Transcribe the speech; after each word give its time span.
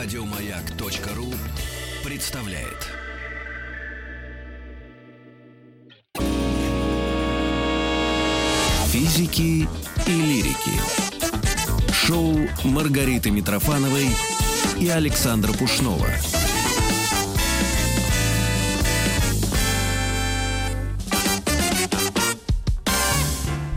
Радиомаяк.ру 0.00 1.34
представляет. 2.04 2.86
Физики 8.92 9.68
и 10.06 10.10
лирики. 10.12 10.80
Шоу 11.92 12.38
Маргариты 12.62 13.32
Митрофановой 13.32 14.06
и 14.78 14.88
Александра 14.88 15.52
Пушнова. 15.52 16.06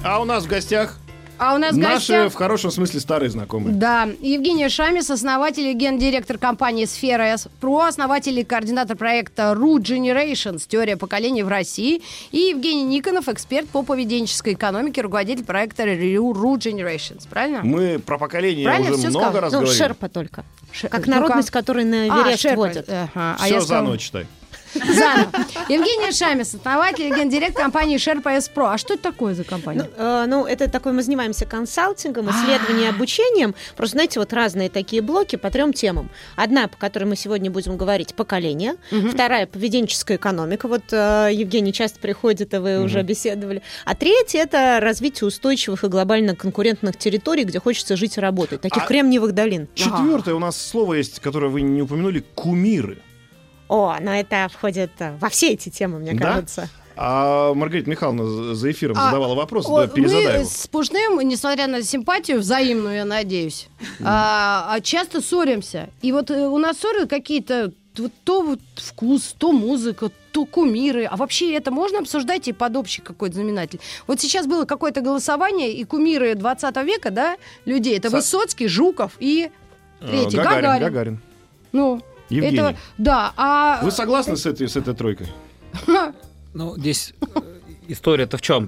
А 0.03 0.19
у 0.21 0.25
нас 0.25 0.43
в 0.43 0.47
гостях 0.47 1.00
А 1.43 1.55
у 1.55 1.57
нас 1.57 1.75
наши, 1.75 1.93
гостях... 2.13 2.31
в 2.33 2.35
хорошем 2.35 2.69
смысле, 2.69 2.99
старые 2.99 3.31
знакомые. 3.31 3.73
Да, 3.75 4.07
Евгения 4.21 4.69
Шамис, 4.69 5.09
основатель 5.09 5.65
и 5.65 5.73
гендиректор 5.73 6.37
компании 6.37 6.85
«Сфера 6.85 7.23
С», 7.23 7.47
про 7.59 7.85
основатель 7.85 8.37
и 8.37 8.43
координатор 8.43 8.95
проекта 8.95 9.53
«Root 9.57 9.79
Generations. 9.81 10.61
Теория 10.67 10.97
поколений 10.97 11.41
в 11.41 11.47
России», 11.47 12.03
и 12.31 12.37
Евгений 12.37 12.83
Никонов, 12.83 13.27
эксперт 13.27 13.67
по 13.69 13.81
поведенческой 13.81 14.53
экономике, 14.53 15.01
руководитель 15.01 15.43
проекта 15.43 15.81
«Root 15.85 16.59
Generations». 16.59 17.27
Правильно? 17.27 17.61
Мы 17.63 17.97
про 17.97 18.19
поколение 18.19 18.63
Правильно 18.65 18.91
уже 18.93 19.07
много 19.09 19.25
сказал? 19.25 19.41
раз 19.41 19.51
Ну, 19.53 19.59
говорили. 19.61 19.77
шерпа 19.79 20.09
только. 20.09 20.45
Ше- 20.71 20.89
Как 20.89 21.07
ну-ка. 21.07 21.19
народность, 21.21 21.49
которая 21.49 21.85
на 21.85 22.03
А, 22.03 22.21
Эверест 22.21 22.41
Шерпа. 22.43 22.57
водят. 22.57 22.87
Ага, 22.87 23.09
а 23.15 23.35
Все 23.45 23.53
я 23.55 23.61
заново 23.61 23.65
сказала- 23.65 23.97
читай. 23.97 24.27
Заново. 24.73 25.29
Евгения 25.69 26.11
Шамис, 26.11 26.53
основатель 26.53 27.05
и 27.05 27.09
гендиректор 27.15 27.63
компании 27.63 27.97
«Шерпа 27.97 28.29
С 28.31 28.49
Про». 28.49 28.71
А 28.73 28.77
что 28.77 28.93
это 28.93 29.03
такое 29.03 29.33
за 29.33 29.41
Ну, 29.43 29.47
компания? 29.49 29.89
э, 29.95 30.25
ну, 30.27 30.45
это 30.45 30.69
такой, 30.69 30.91
мы 30.93 31.03
занимаемся 31.03 31.45
консалтингом, 31.45 32.29
исследованием, 32.29 32.95
обучением. 32.95 33.55
Просто, 33.75 33.95
знаете, 33.97 34.19
вот 34.19 34.33
разные 34.33 34.69
такие 34.69 35.01
блоки 35.01 35.35
по 35.35 35.49
трем 35.49 35.73
темам. 35.73 36.09
Одна, 36.35 36.67
по 36.67 36.77
которой 36.77 37.05
мы 37.05 37.15
сегодня 37.15 37.51
будем 37.51 37.77
говорить, 37.77 38.13
поколение. 38.15 38.75
Вторая, 39.11 39.47
поведенческая 39.47 40.17
экономика. 40.17 40.67
Вот 40.67 40.83
э, 40.91 41.29
Евгений 41.31 41.73
часто 41.73 41.99
приходит, 41.99 42.53
и 42.53 42.57
вы 42.57 42.81
уже 42.83 43.01
беседовали. 43.03 43.61
А 43.85 43.95
третья, 43.95 44.39
это 44.43 44.79
развитие 44.81 45.27
устойчивых 45.27 45.83
и 45.83 45.87
глобально 45.87 46.35
конкурентных 46.35 46.97
территорий, 46.97 47.43
где 47.43 47.59
хочется 47.59 47.95
жить 47.95 48.17
и 48.17 48.21
работать. 48.21 48.61
Таких 48.61 48.83
А- 48.83 48.87
кремниевых 48.87 49.33
долин. 49.33 49.67
Четвертое 49.75 50.33
у 50.35 50.39
нас 50.39 50.55
слово 50.59 50.95
есть, 50.95 51.19
которое 51.19 51.47
вы 51.47 51.61
не 51.61 51.81
упомянули, 51.81 52.23
кумиры. 52.35 52.99
О, 53.71 53.97
но 54.01 54.13
это 54.13 54.49
входит 54.51 54.91
э, 54.99 55.15
во 55.21 55.29
все 55.29 55.53
эти 55.53 55.69
темы, 55.69 55.99
мне 55.99 56.13
Да? 56.13 56.25
кажется. 56.25 56.69
А 56.97 57.53
Маргарита 57.53 57.89
Михайловна 57.89 58.53
за- 58.53 58.69
эфиром 58.71 58.97
А, 58.99 59.05
задавала 59.05 59.33
вопрос, 59.33 59.65
О, 59.67 59.77
да, 59.81 59.87
перезадай 59.87 60.25
мы 60.25 60.39
его. 60.41 60.49
с 60.49 60.67
Пушным, 60.67 61.19
несмотря 61.21 61.67
на 61.67 61.81
симпатию 61.81 62.39
взаимную, 62.39 62.95
я 62.97 63.05
надеюсь, 63.05 63.69
а, 64.03 64.67
а 64.69 64.81
часто 64.81 65.21
ссоримся. 65.21 65.89
И 66.01 66.11
вот 66.11 66.29
э, 66.31 66.47
у 66.47 66.57
нас 66.57 66.77
ссоры 66.79 67.05
какие-то 67.07 67.71
вот 67.97 68.11
то 68.25 68.41
вот 68.41 68.59
вкус, 68.75 69.35
то 69.37 69.53
музыка, 69.53 70.11
то 70.33 70.45
кумиры. 70.45 71.05
А 71.05 71.15
вообще 71.15 71.53
это 71.55 71.71
можно 71.71 71.99
обсуждать 71.99 72.47
и 72.49 72.53
под 72.53 72.75
общий 72.75 73.01
какой-то 73.01 73.35
знаменатель. 73.35 73.79
Вот 74.05 74.19
сейчас 74.19 74.47
было 74.47 74.65
какое-то 74.65 74.99
голосование, 75.01 75.71
и 75.73 75.83
кумиры 75.85 76.35
20 76.35 76.75
века, 76.83 77.09
да, 77.09 77.37
людей, 77.65 77.97
это 77.97 78.09
Со- 78.09 78.17
Высоцкий, 78.17 78.67
Жуков 78.67 79.13
и 79.19 79.49
Э, 80.01 80.07
третий, 80.09 80.37
Гагарин, 80.37 80.61
Гагарин. 80.61 80.83
Гагарин. 80.87 81.19
Ну, 81.73 82.01
Евгений. 82.31 82.57
это, 82.57 82.77
да, 82.97 83.33
а... 83.37 83.79
Вы 83.83 83.91
согласны 83.91 84.35
с 84.37 84.45
этой, 84.45 84.67
с 84.67 84.75
этой 84.75 84.93
тройкой? 84.95 85.27
Ну, 86.53 86.75
здесь 86.77 87.13
э, 87.21 87.39
история-то 87.87 88.35
в 88.37 88.41
чем? 88.41 88.67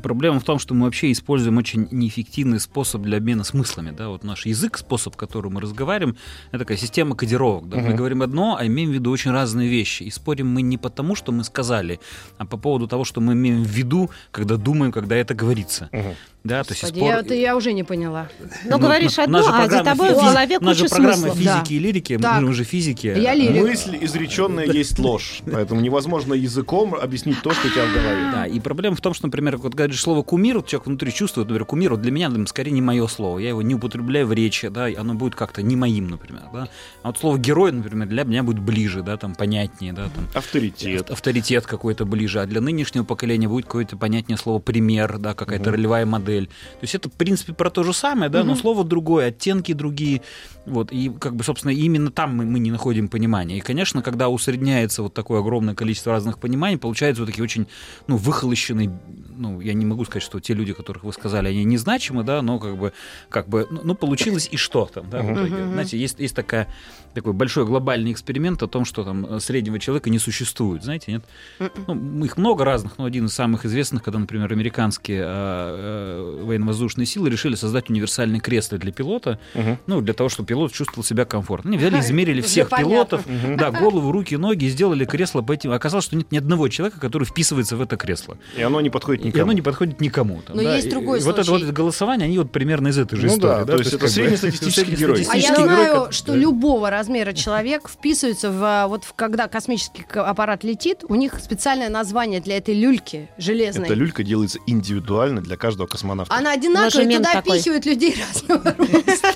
Проблема 0.00 0.38
в 0.38 0.44
том, 0.44 0.60
что 0.60 0.74
мы 0.74 0.84
вообще 0.84 1.10
используем 1.10 1.56
очень 1.58 1.88
неэффективный 1.90 2.60
способ 2.60 3.02
для 3.02 3.16
обмена 3.16 3.42
смыслами. 3.42 3.90
Да? 3.90 4.08
Вот 4.10 4.22
наш 4.22 4.46
язык, 4.46 4.78
способ, 4.78 5.16
которым 5.16 5.54
мы 5.54 5.60
разговариваем, 5.60 6.16
это 6.50 6.60
такая 6.60 6.78
система 6.78 7.16
кодировок. 7.16 7.68
Да? 7.68 7.78
Мы 7.78 7.88
Мгм. 7.88 7.96
говорим 7.96 8.22
одно, 8.22 8.56
а 8.56 8.64
имеем 8.66 8.90
в 8.90 8.94
виду 8.94 9.10
очень 9.10 9.32
разные 9.32 9.68
вещи. 9.68 10.04
И 10.04 10.10
спорим 10.10 10.46
мы 10.48 10.62
не 10.62 10.78
потому, 10.78 11.16
что 11.16 11.32
мы 11.32 11.42
сказали, 11.42 11.98
а 12.38 12.46
по 12.46 12.56
поводу 12.56 12.86
того, 12.86 13.04
что 13.04 13.20
мы 13.20 13.32
имеем 13.32 13.64
в 13.64 13.68
виду, 13.68 14.10
когда 14.30 14.56
думаем, 14.56 14.92
когда 14.92 15.16
это 15.16 15.34
говорится. 15.34 15.88
Мгм. 15.90 16.14
Да, 16.48 16.64
то 16.64 16.72
есть 16.72 16.82
Господи, 16.82 16.98
спор- 17.00 17.08
я, 17.14 17.20
это 17.20 17.34
я 17.34 17.56
уже 17.56 17.72
не 17.72 17.84
поняла. 17.84 18.28
Но 18.64 18.76
Ну, 18.76 18.78
говоришь 18.78 19.18
одно, 19.18 19.38
а 19.46 19.68
за 19.68 19.84
тобой 19.84 20.10
в 20.14 20.18
физи- 20.18 20.24
голове 20.32 20.58
у 20.58 20.64
нас 20.64 20.76
же 20.76 20.84
куча 20.84 20.94
программа 20.94 21.16
смыслов. 21.16 21.38
физики 21.38 21.68
Да. 21.68 21.74
и 21.74 21.78
лирики, 21.78 22.18
Так. 22.18 22.42
мы 22.42 22.52
же 22.54 22.64
физики. 22.64 23.06
Я 23.06 23.34
лирик. 23.34 23.62
Мысль 23.62 23.98
изреченная 24.00 24.64
есть 24.66 24.98
ложь, 24.98 25.42
поэтому 25.50 25.80
невозможно 25.80 26.34
языком 26.34 26.94
объяснить 26.94 27.40
то, 27.42 27.50
что 27.52 27.68
у 27.68 27.70
тебя 27.70 27.84
в 27.84 27.92
голове. 27.92 28.30
Да, 28.32 28.46
и 28.46 28.58
проблема 28.60 28.96
в 28.96 29.00
том, 29.00 29.14
что, 29.14 29.26
например, 29.26 29.56
вот 29.58 29.74
говоришь 29.74 30.00
слово 30.00 30.22
кумир, 30.22 30.56
вот 30.56 30.66
человек 30.66 30.86
внутри 30.86 31.12
чувствует, 31.12 31.48
например, 31.48 31.64
кумир, 31.66 31.90
вот 31.92 32.00
для 32.02 32.10
меня, 32.12 32.28
например, 32.28 32.48
скорее 32.48 32.70
не 32.70 32.80
мое 32.82 33.06
слово, 33.08 33.38
я 33.38 33.50
его 33.50 33.62
не 33.62 33.74
употребляю 33.74 34.26
в 34.26 34.32
речи, 34.32 34.68
да, 34.68 34.88
и 34.88 34.94
оно 34.94 35.14
будет 35.14 35.34
как-то 35.34 35.62
не 35.62 35.76
моим, 35.76 36.08
например, 36.08 36.42
да. 36.52 36.68
А 37.02 37.08
вот 37.08 37.18
слово 37.18 37.38
герой, 37.38 37.72
например, 37.72 38.08
для 38.08 38.24
меня 38.24 38.42
будет 38.42 38.60
ближе, 38.60 39.02
да, 39.02 39.16
там 39.16 39.34
понятнее, 39.34 39.92
да, 39.92 40.04
там 40.14 40.26
Авторитет. 40.34 41.10
авторитет 41.10 41.66
какой-то 41.66 42.04
ближе, 42.04 42.40
а 42.40 42.46
для 42.46 42.60
нынешнего 42.60 43.04
поколения 43.04 43.48
будет 43.48 43.66
какое-то 43.66 43.96
понятнее 43.96 44.36
слово 44.38 44.58
пример, 44.60 45.18
да, 45.18 45.34
какая-то 45.34 45.70
ролевая 45.72 46.06
модель. 46.06 46.37
То 46.46 46.82
есть 46.82 46.94
это, 46.94 47.08
в 47.08 47.12
принципе, 47.12 47.52
про 47.52 47.70
то 47.70 47.82
же 47.82 47.92
самое, 47.92 48.30
да, 48.30 48.44
но 48.44 48.54
слово 48.54 48.84
другое, 48.84 49.28
оттенки 49.28 49.72
другие, 49.72 50.22
вот, 50.68 50.92
и, 50.92 51.10
как 51.10 51.34
бы, 51.36 51.44
собственно, 51.44 51.72
именно 51.72 52.10
там 52.10 52.36
мы, 52.36 52.44
мы 52.44 52.58
не 52.58 52.70
находим 52.70 53.08
понимания. 53.08 53.58
И, 53.58 53.60
конечно, 53.60 54.02
когда 54.02 54.28
усредняется 54.28 55.02
вот 55.02 55.14
такое 55.14 55.40
огромное 55.40 55.74
количество 55.74 56.12
разных 56.12 56.38
пониманий, 56.38 56.78
получаются 56.78 57.22
вот 57.22 57.26
такие 57.26 57.42
очень, 57.44 57.66
ну, 58.06 58.16
выхолощенные, 58.16 58.90
ну, 59.36 59.60
я 59.60 59.72
не 59.74 59.86
могу 59.86 60.04
сказать, 60.04 60.22
что 60.22 60.40
те 60.40 60.54
люди, 60.54 60.72
которых 60.72 61.04
вы 61.04 61.12
сказали, 61.12 61.48
они 61.48 61.64
незначимы, 61.64 62.24
да, 62.24 62.42
но 62.42 62.58
как 62.58 62.76
бы, 62.76 62.92
как 63.28 63.48
бы, 63.48 63.66
ну, 63.70 63.80
ну, 63.84 63.94
получилось 63.94 64.48
и 64.50 64.56
что 64.56 64.86
там, 64.86 65.08
да, 65.10 65.22
в 65.22 65.32
итоге. 65.32 65.66
Знаете, 65.72 65.98
есть, 65.98 66.18
есть 66.20 66.34
такая, 66.34 66.68
такой 67.14 67.32
большой 67.32 67.64
глобальный 67.66 68.12
эксперимент 68.12 68.62
о 68.62 68.66
том, 68.66 68.84
что 68.84 69.04
там 69.04 69.26
э, 69.26 69.40
среднего 69.40 69.78
человека 69.78 70.10
не 70.10 70.18
существует, 70.18 70.82
знаете, 70.84 71.12
нет? 71.12 71.24
Ну, 71.86 72.24
их 72.24 72.36
много 72.36 72.64
разных, 72.64 72.98
но 72.98 73.04
один 73.04 73.26
из 73.26 73.34
самых 73.34 73.64
известных, 73.64 74.02
когда, 74.02 74.18
например, 74.18 74.52
американские 74.52 75.22
э, 75.22 75.24
э, 75.26 76.44
военно-воздушные 76.44 77.06
силы 77.06 77.30
решили 77.30 77.54
создать 77.54 77.90
универсальное 77.90 78.40
кресло 78.40 78.78
для 78.78 78.92
пилота, 78.92 79.38
Мгм. 79.54 79.78
ну, 79.86 80.00
для 80.00 80.14
того, 80.14 80.28
чтобы 80.28 80.46
пилот 80.58 80.72
чувствовал 80.72 81.04
себя 81.04 81.24
комфортно. 81.24 81.70
Они 81.70 81.78
взяли, 81.78 82.00
измерили 82.00 82.40
всех 82.40 82.68
пилотов, 82.70 83.22
да, 83.56 83.70
голову, 83.70 84.10
руки, 84.10 84.36
ноги, 84.36 84.64
и 84.64 84.68
сделали 84.68 85.04
кресло 85.04 85.40
по 85.42 85.52
этим. 85.52 85.70
Оказалось, 85.72 86.04
что 86.04 86.16
нет 86.16 86.32
ни 86.32 86.38
одного 86.38 86.68
человека, 86.68 86.98
который 87.00 87.24
вписывается 87.24 87.76
в 87.76 87.80
это 87.80 87.96
кресло. 87.96 88.38
И 88.56 88.62
оно 88.62 88.80
не 88.80 88.90
подходит 88.90 89.24
И 89.24 89.28
никому. 89.28 89.44
оно 89.44 89.52
не 89.52 89.62
подходит 89.62 90.00
никому. 90.00 90.42
там, 90.42 90.56
Но 90.56 90.62
да. 90.62 90.74
есть 90.74 90.88
И- 90.88 90.90
другой 90.90 91.20
и 91.20 91.22
Вот 91.22 91.34
это 91.34 91.44
случай. 91.44 91.64
вот 91.64 91.70
это 91.70 91.76
голосование, 91.76 92.26
они 92.26 92.38
вот 92.38 92.50
примерно 92.50 92.88
из 92.88 92.98
этой 92.98 93.16
же 93.16 93.26
Ну 93.28 93.34
истории. 93.34 93.64
да, 93.64 93.64
то 93.64 93.76
есть 93.78 93.92
это 93.92 94.08
среднестатистический 94.08 94.96
герой. 94.96 95.24
А 95.30 95.36
я 95.36 95.54
знаю, 95.54 96.08
что 96.12 96.32
да. 96.32 96.38
любого 96.38 96.90
размера 96.90 97.32
человек 97.32 97.88
вписывается 97.88 98.50
в 98.50 98.62
а, 98.64 98.88
вот 98.88 99.04
в- 99.04 99.14
когда 99.14 99.46
космический 99.48 100.04
аппарат 100.14 100.64
летит, 100.64 101.04
у 101.08 101.14
них 101.14 101.34
специальное 101.40 101.88
название 101.88 102.40
для 102.40 102.56
этой 102.56 102.74
люльки 102.74 103.28
железной. 103.38 103.86
Эта 103.86 103.94
люлька 103.94 104.24
делается 104.24 104.58
индивидуально 104.66 105.40
для 105.40 105.56
каждого 105.56 105.86
космонавта. 105.86 106.34
Она 106.34 106.52
одинаковая, 106.52 107.16
туда 107.16 107.32
такой. 107.34 107.58
пихивают 107.58 107.86
людей 107.86 108.16
разного 108.48 108.74
роста. 108.76 109.28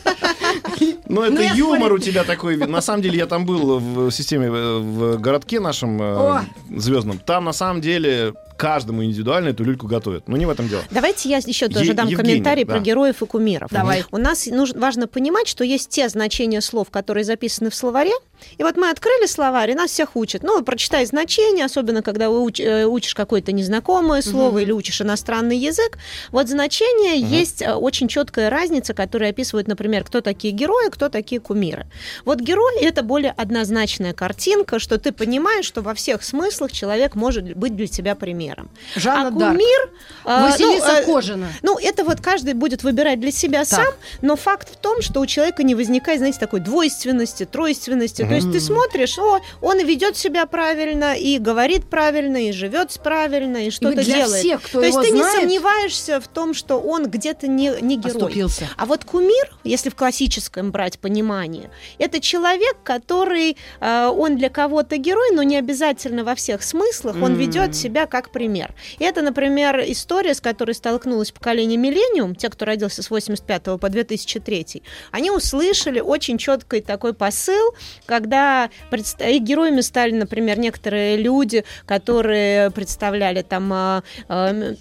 Ну, 1.12 1.22
это 1.22 1.34
Ну, 1.34 1.54
юмор 1.54 1.92
у 1.92 1.98
тебя 1.98 2.24
такой. 2.24 2.56
На 2.56 2.80
самом 2.80 3.02
деле, 3.02 3.18
я 3.18 3.26
там 3.26 3.44
был 3.44 3.78
в 3.78 4.10
системе, 4.10 4.46
э, 4.46 4.78
в 4.78 5.18
городке 5.18 5.60
нашем 5.60 6.00
О. 6.00 6.40
э, 6.70 6.78
звездном. 6.78 7.18
Там, 7.18 7.44
на 7.44 7.52
самом 7.52 7.80
деле, 7.82 8.32
каждому 8.56 9.02
индивидуально 9.04 9.48
эту 9.48 9.64
люльку 9.64 9.86
готовят. 9.88 10.28
Ну, 10.28 10.36
не 10.36 10.46
в 10.46 10.50
этом 10.50 10.68
дело. 10.68 10.82
Давайте 10.90 11.28
я 11.28 11.38
еще 11.38 11.68
тоже 11.68 11.86
Е- 11.90 11.94
дам 11.94 12.06
Евгений, 12.08 12.30
комментарий 12.34 12.64
да. 12.64 12.74
про 12.74 12.80
героев 12.80 13.20
и 13.22 13.26
кумиров. 13.26 13.70
Давай. 13.72 14.04
У 14.12 14.18
нас 14.18 14.46
нужно, 14.46 14.80
важно 14.80 15.06
понимать, 15.08 15.48
что 15.48 15.64
есть 15.64 15.88
те 15.90 16.08
значения 16.08 16.60
слов, 16.60 16.88
которые 16.90 17.24
записаны 17.24 17.70
в 17.70 17.74
словаре. 17.74 18.12
И 18.58 18.62
вот 18.62 18.76
мы 18.76 18.90
открыли 18.90 19.26
словарь, 19.26 19.70
и 19.70 19.74
нас 19.74 19.90
всех 19.90 20.16
учат. 20.16 20.42
Ну, 20.42 20.62
прочитай 20.62 21.04
значения, 21.06 21.64
особенно 21.64 22.02
когда 22.02 22.28
вы 22.30 22.48
уч- 22.48 22.62
э, 22.62 22.84
учишь 22.86 23.14
какое-то 23.14 23.52
незнакомое 23.52 24.22
слово 24.22 24.58
или 24.58 24.72
учишь 24.72 25.00
иностранный 25.00 25.56
язык. 25.58 25.98
Вот 26.30 26.48
значения 26.48 27.18
есть 27.18 27.62
э, 27.62 27.72
очень 27.74 28.08
четкая 28.08 28.48
разница, 28.50 28.94
которая 28.94 29.30
описывает, 29.30 29.66
например, 29.68 30.04
кто 30.04 30.20
такие 30.20 30.52
герои, 30.52 30.88
кто 30.90 31.01
такие 31.08 31.40
кумиры. 31.40 31.86
Вот 32.24 32.40
герой 32.40 32.80
это 32.80 33.02
более 33.02 33.32
однозначная 33.32 34.12
картинка, 34.12 34.78
что 34.78 34.98
ты 34.98 35.12
понимаешь, 35.12 35.64
что 35.64 35.82
во 35.82 35.94
всех 35.94 36.22
смыслах 36.22 36.72
человек 36.72 37.14
может 37.14 37.54
быть 37.54 37.76
для 37.76 37.86
тебя 37.86 38.14
примером. 38.14 38.70
Жанна 38.96 39.28
а 39.28 39.30
Дарк. 39.30 39.52
кумир... 39.52 39.90
э, 40.24 40.42
Василиса 40.42 41.00
ну, 41.00 41.04
Кожина. 41.04 41.48
ну, 41.62 41.78
это 41.78 42.04
вот 42.04 42.20
каждый 42.20 42.54
будет 42.54 42.82
выбирать 42.82 43.20
для 43.20 43.32
себя 43.32 43.64
сам, 43.64 43.86
но 44.20 44.36
факт 44.36 44.72
в 44.72 44.76
том, 44.76 45.02
что 45.02 45.20
у 45.20 45.26
человека 45.26 45.62
не 45.62 45.74
возникает, 45.74 46.18
знаете, 46.18 46.38
такой 46.38 46.60
двойственности, 46.60 47.44
тройственности. 47.44 48.22
То 48.22 48.34
есть 48.34 48.50
ты 48.52 48.60
смотришь, 48.60 49.18
о, 49.18 49.40
он 49.60 49.78
ведет 49.84 50.16
себя 50.16 50.46
правильно, 50.46 51.14
и 51.14 51.38
говорит 51.38 51.84
правильно, 51.88 52.48
и 52.48 52.52
живет 52.52 52.98
правильно, 53.02 53.66
и 53.66 53.70
что-то 53.70 54.02
для 54.02 54.16
делает. 54.16 54.40
всех, 54.40 54.62
кто 54.62 54.80
То 54.80 54.86
есть 54.86 55.00
ты 55.00 55.10
знает- 55.10 55.34
не 55.34 55.40
сомневаешься 55.40 56.20
в 56.20 56.28
том, 56.28 56.54
что 56.54 56.78
он 56.80 57.06
где-то 57.06 57.46
не, 57.46 57.72
не 57.80 57.96
герой. 57.96 58.22
Оступился. 58.22 58.68
А 58.76 58.86
вот 58.86 59.04
кумир, 59.04 59.54
если 59.64 59.90
в 59.90 59.94
классическом 59.94 60.70
брать 60.70 60.91
понимание, 60.98 61.70
это 61.98 62.20
человек, 62.20 62.76
который, 62.84 63.56
э, 63.80 64.06
он 64.06 64.36
для 64.36 64.48
кого-то 64.48 64.96
герой, 64.96 65.30
но 65.32 65.42
не 65.42 65.56
обязательно 65.56 66.24
во 66.24 66.34
всех 66.34 66.62
смыслах, 66.62 67.16
он 67.16 67.32
М. 67.32 67.38
ведет 67.38 67.74
себя 67.74 68.06
как 68.06 68.30
пример. 68.30 68.74
И 68.98 69.04
это, 69.04 69.22
например, 69.22 69.82
история, 69.86 70.34
с 70.34 70.40
которой 70.40 70.72
столкнулось 70.74 71.30
поколение 71.32 71.78
миллениум, 71.78 72.34
те, 72.34 72.48
кто 72.48 72.64
родился 72.64 73.02
с 73.02 73.10
85 73.10 73.78
по 73.78 73.88
2003, 73.88 74.82
они 75.10 75.30
услышали 75.30 76.00
очень 76.00 76.38
четкий 76.38 76.80
такой 76.80 77.14
посыл, 77.14 77.74
когда 78.06 78.70
предста- 78.90 79.30
и 79.30 79.38
героями 79.38 79.80
стали, 79.80 80.12
например, 80.12 80.58
некоторые 80.58 81.16
люди, 81.16 81.64
которые 81.86 82.70
представляли 82.70 83.42
там 83.42 83.72
а, 83.72 84.02
а, 84.28 84.74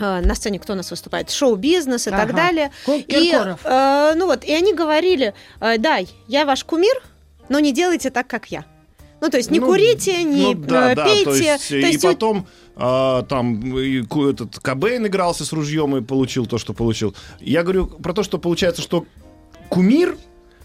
на 0.00 0.34
сцене 0.34 0.58
кто 0.58 0.72
у 0.72 0.76
нас 0.76 0.90
выступает, 0.90 1.30
шоу-бизнес 1.30 2.06
и 2.06 2.10
так 2.10 2.24
Ага. 2.30 2.32
далее. 2.32 2.70
Ко- 2.86 2.94
И, 2.96 3.02
Киркоров. 3.02 3.60
э, 3.64 4.14
ну 4.16 4.26
вот, 4.26 4.44
и 4.44 4.52
они 4.52 4.72
говорили, 4.74 5.34
э, 5.60 5.78
да, 5.78 5.98
я 6.28 6.44
ваш 6.46 6.64
кумир, 6.64 6.94
но 7.48 7.60
не 7.60 7.72
делайте 7.72 8.10
так, 8.10 8.26
как 8.26 8.46
я. 8.50 8.64
Ну, 9.20 9.28
то 9.28 9.36
есть 9.36 9.50
не 9.50 9.60
Ну, 9.60 9.66
курите, 9.66 10.22
не 10.24 10.54
ну, 10.54 10.54
да, 10.54 10.92
э, 10.92 10.94
да, 10.94 11.04
пейте. 11.04 11.24
то 11.24 11.34
есть, 11.34 11.68
То 11.68 11.76
и 11.76 11.80
есть 11.82 12.04
у- 12.04 12.08
потом 12.08 12.46
а, 12.76 13.22
там 13.24 13.60
и 13.78 14.00
этот 14.30 14.58
Кобейн 14.60 15.06
игрался 15.06 15.44
с 15.44 15.52
ружьем 15.52 15.94
и 15.96 16.00
получил 16.00 16.46
то, 16.46 16.56
что 16.56 16.72
получил. 16.72 17.14
Я 17.38 17.62
говорю 17.62 17.86
про 17.88 18.14
то, 18.14 18.22
что 18.22 18.38
получается, 18.38 18.80
что 18.80 19.04
кумир 19.68 20.16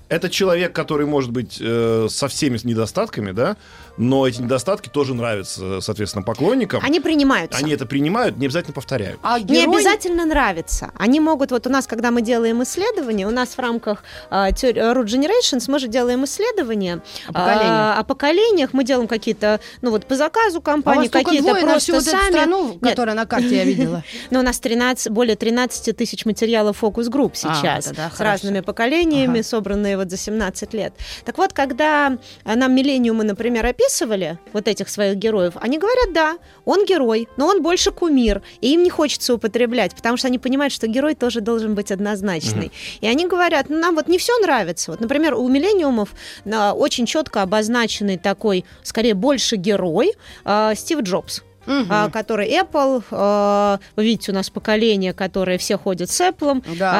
это 0.08 0.30
человек, 0.30 0.72
который 0.72 1.06
может 1.08 1.32
быть 1.32 1.58
э, 1.60 2.08
со 2.10 2.28
всеми 2.30 2.58
недостатками, 2.64 3.32
да, 3.32 3.58
но 3.97 4.27
эти 4.27 4.42
недостатки 4.42 4.89
тоже 4.89 5.13
нравятся, 5.13 5.81
соответственно, 5.81 6.24
поклонникам. 6.24 6.81
Они 6.83 7.00
принимаются. 7.00 7.57
Они 7.59 7.71
это 7.71 7.86
принимают, 7.86 8.38
не 8.38 8.45
обязательно 8.45 8.74
повторяют. 8.74 9.19
А 9.24 9.39
Не 9.39 9.45
герой- 9.45 9.75
обязательно 9.77 10.25
нравится. 10.25 10.92
Они 10.97 11.19
могут, 11.19 11.51
вот 11.51 11.65
у 11.68 11.69
нас, 11.69 11.88
когда 11.88 12.12
мы 12.12 12.21
делаем 12.21 12.62
исследования, 12.63 13.27
у 13.27 13.31
нас 13.31 13.50
в 13.50 13.59
рамках 13.59 14.03
а, 14.30 14.51
теор- 14.51 14.75
Root 14.97 15.06
Generations 15.06 15.65
мы 15.68 15.80
же 15.80 15.88
делаем 15.88 16.25
исследования 16.25 17.01
О 17.27 17.33
поколениях. 17.33 17.69
а, 17.69 18.00
о 18.00 18.03
поколениях. 18.03 18.69
Мы 18.74 18.83
делаем 18.83 19.07
какие-то, 19.07 19.59
ну 19.81 19.92
вот 19.92 20.06
по 20.06 20.15
заказу 20.15 20.59
А 20.59 20.62
компании, 20.62 21.07
только 21.07 21.25
какие-то 21.25 21.48
двое 21.50 21.65
на 21.65 21.71
просто 21.71 21.91
всю 21.91 21.94
вот 21.94 22.07
эту 22.07 22.18
сами. 22.18 22.31
страну, 22.31 22.68
Нет, 22.74 22.81
которая 22.81 23.15
на 23.15 23.25
карте 23.25 23.56
я 23.57 23.63
видела. 23.63 24.03
Но 24.30 24.39
у 24.39 24.44
нас 24.44 24.59
13, 24.59 25.09
более 25.12 25.36
13 25.36 25.95
тысяч 25.95 26.25
материалов 26.25 26.77
фокус-групп 26.77 27.33
А, 27.33 27.36
сейчас 27.36 27.86
тогда 27.86 28.09
с 28.09 28.18
хорошо. 28.18 28.24
разными 28.24 28.59
поколениями, 28.62 29.39
Ага. 29.39 29.44
собранные 29.48 29.98
вот 29.98 30.09
за 30.09 30.18
17 30.18 30.74
лет. 30.74 30.94
Так 31.24 31.38
вот, 31.38 31.53
когда 31.53 32.18
а, 32.44 32.56
нам 32.56 32.74
миллениумы, 32.75 33.24
например, 33.24 33.65
описывали 33.86 34.38
вот 34.54 34.68
этих 34.68 34.90
своих 34.90 35.16
героев, 35.16 35.54
они 35.62 35.78
говорят, 35.78 36.14
да, 36.14 36.38
он 36.66 36.86
герой, 36.86 37.28
но 37.38 37.48
он 37.48 37.62
больше 37.62 37.92
кумир, 37.92 38.42
и 38.62 38.74
им 38.74 38.84
не 38.84 38.90
хочется 38.90 39.34
употреблять, 39.34 39.96
потому 39.96 40.18
что 40.18 40.28
они 40.28 40.40
понимают, 40.40 40.74
что 40.74 40.88
герой 40.88 41.16
тоже 41.16 41.42
должен 41.42 41.76
быть 41.76 41.92
однозначный. 41.92 42.72
И 43.02 43.08
они 43.08 43.28
говорят, 43.28 43.70
ну, 43.70 43.80
нам 43.80 43.96
вот 43.96 44.08
не 44.08 44.18
все 44.18 44.38
нравится. 44.40 44.92
Вот, 44.92 45.00
например, 45.00 45.34
у 45.36 45.48
миллениумов 45.48 46.14
а, 46.46 46.74
очень 46.74 47.06
четко 47.06 47.42
обозначенный 47.42 48.18
такой, 48.18 48.66
скорее, 48.84 49.14
больше 49.14 49.56
герой 49.56 50.14
а, 50.44 50.76
Стив 50.76 51.02
Джобс 51.02 51.44
Мгм. 51.65 51.88
а, 51.89 52.09
который 52.09 52.50
Apple. 52.50 53.03
а, 53.12 53.79
Вы 53.95 54.03
видите, 54.06 54.31
у 54.31 54.35
нас 54.35 54.50
поколение, 54.50 55.13
которое 55.13 55.57
все 55.57 55.77
ходят 55.77 56.09
с 56.09 56.21
Apple, 56.21 56.63
Да 56.77 56.91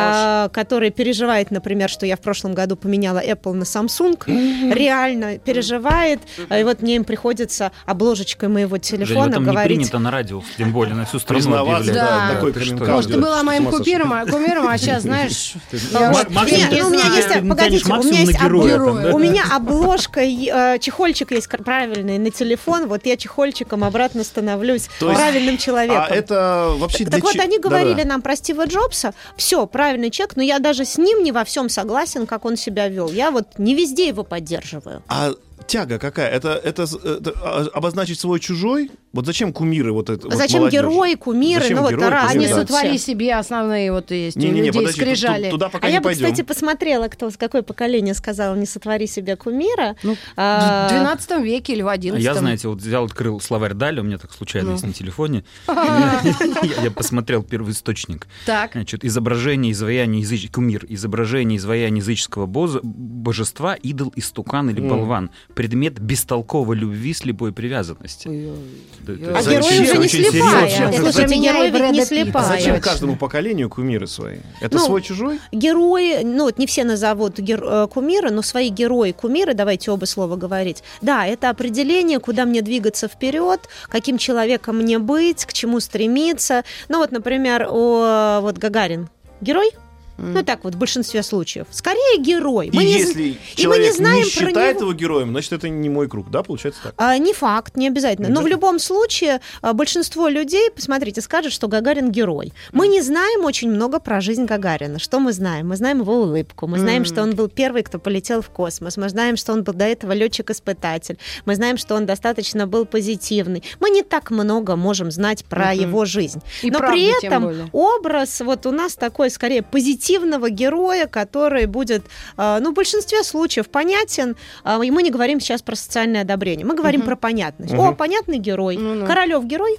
а, 0.46 0.50
которое 0.50 0.90
переживает, 0.92 1.52
например, 1.52 1.90
что 1.90 2.06
я 2.06 2.16
в 2.18 2.22
прошлом 2.22 2.54
году 2.54 2.76
поменяла 2.76 3.20
Apple 3.24 3.54
на 3.54 3.64
Samsung. 3.64 4.74
Реально 4.74 5.38
переживает. 5.38 6.20
А, 6.50 6.60
И 6.60 6.64
вот 6.64 6.82
мне 6.82 6.96
им 6.96 7.04
приходится 7.04 7.72
обложечкой 7.86 8.50
моего 8.50 8.78
телефона 8.78 9.36
не 9.38 9.46
говорить. 9.46 9.76
принято 9.78 10.00
на 10.00 10.12
радио, 10.12 10.42
тем 10.58 10.72
более 10.72 10.96
на 10.96 11.06
всю 11.06 11.20
страну 11.20 11.36
Признаваться, 11.40 11.92
объявлять. 11.92 12.10
да, 12.10 12.30
такой 12.34 12.54
ты 12.54 12.60
что? 12.64 12.76
Может, 12.86 13.12
ты 13.12 13.20
была 13.20 13.44
моим 13.44 13.66
кумиром, 13.68 14.14
а 14.14 14.26
кумиром, 14.26 14.68
а 14.68 14.78
сейчас, 14.78 15.04
знаешь... 15.04 15.54
у 15.72 15.76
меня 15.76 16.10
есть- 16.12 16.28
погодите, 16.36 16.84
у 16.84 18.04
меня 18.04 18.26
есть 18.26 18.40
да? 18.40 19.14
У 19.14 19.20
меня 19.20 19.44
обложка, 19.52 20.22
э, 20.22 20.80
чехольчик 20.80 21.32
есть 21.32 21.48
правильный 21.50 22.18
на 22.18 22.32
телефон. 22.32 22.88
Вот 22.88 23.06
я 23.06 23.18
чехольчиком 23.18 23.84
обратно 23.84 24.24
становлюсь 24.24 24.55
То 25.00 25.10
есть- 25.10 25.20
правильным 25.20 25.58
человеком. 25.58 26.06
А 26.10 26.14
это 26.14 26.74
вообще 26.78 27.06
Так, 27.06 27.14
для 27.16 27.20
вот 27.22 27.36
они 27.40 27.58
Да-да. 27.58 27.70
говорили 27.70 28.04
нам 28.04 28.22
про 28.22 28.36
Стива 28.36 28.66
Джобса, 28.66 29.14
все, 29.38 29.66
правильный 29.68 30.10
человек, 30.10 30.36
но 30.36 30.44
я 30.44 30.60
даже 30.60 30.86
с 30.86 30.98
ним 30.98 31.24
не 31.24 31.32
во 31.32 31.44
всем 31.44 31.70
согласен, 31.70 32.26
как 32.28 32.46
он 32.46 32.58
себя 32.58 32.88
вел. 32.88 33.10
Я 33.12 33.32
вот 33.32 33.48
не 33.58 33.76
везде 33.76 34.08
его 34.08 34.24
поддерживаю. 34.24 35.04
А 35.08 35.34
тяга 35.68 36.00
какая? 36.00 36.30
Это, 36.30 36.50
это, 36.64 36.84
это, 36.84 37.34
а, 37.44 37.66
обозначить 37.74 38.20
свой 38.20 38.40
чужой? 38.40 38.92
Вот 39.14 39.26
зачем 39.26 39.54
кумиры 39.54 39.94
вот 39.94 40.10
это? 40.10 40.28
вот 40.28 40.36
Зачем 40.36 40.60
молодежи? 40.62 40.84
герои, 40.88 41.14
кумиры, 41.16 41.62
Зачем 41.62 41.78
ну 41.78 41.84
вот 41.84 41.92
герои, 41.92 42.10
разные. 42.10 42.38
Они 42.40 42.48
Да. 42.48 42.56
вот 42.56 42.62
сотвори 42.70 42.98
себе 42.98 43.34
основные 43.36 43.92
вот 43.94 44.12
есть 44.12 44.36
у 44.36 44.40
Не-не-не, 44.42 44.58
людей 44.68 44.72
подожди, 44.82 45.00
тут- 45.00 45.08
скрижали. 45.08 45.50
туда 45.50 45.70
пока 45.70 45.88
А 45.88 45.90
не 45.90 45.94
я 45.96 46.00
бы, 46.02 46.06
пойдем. 46.06 46.26
кстати, 46.26 46.42
посмотрела, 46.46 47.08
кто 47.08 47.30
с 47.30 47.38
какое 47.38 47.62
поколение 47.62 48.14
сказал 48.14 48.56
«не 48.56 48.66
сотвори 48.66 49.08
себе 49.08 49.36
кумира». 49.38 49.96
Ну, 50.04 50.18
А, 50.36 50.88
В 50.88 50.92
12 50.92 51.42
веке 51.42 51.74
или 51.74 51.82
в 51.82 51.88
11 51.88 52.20
А 52.20 52.34
я, 52.34 52.38
знаете, 52.38 52.68
вот 52.68 52.80
взял, 52.80 53.06
открыл 53.06 53.40
словарь 53.40 53.74
Дали, 53.74 54.02
у 54.02 54.04
меня 54.04 54.18
так 54.18 54.34
случайно 54.34 54.68
Ну. 54.70 54.74
есть 54.74 54.86
на 54.86 54.92
телефоне. 54.94 55.46
Я 55.68 56.84
я 56.84 56.92
посмотрел 56.92 57.42
первоисточник. 57.44 58.28
Так. 58.46 58.72
Значит, 58.74 59.06
изображение, 59.06 59.72
изваяние 59.72 60.22
языч... 60.22 60.50
кумир, 60.52 60.86
изображение, 60.90 61.58
изваяние 61.58 62.00
языческого 62.02 62.46
боза- 62.48 62.82
божества, 62.84 63.76
идол, 63.76 64.12
истукан 64.16 64.70
или 64.70 64.82
болван, 64.82 65.30
предмет 65.56 66.00
бестолковой 66.00 66.76
любви, 66.76 67.14
слепой 67.14 67.52
привязанности. 67.54 68.28
А 68.28 69.42
герой 69.42 69.82
уже 69.82 69.98
не 69.98 70.08
слепая. 70.08 70.92
Слушайте, 70.92 71.36
герой 71.38 71.72
ведь 71.72 71.92
не 71.92 72.06
слепая. 72.06 72.46
Зачем 72.46 72.82
каждому 72.82 73.16
поколению 73.16 73.70
кумиры 73.70 74.06
свои? 74.06 74.38
Это 74.62 74.78
Ну, 74.78 74.86
свой 74.86 75.02
чужой? 75.02 75.40
Герои, 75.52 76.24
ну 76.24 76.44
вот 76.44 76.58
не 76.60 76.68
все 76.68 76.84
назовут 76.84 77.40
э, 77.40 77.88
кумиры, 77.88 78.32
но 78.32 78.42
свои 78.42 78.70
герои 78.70 79.12
кумиры, 79.12 79.54
давайте 79.54 79.92
оба 79.92 80.06
слова 80.06 80.36
говорить. 80.36 80.84
Да, 81.02 81.26
это 81.26 81.50
определение, 81.50 82.20
куда 82.20 82.46
мне 82.46 82.62
двигаться 82.62 83.08
вперед, 83.08 83.62
каким 83.88 84.18
человеком 84.18 84.78
мне 84.78 85.00
быть, 85.00 85.46
к 85.46 85.54
чему 85.54 85.80
стремиться. 85.80 86.64
Ну 86.90 86.98
вот, 86.98 87.12
например, 87.12 87.68
о, 87.70 88.40
вот 88.42 88.58
Гагарин 88.58 89.10
герой. 89.42 89.72
Ну 90.18 90.44
так 90.44 90.64
вот, 90.64 90.76
в 90.76 90.78
большинстве 90.78 91.24
случаев. 91.24 91.68
Скорее 91.72 92.20
герой. 92.20 92.68
И 92.68 92.76
Мы 92.76 92.84
не 92.86 92.94
з- 93.04 93.08
если 93.08 93.22
и 93.24 93.26
мы 93.26 93.38
не 93.38 93.56
человек 93.64 93.94
знаем 93.96 94.24
не 94.24 94.30
считает 94.30 94.76
него. 94.78 94.90
его 94.90 94.94
героем, 94.94 95.30
значит, 95.32 95.54
это 95.54 95.70
не 95.70 95.90
мой 95.90 96.08
круг, 96.08 96.30
да, 96.32 96.42
получается 96.44 96.82
так? 96.84 96.94
А, 96.98 97.18
не 97.18 97.34
факт, 97.34 97.76
не 97.78 97.88
обязательно. 97.88 98.28
Не 98.28 98.32
Но 98.34 98.42
в 98.42 98.46
обязательно. 98.46 98.56
любом 98.68 98.80
случае 98.80 99.42
а, 99.62 99.74
большинство 99.74 100.28
людей, 100.28 100.70
посмотрите, 100.72 101.22
скажут, 101.22 101.52
что 101.54 101.68
Гагарин 101.68 102.12
герой. 102.12 102.54
Мы 102.72 102.88
не 102.88 103.02
знаем 103.02 103.44
очень 103.46 103.70
много 103.70 104.00
про 104.00 104.22
жизнь 104.22 104.46
Гагарина. 104.46 105.00
Что 105.00 105.20
мы 105.20 105.34
знаем? 105.34 105.68
Мы 105.70 105.76
знаем 105.76 106.00
его 106.02 106.22
улыбку. 106.22 106.68
Мы 106.68 106.80
знаем, 106.80 107.06
что 107.06 107.22
он 107.22 107.36
был 107.36 107.48
первый, 107.50 107.84
кто 107.84 108.00
полетел 108.00 108.42
в 108.42 108.50
космос. 108.50 108.98
Мы 108.98 109.10
знаем, 109.10 109.36
что 109.38 109.54
он 109.54 109.64
был 109.64 109.74
до 109.74 109.86
этого 109.86 110.14
летчик-испытатель. 110.14 111.18
Мы 111.46 111.56
знаем, 111.56 111.78
что 111.78 111.96
он 111.96 112.06
достаточно 112.06 112.68
был 112.68 112.86
позитивный. 112.86 113.64
Мы 113.80 113.90
не 113.90 114.04
так 114.04 114.32
много 114.32 114.76
можем 114.76 115.12
знать 115.12 115.46
про 115.46 115.74
его 115.74 116.06
жизнь. 116.06 116.42
И 116.64 116.72
Но 116.72 116.80
правда, 116.80 116.96
при 116.96 117.12
тем 117.22 117.32
этом 117.32 117.44
более. 117.44 117.70
образ 117.72 118.42
вот 118.42 118.66
у 118.66 118.72
нас 118.72 118.96
такой 118.96 119.30
скорее 119.30 119.62
позитивного 120.06 120.50
героя, 120.50 121.08
который 121.08 121.66
будет, 121.66 122.04
э, 122.38 122.60
ну, 122.62 122.72
в 122.72 122.74
большинстве 122.74 123.24
случаев 123.24 123.68
понятен. 123.70 124.36
А, 124.64 124.80
И 124.86 124.92
мы 124.92 125.04
не 125.04 125.10
говорим 125.10 125.40
сейчас 125.40 125.62
про 125.62 125.76
социальное 125.76 126.22
одобрение. 126.22 126.66
Мы 126.66 126.76
говорим 126.76 127.00
Мгм. 127.02 127.08
про 127.08 127.16
понятность. 127.16 127.74
Мгм. 127.74 127.82
О, 127.82 127.94
понятный 127.96 128.38
герой. 128.38 128.78
Ну-ну. 128.78 129.06
Королев 129.08 129.44
герой. 129.46 129.78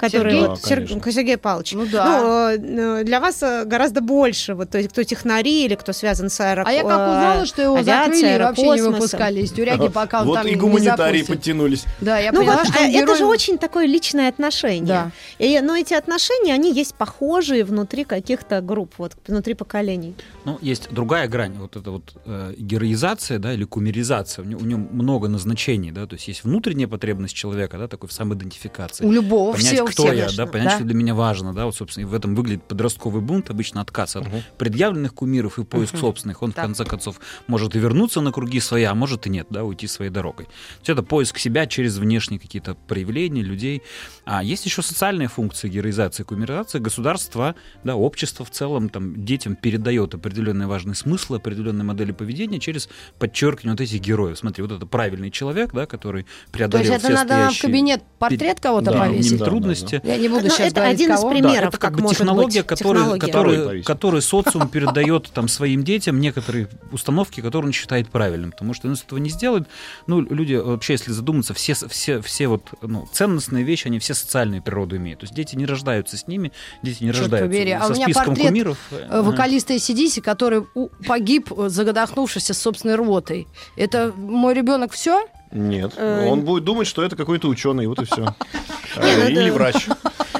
Который 0.00 0.32
Сергей? 0.32 0.48
вот, 0.48 0.60
Да, 0.62 0.68
Сер-. 0.68 1.12
Сергей 1.12 1.36
Павлович. 1.36 1.72
Ну 1.72 1.86
да. 1.86 2.56
Ну, 2.58 3.00
э, 3.00 3.04
для 3.04 3.20
вас 3.20 3.42
э, 3.42 3.64
гораздо 3.64 4.00
больше, 4.00 4.54
вот, 4.54 4.70
то 4.70 4.78
есть 4.78 4.90
кто 4.90 5.02
технари 5.02 5.64
или 5.66 5.74
кто 5.74 5.92
связан 5.92 6.30
с 6.30 6.40
аэро... 6.40 6.64
А 6.66 6.72
я 6.72 6.82
как 6.82 6.90
э, 7.00 7.10
узнала, 7.10 7.46
что 7.46 7.62
его 7.62 7.76
авиацией, 7.76 8.16
закрыли 8.16 8.34
и 8.34 8.38
вообще 8.38 8.82
не 8.82 8.88
выпускали 8.88 9.40
из 9.42 9.52
тюряги, 9.52 9.88
пока 9.88 10.22
он 10.22 10.26
Вот 10.26 10.34
там 10.36 10.46
и 10.46 10.54
гуманитарии 10.54 11.22
подтянулись. 11.22 11.84
Да, 12.00 12.18
я 12.18 12.32
ну 12.32 12.40
поняла, 12.40 12.56
вот, 12.56 12.68
что 12.68 12.78
а 12.78 12.82
он 12.82 12.90
это 12.90 12.98
герой- 12.98 13.18
же 13.18 13.24
очень 13.26 13.58
такое 13.58 13.86
личное 13.86 14.28
отношение. 14.28 14.86
Да. 14.86 15.10
И, 15.38 15.60
но 15.60 15.76
эти 15.76 15.94
отношения, 15.94 16.54
они 16.54 16.72
есть 16.72 16.94
похожие 16.94 17.64
внутри 17.64 18.04
каких-то 18.04 18.60
групп, 18.60 18.94
вот, 18.98 19.12
внутри 19.26 19.54
поколений. 19.54 20.14
Ну, 20.44 20.58
есть 20.62 20.88
другая 20.90 21.28
грань, 21.28 21.54
вот 21.58 21.76
это 21.76 21.90
вот 21.90 22.14
э, 22.24 22.54
героизация, 22.56 23.38
да, 23.38 23.52
или 23.52 23.64
кумеризация, 23.64 24.44
у 24.44 24.46
нее, 24.46 24.56
у 24.56 24.64
нее 24.64 24.76
много 24.76 25.28
назначений, 25.28 25.90
да, 25.90 26.06
то 26.06 26.14
есть 26.14 26.28
есть 26.28 26.44
внутренняя 26.44 26.88
потребность 26.88 27.34
человека, 27.34 27.78
да, 27.78 27.88
такой 27.88 28.08
в 28.08 28.12
самоидентификации. 28.12 29.04
У 29.04 29.12
любого, 29.12 29.52
понять, 29.52 29.66
все, 29.66 29.84
кто 29.92 30.04
я, 30.04 30.10
конечно, 30.26 30.46
да, 30.46 30.50
понять, 30.50 30.68
да. 30.68 30.76
что 30.76 30.84
для 30.84 30.94
меня 30.94 31.14
важно, 31.14 31.52
да, 31.52 31.66
вот, 31.66 31.74
собственно, 31.76 32.02
и 32.04 32.06
в 32.06 32.14
этом 32.14 32.34
выглядит 32.34 32.64
подростковый 32.64 33.20
бунт, 33.22 33.50
обычно 33.50 33.80
отказ 33.80 34.16
от 34.16 34.26
Мгм. 34.26 34.42
предъявленных 34.58 35.14
кумиров 35.14 35.58
и 35.58 35.64
поиск 35.64 35.94
Мгм. 35.94 36.00
собственных. 36.00 36.42
Он, 36.42 36.52
Так. 36.52 36.64
в 36.64 36.68
конце 36.68 36.84
концов, 36.84 37.20
может 37.46 37.74
и 37.76 37.78
вернуться 37.78 38.20
на 38.20 38.32
круги 38.32 38.60
свои, 38.60 38.84
а 38.84 38.94
может 38.94 39.26
и 39.26 39.30
нет, 39.30 39.46
да, 39.50 39.64
уйти 39.64 39.86
своей 39.86 40.10
дорогой. 40.10 40.46
То 40.46 40.50
есть 40.80 40.88
это 40.90 41.02
поиск 41.02 41.38
себя 41.38 41.66
через 41.66 41.96
внешние 41.98 42.38
какие-то 42.40 42.74
проявления 42.74 43.42
людей. 43.42 43.82
А 44.24 44.42
есть 44.42 44.64
еще 44.66 44.82
социальные 44.82 45.28
функции 45.28 45.68
героизации, 45.68 46.22
кумиризации. 46.22 46.78
Государство, 46.78 47.54
да, 47.84 47.96
общество 47.96 48.44
в 48.44 48.50
целом 48.50 48.88
там 48.88 49.24
детям 49.24 49.56
передает 49.56 50.14
определенные 50.14 50.66
важные 50.68 50.94
смыслы, 50.94 51.38
определенные 51.38 51.84
модели 51.84 52.12
поведения 52.12 52.58
через 52.60 52.88
подчеркивание 53.18 53.72
вот 53.72 53.80
этих 53.80 54.00
героев. 54.00 54.38
Смотри, 54.38 54.62
вот 54.62 54.72
это 54.72 54.86
правильный 54.86 55.30
человек, 55.30 55.72
да, 55.72 55.86
который 55.86 56.24
То 56.24 56.28
преодолел 56.52 56.92
есть 56.92 57.04
это 57.04 57.06
все 57.06 57.14
надо 57.14 57.34
нам 57.34 57.40
в 57.40 57.52
стоящие 57.54 57.68
кабинет 57.70 58.02
портрет 58.18 58.60
кого-то 58.60 58.90
Да, 58.92 59.06
повесить? 59.06 59.42
Трудности 59.44 59.69
возможности. 59.70 60.00
Я 60.06 60.16
не 60.16 60.28
буду 60.28 60.42
Ну, 60.44 60.50
сейчас 60.50 60.68
это 60.68 60.76
говорить, 60.76 61.00
один 61.00 61.12
из 61.12 61.20
кого. 61.20 61.30
примеров. 61.30 61.54
Да, 61.54 61.68
это 61.68 61.70
как 61.78 61.80
как 61.80 61.94
бы 61.96 62.02
может 62.02 62.18
технология, 62.18 62.60
быть 62.60 62.66
которая, 62.66 63.18
технология. 63.18 63.82
которой 63.82 64.22
социум 64.22 64.68
передает 64.68 65.30
там 65.32 65.48
своим 65.48 65.82
детям 65.84 66.20
некоторые 66.20 66.68
установки, 66.92 67.40
которые 67.40 67.68
он 67.68 67.72
считает 67.72 68.08
правильным. 68.08 68.52
Потому 68.52 68.74
что 68.74 68.88
если 68.88 69.06
этого 69.06 69.18
не 69.18 69.30
сделают, 69.30 69.68
ну, 70.06 70.20
люди 70.20 70.54
вообще, 70.54 70.94
если 70.94 71.12
задуматься, 71.12 71.54
все, 71.54 71.74
все, 71.74 72.20
все 72.20 72.48
вот 72.48 72.62
ну, 72.82 73.08
ценностные 73.12 73.64
вещи, 73.64 73.86
они 73.86 73.98
все 73.98 74.14
социальные 74.14 74.62
природу 74.62 74.96
имеют. 74.96 75.20
То 75.20 75.24
есть 75.24 75.34
дети 75.34 75.56
не 75.56 75.66
рождаются 75.66 76.16
с 76.16 76.26
ними, 76.26 76.52
дети 76.82 77.02
не 77.04 77.10
Черт 77.10 77.22
рождаются 77.22 77.48
побери, 77.50 77.72
а 77.72 77.82
со 77.82 77.92
у 77.92 77.94
меня 77.94 78.04
списком 78.04 78.26
портрет, 78.26 78.48
кумиров. 78.48 78.78
Э. 78.90 79.22
Вокалиста 79.22 79.74
ACDC, 79.74 80.20
который 80.20 80.64
погиб, 81.06 81.52
э, 81.56 81.68
задохнувшись 81.68 82.50
собственной 82.56 82.96
рвотой. 82.96 83.46
Это 83.76 84.12
мой 84.16 84.54
ребенок 84.54 84.92
все? 84.92 85.26
Нет. 85.52 85.92
Э, 85.96 86.26
Он 86.28 86.42
будет 86.42 86.64
думать, 86.64 86.86
что 86.86 87.02
это 87.02 87.16
какой-то 87.16 87.48
ученый, 87.48 87.86
вот 87.86 88.00
и 88.00 88.04
все. 88.04 88.34
Ну 88.96 89.02
Или 89.28 89.44
это- 89.46 89.54
врач. 89.54 89.86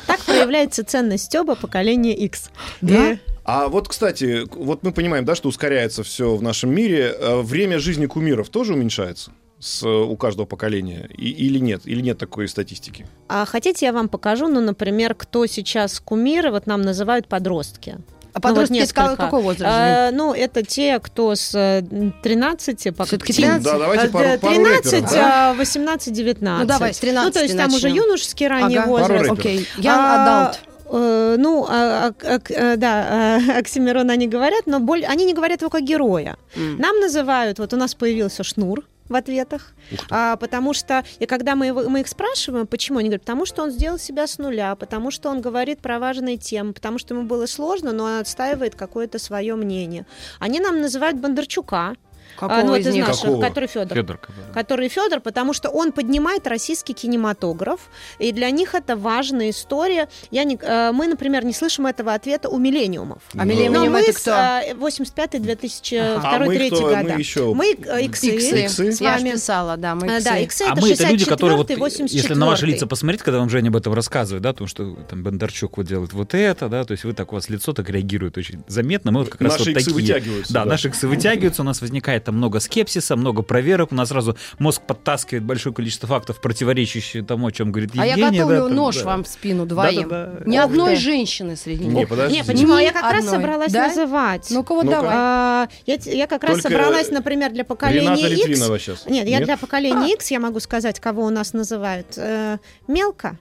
Так 0.06 0.20
проявляется 0.24 0.84
ценность 0.84 1.24
Стёба 1.26 1.54
поколения 1.54 2.14
X. 2.16 2.50
Да? 2.80 3.12
И- 3.12 3.18
А 3.44 3.68
вот, 3.68 3.88
кстати, 3.88 4.44
вот 4.54 4.82
мы 4.82 4.92
понимаем, 4.92 5.24
да, 5.24 5.34
что 5.34 5.48
ускоряется 5.48 6.02
все 6.02 6.34
в 6.36 6.42
нашем 6.42 6.70
мире. 6.74 7.14
Э, 7.18 7.40
Время 7.42 7.78
жизни 7.78 8.06
кумиров 8.06 8.48
тоже 8.48 8.74
уменьшается 8.74 9.32
с, 9.60 9.82
э, 9.82 9.88
у 9.88 10.16
каждого 10.16 10.46
поколения? 10.46 11.08
И- 11.16 11.30
или 11.30 11.58
нет? 11.58 11.82
Или 11.84 12.00
нет 12.02 12.18
такой 12.18 12.48
статистики? 12.48 13.06
А 13.28 13.44
хотите, 13.46 13.86
я 13.86 13.92
вам 13.92 14.08
покажу, 14.08 14.48
ну, 14.48 14.60
например, 14.60 15.14
кто 15.14 15.46
сейчас 15.46 16.00
кумиры, 16.00 16.50
вот 16.50 16.66
нам 16.66 16.82
называют 16.82 17.28
подростки. 17.28 17.98
А 18.32 18.38
Ну, 18.38 18.40
вот 18.42 18.42
подростки 18.42 18.72
несколько. 18.74 19.16
какой 19.16 19.42
возраст? 19.42 19.64
А, 19.66 20.10
ну, 20.12 20.32
это 20.32 20.62
те, 20.64 20.98
кто 21.00 21.34
с 21.34 21.52
э, 21.54 21.82
13 22.22 22.92
по 22.96 23.04
Всё-таки 23.04 23.32
тем- 23.32 23.44
13? 23.60 23.64
Да, 23.64 23.78
давайте 23.78 24.06
э, 24.06 24.10
пару, 24.10 24.38
пару 24.38 24.54
13, 24.54 24.92
рэперов, 24.92 25.10
да? 25.12 25.50
а 25.50 25.54
18, 25.54 26.12
19. 26.12 26.60
Ну, 26.62 26.66
давай, 26.68 26.94
с 26.94 26.98
13 26.98 27.26
Ну, 27.26 27.32
то 27.32 27.42
есть 27.42 27.56
там 27.56 27.74
уже 27.74 27.88
начнем. 27.88 28.04
юношеский 28.04 28.46
ранний 28.48 28.76
Ага. 28.78 28.86
возраст. 28.88 29.28
Пару. 29.28 29.32
Окей, 29.32 29.66
young 29.78 29.88
А, 29.98 30.52
adult. 30.52 30.58
э, 30.92 31.36
ну, 31.38 31.66
а, 31.68 32.12
а, 32.22 32.28
а, 32.34 32.40
э, 32.48 32.76
да, 32.76 33.38
а, 33.56 33.58
Оксимирон 33.58 34.08
они 34.10 34.28
говорят, 34.28 34.62
но 34.66 34.78
боль- 34.78 35.04
они 35.04 35.24
не 35.24 35.34
говорят 35.34 35.60
его 35.62 35.70
как 35.70 35.82
героя. 35.82 36.36
М. 36.56 36.78
Нам 36.78 37.00
называют, 37.00 37.58
вот 37.58 37.72
у 37.74 37.76
нас 37.76 37.94
появился 37.94 38.44
шнур 38.44 38.84
в 39.10 39.16
ответах, 39.16 39.72
а, 40.08 40.36
потому 40.36 40.72
что, 40.72 41.04
и 41.18 41.26
когда 41.26 41.54
мы, 41.56 41.66
его- 41.66 41.88
мы 41.88 42.00
их 42.00 42.08
спрашиваем, 42.08 42.66
почему, 42.66 42.98
они 42.98 43.08
говорят, 43.08 43.22
потому 43.22 43.44
что 43.44 43.62
он 43.62 43.70
сделал 43.72 43.98
себя 43.98 44.26
с 44.26 44.38
нуля, 44.38 44.74
потому 44.76 45.10
что 45.10 45.28
он 45.28 45.40
говорит 45.42 45.80
про 45.80 45.98
важные 45.98 46.36
темы, 46.38 46.72
потому 46.72 46.98
что 46.98 47.14
ему 47.14 47.24
было 47.26 47.46
сложно, 47.46 47.92
но 47.92 48.04
он 48.04 48.20
отстаивает 48.20 48.74
какое-то 48.76 49.18
свое 49.18 49.54
мнение. 49.56 50.06
Они 50.38 50.60
нам 50.60 50.80
называют 50.80 51.18
Бондарчука, 51.18 51.96
Какого 52.36 52.60
а, 52.60 52.64
ну, 52.64 52.74
из 52.76 52.86
это 52.86 52.94
них? 52.96 53.06
наш, 53.06 53.18
Какого? 53.20 53.42
который 53.42 53.68
Федор 53.68 53.96
Федор 53.98 54.16
Кабаров. 54.18 54.52
который 54.54 54.88
Федор, 54.88 55.20
потому 55.20 55.52
что 55.52 55.68
он 55.68 55.92
поднимает 55.92 56.46
российский 56.46 56.94
кинематограф, 56.94 57.80
и 58.18 58.32
для 58.32 58.50
них 58.50 58.74
это 58.74 58.96
важная 58.96 59.50
история. 59.50 60.08
Я 60.30 60.44
не, 60.44 60.56
э, 60.60 60.92
мы, 60.92 61.06
например, 61.06 61.44
не 61.44 61.52
слышим 61.52 61.86
этого 61.86 62.14
ответа 62.14 62.48
у 62.48 62.58
миллениумов. 62.58 63.22
А 63.36 63.44
миллениум 63.44 63.74
Но 63.74 63.90
мы 63.90 64.00
это 64.00 64.12
кто? 64.14 64.30
э, 64.30 64.74
85-2002 64.74 66.20
А 66.22 66.38
мы 66.38 66.46
2003 66.56 66.68
кто? 66.70 66.80
года. 66.82 67.02
Мы 67.02 67.18
еще- 67.18 67.54
Мы 67.54 67.72
э, 67.74 68.02
иксы. 68.04 68.26
Иксы. 68.36 68.60
Иксы. 68.64 68.92
С 68.92 69.00
Я 69.00 69.16
вами. 69.16 69.32
писала, 69.32 69.76
да, 69.76 69.94
мы 69.94 70.06
иксы. 70.06 70.24
Да, 70.24 70.38
иксы 70.38 70.62
А 70.62 70.72
это 70.72 70.80
мы 70.80 70.90
это 70.92 71.08
люди, 71.08 71.24
которые 71.24 71.56
вот, 71.58 71.70
64-й, 71.70 72.06
если 72.16 72.34
на 72.34 72.46
ваши 72.46 72.64
84-й. 72.66 72.72
лица 72.72 72.86
посмотреть, 72.86 73.22
когда 73.22 73.38
вам 73.38 73.50
Женя 73.50 73.68
об 73.68 73.76
этом 73.76 73.92
рассказывает, 73.94 74.42
да, 74.42 74.52
потому 74.52 74.68
что 74.68 74.94
там 75.08 75.22
Бондарчук 75.22 75.76
вот 75.76 75.86
делает 75.86 76.12
вот 76.12 76.34
это, 76.34 76.68
да, 76.68 76.84
то 76.84 76.92
есть 76.92 77.04
вы 77.04 77.12
так, 77.12 77.32
у 77.32 77.34
вас 77.34 77.48
лицо 77.48 77.72
так 77.72 77.88
реагирует 77.90 78.38
очень 78.38 78.62
заметно, 78.68 79.12
мы 79.12 79.20
вот 79.20 79.30
как 79.30 79.40
раз 79.42 79.52
Наши 79.58 79.64
вот 79.64 79.70
иксы 79.80 79.90
такие. 79.90 79.94
вытягиваются, 80.14 80.52
Да, 80.52 80.64
да. 80.64 80.70
наши 80.70 80.88
иксы 80.88 81.06
вытягиваются, 81.08 81.62
у 81.62 81.64
нас 81.64 81.80
возникает 81.80 82.09
там 82.18 82.36
много 82.36 82.58
скепсиса, 82.58 83.14
много 83.14 83.42
проверок, 83.42 83.92
у 83.92 83.94
нас 83.94 84.08
сразу 84.08 84.36
мозг 84.58 84.82
подтаскивает 84.82 85.44
большое 85.44 85.72
количество 85.74 86.08
фактов, 86.08 86.40
противоречащих 86.40 87.24
тому, 87.26 87.46
о 87.46 87.52
чем 87.52 87.70
говорит 87.70 87.92
А 87.96 88.04
я 88.04 88.14
Евгения. 88.16 88.38
готовлю 88.40 88.56
да, 88.62 88.66
там, 88.66 88.74
нож 88.76 88.96
да. 88.98 89.04
вам 89.04 89.24
в 89.24 89.28
спину 89.28 89.66
двоим. 89.66 90.08
Да-да-да. 90.08 90.44
Ни 90.50 90.58
Ух 90.58 90.64
одной 90.64 90.94
ты. 90.96 91.00
женщины 91.00 91.54
среди 91.56 91.84
Не, 91.84 91.94
них. 91.94 92.08
подожди. 92.08 92.36
Не, 92.38 92.44
почему? 92.44 92.74
А 92.74 92.82
я 92.82 92.88
Ни 92.88 92.92
как 92.94 93.02
раз 93.04 93.24
одной. 93.24 93.30
собралась 93.34 93.72
Да? 93.72 93.86
называть. 93.88 94.48
Ну-ка 94.50 94.74
вот 94.74 94.84
Ну-ка. 94.84 94.96
давай. 94.96 95.10
А, 95.14 95.68
я, 95.86 95.96
я 96.04 96.26
как 96.26 96.42
раз 96.42 96.54
Только 96.62 96.68
собралась, 96.70 97.10
например, 97.10 97.52
для 97.52 97.64
поколения 97.64 98.00
Рената 98.00 98.26
X. 98.26 98.38
Литвинова 98.48 98.78
сейчас. 98.78 99.06
Нет, 99.06 99.28
я 99.28 99.40
для 99.44 99.56
поколения 99.56 100.12
X, 100.14 100.30
я 100.30 100.40
могу 100.40 100.58
сказать, 100.60 100.98
кого 101.00 101.24
у 101.24 101.30
нас 101.30 101.52
называют. 101.52 102.06
Э, 102.16 102.58
мелко. 102.88 103.38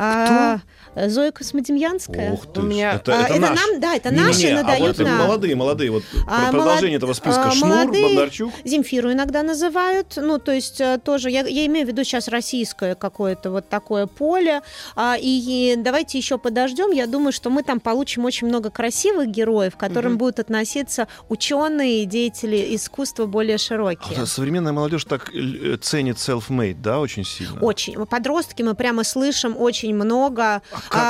А, 0.00 0.60
Зоя 1.06 1.30
Космодемьянская. 1.32 2.32
Ух 2.32 2.46
ты 2.52 2.60
У 2.60 2.62
меня- 2.64 2.94
это, 2.94 3.12
А, 3.16 3.22
это 3.24 3.32
это 3.34 3.40
наш. 3.40 3.56
нам, 3.56 3.80
да, 3.80 3.94
это 3.94 4.10
Не-не-не, 4.10 4.26
наши 4.26 4.46
а 4.48 4.54
надают 4.62 4.98
вот 4.98 5.06
нам. 5.06 5.18
молодые, 5.18 5.54
молодые, 5.56 5.90
вот 5.90 6.02
А, 6.26 6.50
продолжение 6.50 6.98
молод- 6.98 7.02
этого 7.02 7.12
списка. 7.12 7.42
а, 7.44 7.50
Шнур, 7.52 7.68
молодые- 7.70 8.04
Бондарчук. 8.04 8.52
Земфиру 8.64 9.12
иногда 9.12 9.42
называют, 9.42 10.14
ну, 10.16 10.38
то 10.38 10.52
есть 10.52 10.80
э, 10.80 10.98
тоже, 11.04 11.30
я, 11.30 11.46
я 11.46 11.66
имею 11.66 11.86
в 11.86 11.88
виду 11.88 12.02
сейчас 12.04 12.28
российское 12.28 12.94
какое-то 12.94 13.50
вот 13.50 13.68
такое 13.68 14.06
поле, 14.06 14.60
А, 14.96 15.16
и 15.20 15.74
давайте 15.78 16.18
еще 16.18 16.38
подождем, 16.38 16.90
я 16.90 17.06
думаю, 17.06 17.32
что 17.32 17.50
мы 17.50 17.62
там 17.62 17.78
получим 17.80 18.24
очень 18.24 18.48
много 18.48 18.70
красивых 18.70 19.28
героев, 19.28 19.76
к 19.76 19.78
которым 19.78 20.12
Мгм. 20.12 20.18
будут 20.18 20.38
относиться 20.40 21.06
ученые, 21.28 22.04
деятели 22.06 22.74
искусства 22.74 23.26
более 23.26 23.58
широкие. 23.58 24.18
А 24.20 24.26
Современная 24.26 24.72
молодежь 24.72 25.04
так 25.04 25.30
э, 25.34 25.76
ценит 25.80 26.16
self-made, 26.16 26.76
да, 26.82 26.98
очень 27.00 27.24
сильно. 27.24 27.60
Очень. 27.60 28.06
Подростки 28.06 28.62
мы 28.62 28.74
прямо 28.74 29.04
слышим 29.04 29.56
очень 29.56 29.94
много. 29.94 30.42
А, 30.42 30.60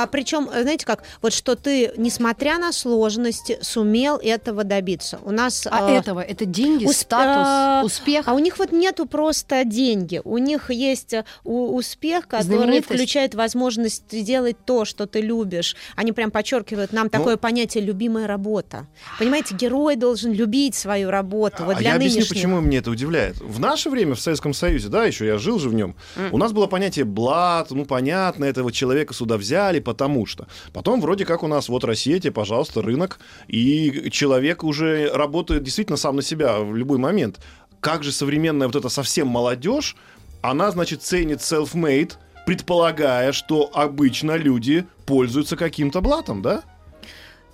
причем, 0.07 0.49
э, 0.51 0.63
знаете 0.63 0.85
как, 0.85 1.03
вот 1.21 1.33
что 1.33 1.55
ты, 1.55 1.91
несмотря 1.97 2.57
на 2.57 2.71
сложности, 2.71 3.57
сумел 3.61 4.17
этого 4.17 4.63
добиться. 4.63 5.19
У 5.23 5.31
нас... 5.31 5.67
А 5.69 5.89
э, 5.89 5.97
этого? 5.97 6.21
Это 6.21 6.45
деньги, 6.45 6.85
усп- 6.85 6.93
статус, 6.93 7.47
а, 7.47 7.81
успех? 7.85 8.27
А 8.27 8.33
у 8.33 8.39
них 8.39 8.57
вот 8.59 8.71
нету 8.71 9.05
просто 9.05 9.63
деньги. 9.65 10.21
У 10.23 10.37
них 10.37 10.69
есть 10.71 11.13
э, 11.13 11.25
у- 11.43 11.75
успех, 11.75 12.27
который 12.27 12.81
включает 12.81 13.35
возможность 13.35 14.07
делать 14.09 14.57
то, 14.65 14.85
что 14.85 15.05
ты 15.05 15.21
любишь. 15.21 15.75
Они 15.95 16.11
прям 16.11 16.31
подчеркивают 16.31 16.93
нам 16.93 17.09
такое 17.09 17.37
понятие 17.37 17.83
«любимая 17.83 18.27
работа». 18.27 18.87
Понимаете, 19.17 19.55
герой 19.55 19.95
должен 19.95 20.31
любить 20.31 20.75
свою 20.75 21.09
работу. 21.09 21.63
Вот 21.63 21.75
а 21.75 21.79
для 21.79 21.91
я 21.91 21.95
объясню, 21.95 22.19
нынешних. 22.19 22.37
почему 22.37 22.61
мне 22.61 22.77
это 22.77 22.91
удивляет. 22.91 23.39
В 23.39 23.59
наше 23.59 23.89
время, 23.89 24.15
в 24.15 24.19
Советском 24.19 24.53
Союзе, 24.53 24.89
да, 24.89 25.05
еще 25.05 25.25
я 25.25 25.37
жил 25.37 25.59
же 25.59 25.69
в 25.69 25.73
нем, 25.73 25.95
у 26.31 26.37
нас 26.37 26.51
было 26.51 26.67
понятие 26.67 27.05
блат, 27.05 27.71
ну, 27.71 27.85
понятно, 27.85 28.45
этого 28.45 28.71
человека 28.71 29.13
сюда 29.13 29.37
взяли, 29.37 29.58
потому 29.79 30.25
что. 30.25 30.47
Потом 30.73 31.01
вроде 31.01 31.25
как 31.25 31.43
у 31.43 31.47
нас, 31.47 31.69
вот 31.69 31.83
Россия, 31.83 32.19
тебе, 32.19 32.31
пожалуйста, 32.31 32.81
рынок, 32.81 33.19
и 33.47 34.09
человек 34.11 34.63
уже 34.63 35.09
работает 35.13 35.63
действительно 35.63 35.97
сам 35.97 36.15
на 36.15 36.21
себя 36.21 36.59
в 36.59 36.75
любой 36.75 36.97
момент. 36.97 37.39
Как 37.79 38.03
же 38.03 38.11
современная 38.11 38.67
вот 38.67 38.75
эта 38.75 38.89
совсем 38.89 39.27
молодежь, 39.27 39.95
она, 40.41 40.71
значит, 40.71 41.01
ценит 41.01 41.39
self-made, 41.39 42.13
предполагая, 42.45 43.31
что 43.31 43.69
обычно 43.73 44.35
люди 44.35 44.85
пользуются 45.05 45.55
каким-то 45.55 46.01
блатом, 46.01 46.41
да? 46.41 46.63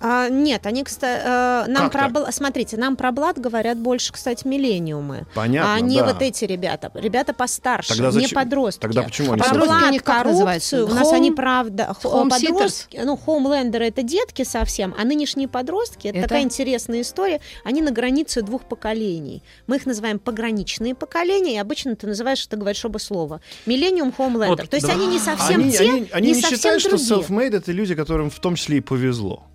А, 0.00 0.28
нет, 0.28 0.66
они, 0.66 0.84
кстати, 0.84 1.68
нам 1.70 1.84
Как 1.84 1.92
про 1.92 2.00
так? 2.02 2.12
бла- 2.12 2.32
смотрите, 2.32 2.76
нам 2.76 2.96
про 2.96 3.12
блат 3.12 3.38
говорят 3.38 3.78
больше, 3.78 4.12
кстати, 4.12 4.46
миллениумы. 4.46 5.26
Понятно, 5.34 5.74
а 5.74 5.80
не 5.80 5.98
да. 5.98 6.06
вот 6.12 6.22
эти 6.22 6.44
ребята. 6.44 6.90
Ребята 6.94 7.32
постарше, 7.32 7.88
Тогда 7.90 8.06
не 8.08 8.12
зачем- 8.12 8.36
подростки. 8.36 8.80
тогда 8.82 9.02
почему 9.02 9.32
они 9.32 9.42
Про 9.42 9.54
блат, 9.54 10.02
коррупцию, 10.02 10.86
у 10.86 10.90
нас 10.94 11.08
Home- 11.10 11.16
они, 11.16 11.30
правда, 11.30 11.96
home 12.02 12.28
подростки, 12.28 13.00
ну, 13.04 13.16
хоумлендеры 13.16 13.86
это 13.86 14.02
детки 14.02 14.44
совсем, 14.44 14.94
а 14.98 15.04
нынешние 15.04 15.48
подростки, 15.48 16.08
это, 16.08 16.18
Это? 16.18 16.28
такая 16.28 16.42
интересная 16.42 17.00
история, 17.00 17.40
они 17.64 17.80
на 17.80 17.90
границе 17.90 18.42
двух 18.42 18.64
поколений. 18.64 19.42
Мы 19.66 19.76
их 19.76 19.86
называем 19.86 20.18
пограничные 20.18 20.94
поколения, 20.94 21.54
и 21.54 21.58
обычно 21.58 21.96
ты 21.96 22.06
называешь, 22.06 22.46
ты 22.46 22.56
говоришь 22.56 22.84
оба 22.84 22.98
слова. 22.98 23.40
Миллениум, 23.64 24.12
хоумлендер. 24.12 24.62
Вот, 24.64 24.70
То 24.70 24.76
есть 24.76 24.86
да. 24.86 24.92
они 24.92 25.06
не 25.06 25.18
совсем 25.18 25.60
они, 25.60 25.72
те, 25.72 25.78
они, 25.80 26.08
они 26.12 26.26
не, 26.28 26.32
не, 26.34 26.40
совсем 26.40 26.58
считают, 26.58 26.80
что 26.82 26.90
другие. 26.98 27.10
self-made 27.22 27.56
это 27.56 27.72
люди, 27.72 27.94
которым 27.94 28.28
в 28.30 28.38
том 28.40 28.56
числе 28.56 28.78
и 28.78 28.80
повезло. 28.80 29.45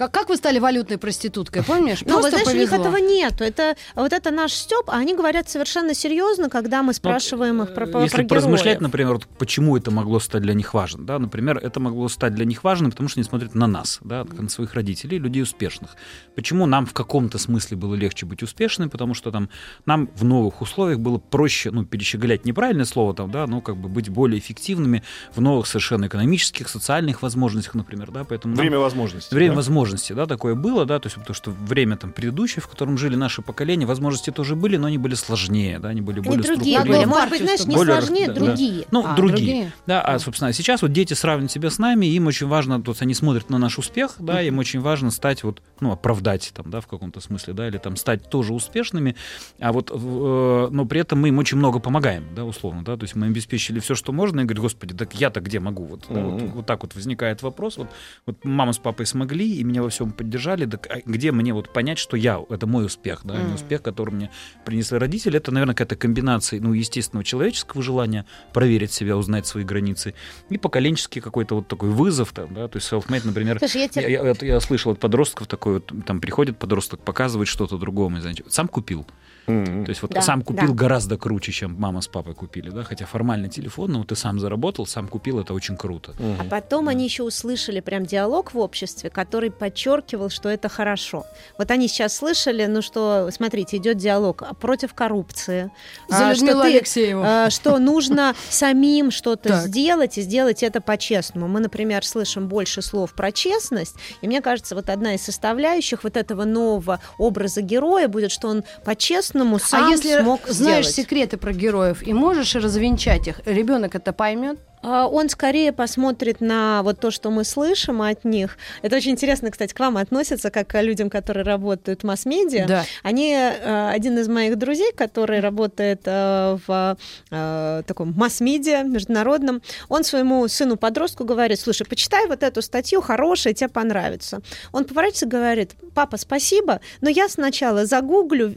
Как, 0.00 0.12
как 0.12 0.30
вы 0.30 0.36
стали 0.36 0.58
валютной 0.58 0.96
проституткой, 0.96 1.62
помнишь? 1.62 2.00
Ну, 2.06 2.14
Просто 2.14 2.30
знаешь, 2.30 2.48
у 2.48 2.52
них 2.58 2.70
повезло. 2.70 2.88
этого 2.88 3.06
нету. 3.06 3.44
Это 3.44 3.76
вот 3.94 4.14
это 4.14 4.30
наш 4.30 4.52
Степ, 4.54 4.88
а 4.88 4.96
они 4.96 5.14
говорят 5.14 5.50
совершенно 5.50 5.92
серьезно, 5.92 6.48
когда 6.48 6.82
мы 6.82 6.94
спрашиваем 6.94 7.62
их 7.62 7.74
про, 7.74 7.86
про, 7.86 7.98
Ну, 7.98 8.04
Если 8.04 8.16
про 8.22 8.24
поразмышлять, 8.28 8.76
героев. 8.78 8.80
например, 8.80 9.12
вот 9.12 9.26
почему 9.38 9.76
это 9.76 9.90
могло 9.90 10.18
стать 10.18 10.40
для 10.40 10.54
них 10.54 10.72
важным, 10.72 11.04
да, 11.04 11.18
например, 11.18 11.58
это 11.58 11.80
могло 11.80 12.08
стать 12.08 12.34
для 12.34 12.46
них 12.46 12.64
важным, 12.64 12.90
потому 12.92 13.10
что 13.10 13.20
они 13.20 13.24
смотрят 13.28 13.54
на 13.54 13.66
нас, 13.66 13.98
да, 14.02 14.24
на 14.24 14.48
своих 14.48 14.72
родителей, 14.72 15.18
людей 15.18 15.42
успешных. 15.42 15.90
Почему 16.34 16.64
нам 16.64 16.86
в 16.86 16.94
каком-то 16.94 17.36
смысле 17.36 17.76
было 17.76 17.94
легче 17.94 18.24
быть 18.24 18.42
успешным, 18.42 18.88
потому 18.88 19.12
что 19.12 19.30
там 19.30 19.50
нам 19.84 20.08
в 20.14 20.24
новых 20.24 20.62
условиях 20.62 20.98
было 20.98 21.18
проще, 21.18 21.70
ну, 21.70 21.84
перещеголять 21.84 22.46
неправильное 22.46 22.86
слово 22.86 23.12
там, 23.14 23.30
да, 23.30 23.46
но 23.46 23.60
как 23.60 23.76
бы 23.76 23.90
быть 23.90 24.08
более 24.08 24.38
эффективными 24.38 25.02
в 25.34 25.42
новых 25.42 25.66
совершенно 25.66 26.06
экономических, 26.06 26.70
социальных 26.70 27.20
возможностях, 27.20 27.74
например, 27.74 28.10
да, 28.10 28.24
поэтому 28.24 28.56
нам- 28.56 28.62
Время 28.62 28.78
возможностей. 28.78 29.34
Время 29.34 29.52
да? 29.52 29.56
возможностей. 29.56 29.89
Возможности, 29.90 30.12
да, 30.12 30.26
такое 30.26 30.54
было, 30.54 30.86
да, 30.86 30.98
то 30.98 31.06
есть 31.06 31.16
потому 31.16 31.34
что 31.34 31.50
время 31.50 31.96
там 31.96 32.12
предыдущее, 32.12 32.62
в 32.62 32.68
котором 32.68 32.96
жили 32.98 33.16
наши 33.16 33.42
поколения, 33.42 33.86
возможности 33.86 34.30
тоже 34.30 34.56
были, 34.56 34.76
но 34.76 34.86
они 34.86 34.98
были 34.98 35.14
сложнее, 35.14 35.78
да, 35.78 35.88
они 35.88 36.00
были 36.00 36.20
Они 36.20 36.28
более 36.28 36.42
другие 36.44 36.78
структурированные. 36.78 37.06
Может 37.06 37.30
быть, 37.30 37.42
знаешь, 37.42 37.66
не 37.66 37.74
Более 37.74 37.96
сложнее, 37.96 38.26
да, 38.28 38.34
да. 38.34 38.40
другие. 38.40 38.86
Ну, 38.90 39.04
А, 39.06 39.14
другие. 39.14 39.36
другие. 39.36 39.72
Да, 39.86 40.02
а, 40.02 40.18
собственно, 40.18 40.52
сейчас 40.52 40.82
вот 40.82 40.92
дети 40.92 41.14
сравнивают 41.14 41.52
себя 41.52 41.70
с 41.70 41.78
нами, 41.78 42.06
им 42.06 42.26
очень 42.26 42.46
важно, 42.46 42.78
вот 42.78 42.96
они 43.00 43.14
смотрят 43.14 43.50
на 43.50 43.58
наш 43.58 43.78
успех, 43.78 44.16
да, 44.18 44.42
им 44.42 44.58
очень 44.58 44.80
важно 44.80 45.10
стать 45.10 45.42
вот, 45.42 45.62
ну, 45.80 45.92
оправдать 45.92 46.52
там, 46.54 46.70
да, 46.70 46.80
в 46.80 46.86
каком-то 46.86 47.20
смысле, 47.20 47.54
да, 47.54 47.68
или 47.68 47.78
там 47.78 47.96
стать 47.96 48.28
тоже 48.30 48.52
успешными, 48.52 49.16
а 49.58 49.72
вот, 49.72 49.90
э, 49.92 50.68
но 50.70 50.84
при 50.86 51.00
этом 51.00 51.20
мы 51.20 51.28
им 51.28 51.38
очень 51.38 51.58
много 51.58 51.78
помогаем, 51.80 52.24
да, 52.34 52.44
условно, 52.44 52.84
да, 52.84 52.96
то 52.96 53.04
есть 53.04 53.14
мы 53.14 53.26
им 53.26 53.32
обеспечили 53.32 53.80
все, 53.80 53.94
что 53.94 54.12
можно, 54.12 54.40
и 54.40 54.44
говорят, 54.44 54.62
господи, 54.62 54.94
так 54.94 55.14
я-то 55.14 55.40
где 55.40 55.60
могу? 55.60 55.84
Вот, 55.84 56.06
да, 56.08 56.20
вот, 56.20 56.42
вот 56.42 56.66
так 56.66 56.82
вот 56.82 56.94
возникает 56.94 57.42
вопрос, 57.42 57.76
вот, 57.76 57.88
вот 58.26 58.44
мама 58.44 58.72
с 58.72 58.78
папой 58.78 59.06
смогли, 59.06 59.56
и 59.56 59.64
меня 59.70 59.82
во 59.82 59.88
всем 59.88 60.12
поддержали, 60.12 60.66
так 60.66 60.86
а 60.90 61.00
где 61.04 61.32
мне 61.32 61.54
вот 61.54 61.72
понять, 61.72 61.98
что 61.98 62.16
я, 62.16 62.40
это 62.50 62.66
мой 62.66 62.86
успех, 62.86 63.20
да, 63.24 63.34
а 63.34 63.42
не 63.42 63.54
успех, 63.54 63.82
который 63.82 64.10
мне 64.14 64.30
принесли 64.64 64.98
родители, 64.98 65.36
это, 65.38 65.52
наверное, 65.52 65.74
какая-то 65.74 65.96
комбинация, 65.96 66.60
ну, 66.60 66.72
естественного 66.72 67.24
человеческого 67.24 67.82
желания 67.82 68.26
проверить 68.52 68.92
себя, 68.92 69.16
узнать 69.16 69.46
свои 69.46 69.64
границы, 69.64 70.14
и 70.48 70.58
поколенческий 70.58 71.20
какой-то 71.20 71.54
вот 71.56 71.68
такой 71.68 71.90
вызов, 71.90 72.32
там, 72.32 72.52
да, 72.54 72.68
то 72.68 72.76
есть 72.76 72.90
self-made, 72.90 73.22
например, 73.26 73.58
Слушай, 73.58 73.76
я 73.76 73.82
я, 73.82 73.88
тебе... 73.88 74.12
я- 74.12 74.22
это 74.24 74.46
я 74.46 74.60
слышал 74.60 74.92
от 74.92 74.98
подростков 75.00 75.46
такое, 75.46 75.74
вот, 75.74 75.92
там 76.06 76.20
приходит 76.20 76.58
подросток, 76.58 77.00
показывает 77.00 77.48
что-то 77.48 77.78
другому, 77.78 78.20
знаете, 78.20 78.44
сам 78.48 78.68
купил. 78.68 79.06
То 79.46 79.84
есть 79.88 80.02
вот 80.02 80.12
Да, 80.12 80.22
сам 80.22 80.42
купил 80.42 80.68
да. 80.68 80.74
гораздо 80.74 81.16
круче, 81.16 81.52
чем 81.52 81.74
мама 81.78 82.00
с 82.00 82.08
папой 82.08 82.34
купили, 82.34 82.70
да, 82.70 82.84
хотя 82.84 83.06
формально 83.06 83.48
телефон, 83.48 83.92
но 83.92 84.04
ты 84.04 84.14
сам 84.14 84.38
заработал, 84.38 84.86
сам 84.86 85.08
купил, 85.08 85.40
это 85.40 85.54
очень 85.54 85.76
круто. 85.76 86.14
А 86.18 86.22
Мгм. 86.22 86.48
потом 86.48 86.88
они 86.88 87.04
еще 87.04 87.22
услышали 87.22 87.80
прям 87.80 88.06
диалог 88.06 88.54
в 88.54 88.58
обществе, 88.58 89.10
который 89.10 89.50
подчеркивал, 89.50 90.30
что 90.30 90.48
это 90.48 90.68
хорошо. 90.68 91.24
Вот 91.58 91.70
они 91.70 91.88
сейчас 91.88 92.14
слышали, 92.16 92.66
ну 92.66 92.82
что, 92.82 93.28
смотрите, 93.32 93.78
идет 93.78 93.96
диалог 93.96 94.42
против 94.60 94.94
коррупции. 94.94 95.70
За 96.08 96.30
а, 96.30 96.34
что, 96.34 96.62
ты, 96.62 97.14
а, 97.14 97.50
что 97.50 97.78
нужно 97.78 98.34
самим 98.50 99.10
что-то 99.10 99.60
сделать 99.60 100.18
и 100.18 100.22
сделать 100.22 100.62
это 100.62 100.80
по-честному. 100.80 101.48
Мы, 101.48 101.60
например, 101.60 102.04
слышим 102.04 102.46
больше 102.48 102.82
слов 102.82 103.14
про 103.14 103.32
честность, 103.32 103.96
и 104.20 104.26
мне 104.26 104.40
кажется, 104.42 104.74
вот 104.74 104.88
одна 104.90 105.14
из 105.14 105.22
составляющих 105.22 106.04
вот 106.04 106.16
этого 106.16 106.44
нового 106.44 107.00
образа 107.18 107.62
героя 107.62 108.06
будет, 108.08 108.30
что 108.30 108.48
он 108.48 108.64
по-честному 108.84 109.29
сам 109.58 109.86
а 109.86 109.90
если 109.90 110.20
смог 110.20 110.40
знаешь 110.46 110.86
сделать. 110.88 111.08
секреты 111.08 111.36
про 111.36 111.52
героев 111.52 112.02
и 112.06 112.12
можешь 112.12 112.54
развенчать 112.54 113.28
их, 113.28 113.40
ребенок 113.44 113.94
это 113.94 114.12
поймет? 114.12 114.58
А, 114.82 115.06
Он 115.06 115.28
скорее 115.28 115.72
посмотрит 115.72 116.40
на 116.40 116.82
вот 116.82 117.00
то, 117.00 117.10
что 117.10 117.30
мы 117.30 117.44
слышим 117.44 118.02
от 118.02 118.24
них. 118.24 118.56
Это 118.82 118.96
очень 118.96 119.12
интересно, 119.12 119.50
кстати, 119.50 119.74
к 119.74 119.80
вам 119.80 119.96
относится, 119.96 120.50
как 120.50 120.68
к 120.68 120.82
людям, 120.82 121.10
которые 121.10 121.44
работают 121.44 122.02
в 122.02 122.06
масс-медиа. 122.06 122.66
Да. 122.66 122.84
Они, 123.02 123.34
э, 123.34 123.90
один 123.90 124.18
из 124.18 124.28
моих 124.28 124.56
друзей, 124.56 124.92
который 124.92 125.40
работает 125.40 126.02
э, 126.04 126.58
в 126.66 126.96
э, 127.30 127.82
таком 127.86 128.14
масс-медиа 128.16 128.82
международном, 128.84 129.62
он 129.88 130.04
своему 130.04 130.46
сыну-подростку 130.48 131.24
говорит, 131.24 131.60
слушай, 131.60 131.86
почитай 131.86 132.26
вот 132.26 132.42
эту 132.42 132.62
статью, 132.62 133.00
хорошая, 133.00 133.52
тебе 133.52 133.68
понравится. 133.68 134.40
Он 134.72 134.84
поворачивается 134.84 135.26
и 135.26 135.28
говорит, 135.28 135.72
папа, 135.94 136.16
спасибо, 136.16 136.80
но 137.00 137.10
я 137.10 137.28
сначала 137.28 137.84
загуглю, 137.84 138.50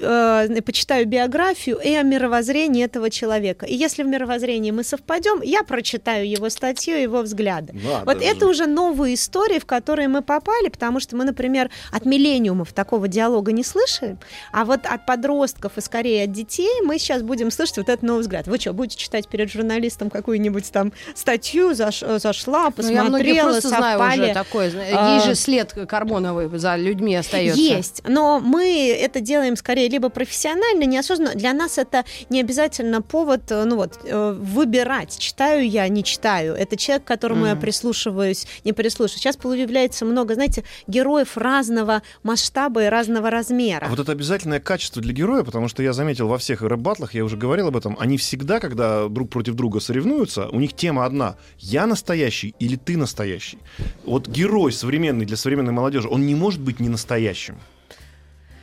почитаю 0.63 1.05
биографию 1.05 1.79
и 1.83 1.93
о 1.95 2.03
мировоззрении 2.03 2.83
этого 2.85 3.09
человека. 3.09 3.65
И 3.65 3.75
если 3.75 4.03
в 4.03 4.07
мировоззрении 4.07 4.71
мы 4.71 4.83
совпадем, 4.83 5.41
я 5.41 5.63
прочитаю 5.63 6.12
его 6.21 6.49
статью, 6.49 6.97
его 6.97 7.21
взгляды. 7.21 7.73
Надо 7.73 8.05
Вот 8.05 8.19
же. 8.21 8.25
это 8.25 8.47
уже 8.47 8.65
новые 8.67 9.15
истории, 9.15 9.59
в 9.59 9.65
которые 9.65 10.07
мы 10.07 10.21
попали, 10.21 10.69
потому 10.69 10.99
что 10.99 11.15
мы, 11.15 11.23
например, 11.23 11.69
от 11.91 12.05
миллениумов 12.05 12.73
такого 12.73 13.07
диалога 13.07 13.51
не 13.51 13.63
слышали, 13.63 14.17
а 14.51 14.65
вот 14.65 14.81
от 14.85 15.05
подростков 15.05 15.77
и 15.77 15.81
скорее 15.81 16.23
от 16.25 16.31
детей 16.31 16.81
мы 16.83 16.99
сейчас 16.99 17.21
будем 17.21 17.51
слышать 17.51 17.77
вот 17.77 17.89
этот 17.89 18.03
новый 18.03 18.21
взгляд. 18.21 18.47
Вы 18.47 18.59
что, 18.59 18.73
будете 18.73 18.97
читать 18.97 19.27
перед 19.27 19.51
журналистом 19.51 20.09
какую-нибудь 20.09 20.71
там 20.71 20.91
статью, 21.15 21.71
заш- 21.71 22.19
зашла, 22.19 22.71
Ну, 22.77 22.89
я 22.89 23.03
посмотрела, 23.03 23.49
просто 23.51 23.67
знаю 23.69 23.99
уже 23.99 24.09
совпали? 24.11 24.33
такое. 24.33 24.71
А. 24.93 25.15
Есть 25.15 25.25
же 25.27 25.35
след 25.35 25.73
карбоновый 25.87 26.49
за 26.57 26.75
людьми 26.75 27.15
остается. 27.15 27.59
Есть, 27.59 28.01
но 28.07 28.39
мы 28.39 28.89
это 28.89 29.19
делаем 29.19 29.55
скорее 29.55 29.87
либо 29.89 30.09
профессионально, 30.09 30.83
неосознанно. 30.83 31.35
Для 31.35 31.53
нас 31.53 31.77
это 31.77 32.03
не 32.29 32.39
обязательно 32.39 33.01
повод, 33.01 33.43
э, 33.51 33.63
ну 33.65 33.75
вот, 33.77 33.99
э, 34.03 34.35
выбирать, 34.39 35.17
читаю 35.17 35.67
я, 35.67 35.87
не 35.87 36.02
читаю. 36.03 36.53
Это 36.53 36.77
человек, 36.77 37.03
к 37.05 37.07
которому 37.07 37.45
я 37.45 37.53
Мгм. 37.53 37.61
прислушиваюсь, 37.61 38.45
не 38.63 38.73
прислушиваюсь. 38.73 39.19
Сейчас 39.19 39.37
появляется 39.37 40.05
много, 40.05 40.35
знаете, 40.35 40.63
героев 40.87 41.37
разного 41.37 42.01
масштаба 42.23 42.83
и 42.83 42.87
разного 42.87 43.29
размера. 43.29 43.85
А 43.85 43.89
вот 43.89 43.99
это 43.99 44.11
обязательное 44.11 44.59
качество 44.59 45.01
для 45.01 45.13
героя, 45.13 45.43
потому 45.43 45.67
что 45.67 45.81
я 45.83 45.93
заметил 45.93 46.27
во 46.27 46.37
всех 46.37 46.61
рэп-батлах, 46.61 47.13
я 47.13 47.23
уже 47.25 47.37
говорил 47.37 47.67
об 47.67 47.77
этом, 47.77 47.95
они 47.99 48.17
всегда, 48.17 48.59
когда 48.59 49.07
друг 49.07 49.29
против 49.29 49.55
друга 49.55 49.79
соревнуются, 49.79 50.47
у 50.49 50.59
них 50.59 50.73
тема 50.73 51.05
одна. 51.05 51.35
Я 51.57 51.87
настоящий 51.87 52.53
или 52.59 52.75
ты 52.75 52.97
настоящий? 52.97 53.57
Вот 54.05 54.27
герой 54.27 54.71
современный 54.71 55.25
для 55.25 55.37
современной 55.37 55.73
молодежи, 55.73 56.07
он 56.09 56.25
не 56.25 56.35
может 56.35 56.61
быть 56.61 56.79
не 56.79 56.89
настоящим. 56.89 57.57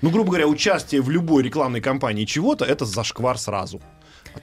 Ну, 0.02 0.10
грубо 0.10 0.30
говоря, 0.30 0.46
участие 0.46 1.02
в 1.02 1.10
любой 1.10 1.42
рекламной 1.42 1.80
кампании 1.80 2.24
чего-то— 2.24 2.64
это 2.66 2.86
зашквар 2.86 3.36
сразу. 3.38 3.82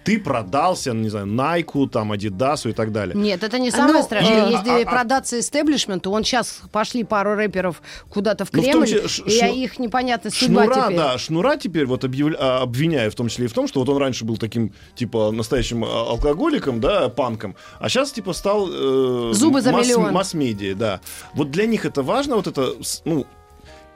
Ты 0.04 0.20
продался, 0.20 0.94
не 0.94 1.10
знаю, 1.10 1.26
Найку, 1.26 1.88
там, 1.88 2.12
Адидасу 2.12 2.70
и 2.70 2.74
так 2.74 2.92
далее. 2.92 3.16
Нет, 3.16 3.44
это 3.44 3.60
не 3.60 3.70
А, 3.70 3.72
самое 3.72 4.00
ну, 4.00 4.04
страшное. 4.04 4.48
и- 4.50 4.52
Если 4.52 4.70
а- 4.70 4.82
а- 4.82 4.86
продаться 4.86 5.40
истеблишменту, 5.40 6.12
он 6.12 6.24
сейчас 6.24 6.62
пошли 6.72 7.04
пару 7.04 7.36
рэперов 7.36 7.82
куда-то 8.10 8.46
в 8.46 8.54
Ну, 8.54 8.62
в 8.62 8.64
Кремль, 8.64 8.86
числе 8.88 9.08
ш- 9.08 9.24
и 9.24 9.32
я 9.32 9.50
шну- 9.50 9.56
их 9.56 9.80
непонятно 9.80 10.30
судьба 10.32 10.64
Шнура, 10.66 10.82
теперь. 10.86 10.98
да, 10.98 11.18
Шнура 11.18 11.56
теперь 11.58 11.86
вот 11.86 12.04
объявля- 12.04 12.38
а, 12.40 12.62
обвиняю 12.62 13.12
в 13.12 13.16
том 13.16 13.28
числе 13.30 13.46
и 13.46 13.48
в 13.48 13.54
том, 13.54 13.68
что 13.68 13.80
вот 13.82 13.90
он 13.90 13.98
раньше 13.98 14.24
был 14.26 14.38
таким, 14.38 14.74
типа, 14.96 15.32
настоящим 15.32 15.84
а, 15.84 16.10
алкоголиком, 16.10 16.80
да, 16.80 17.10
панком, 17.10 17.56
а 17.80 17.90
сейчас, 17.90 18.12
типа, 18.12 18.34
стал... 18.34 18.68
э, 18.70 19.32
Зубы 19.34 19.62
за 19.62 19.72
масс- 19.72 19.88
миллион. 19.88 20.14
Масс-медиа, 20.14 20.76
да. 20.76 21.02
Вот 21.34 21.52
для 21.52 21.66
них 21.66 21.86
это 21.86 22.02
важно, 22.02 22.36
вот 22.38 22.48
это, 22.48 22.74
ну, 23.06 23.26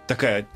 такая 0.07 0.47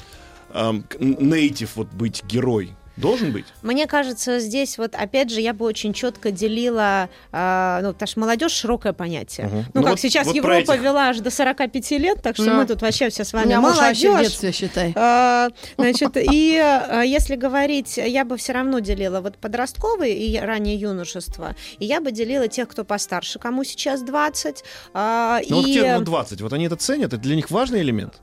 нейтив 1.00 1.76
вот 1.76 1.88
быть 1.94 2.24
герой. 2.24 2.76
Должен 2.98 3.32
быть? 3.32 3.46
Мне 3.62 3.88
кажется, 3.88 4.40
здесь 4.40 4.78
вот 4.78 4.96
опять 4.96 5.30
же 5.30 5.42
я 5.42 5.54
бы 5.54 5.66
очень 5.66 5.92
четко 5.94 6.32
делила, 6.32 7.10
а, 7.32 7.82
ну, 7.82 7.92
потому 7.94 8.08
что 8.08 8.20
молодежь 8.22 8.52
широкое 8.54 8.94
понятие. 8.94 9.48
Мгм. 9.48 9.56
Ну, 9.58 9.64
Ну 9.74 9.82
как 9.82 9.92
вот- 9.92 10.00
сейчас 10.00 10.28
вот 10.28 10.36
Европа 10.36 10.72
этих. 10.74 10.82
вела 10.82 11.10
аж 11.10 11.18
до 11.20 11.30
45 11.30 11.98
лет, 11.98 12.22
так 12.22 12.36
что 12.36 12.46
Да. 12.46 12.54
мы 12.54 12.66
тут 12.66 12.82
вообще 12.82 13.10
все 13.10 13.24
с 13.26 13.34
У 13.34 13.38
вами 13.38 13.48
меня 13.48 13.62
муж 13.62 13.74
в 13.74 13.76
молодежь. 13.82 14.22
детстве, 14.22 14.52
считай. 14.52 14.94
А, 14.96 15.50
Значит, 15.78 16.12
и 16.16 16.58
а, 16.58 17.02
если 17.02 17.36
говорить, 17.36 17.98
я 17.98 18.24
бы 18.24 18.38
все 18.38 18.54
равно 18.54 18.80
делила 18.80 19.20
вот 19.22 19.38
подростковые 19.38 20.16
и 20.18 20.40
раннее 20.40 20.76
юношество, 20.76 21.56
и 21.80 21.86
я 21.86 22.00
бы 22.02 22.12
делила 22.12 22.48
тех, 22.48 22.68
кто 22.70 22.84
постарше, 22.86 23.40
кому 23.40 23.64
сейчас 23.66 24.02
20. 24.04 24.64
а, 24.94 25.42
Ну, 25.50 25.58
вот 25.58 25.66
те, 25.66 25.98
ну, 25.98 26.04
20, 26.06 26.42
вот 26.42 26.54
они 26.54 26.66
это 26.68 26.78
ценят, 26.78 27.08
это 27.14 27.18
для 27.18 27.36
них 27.36 27.52
важный 27.52 27.82
элемент. 27.82 28.14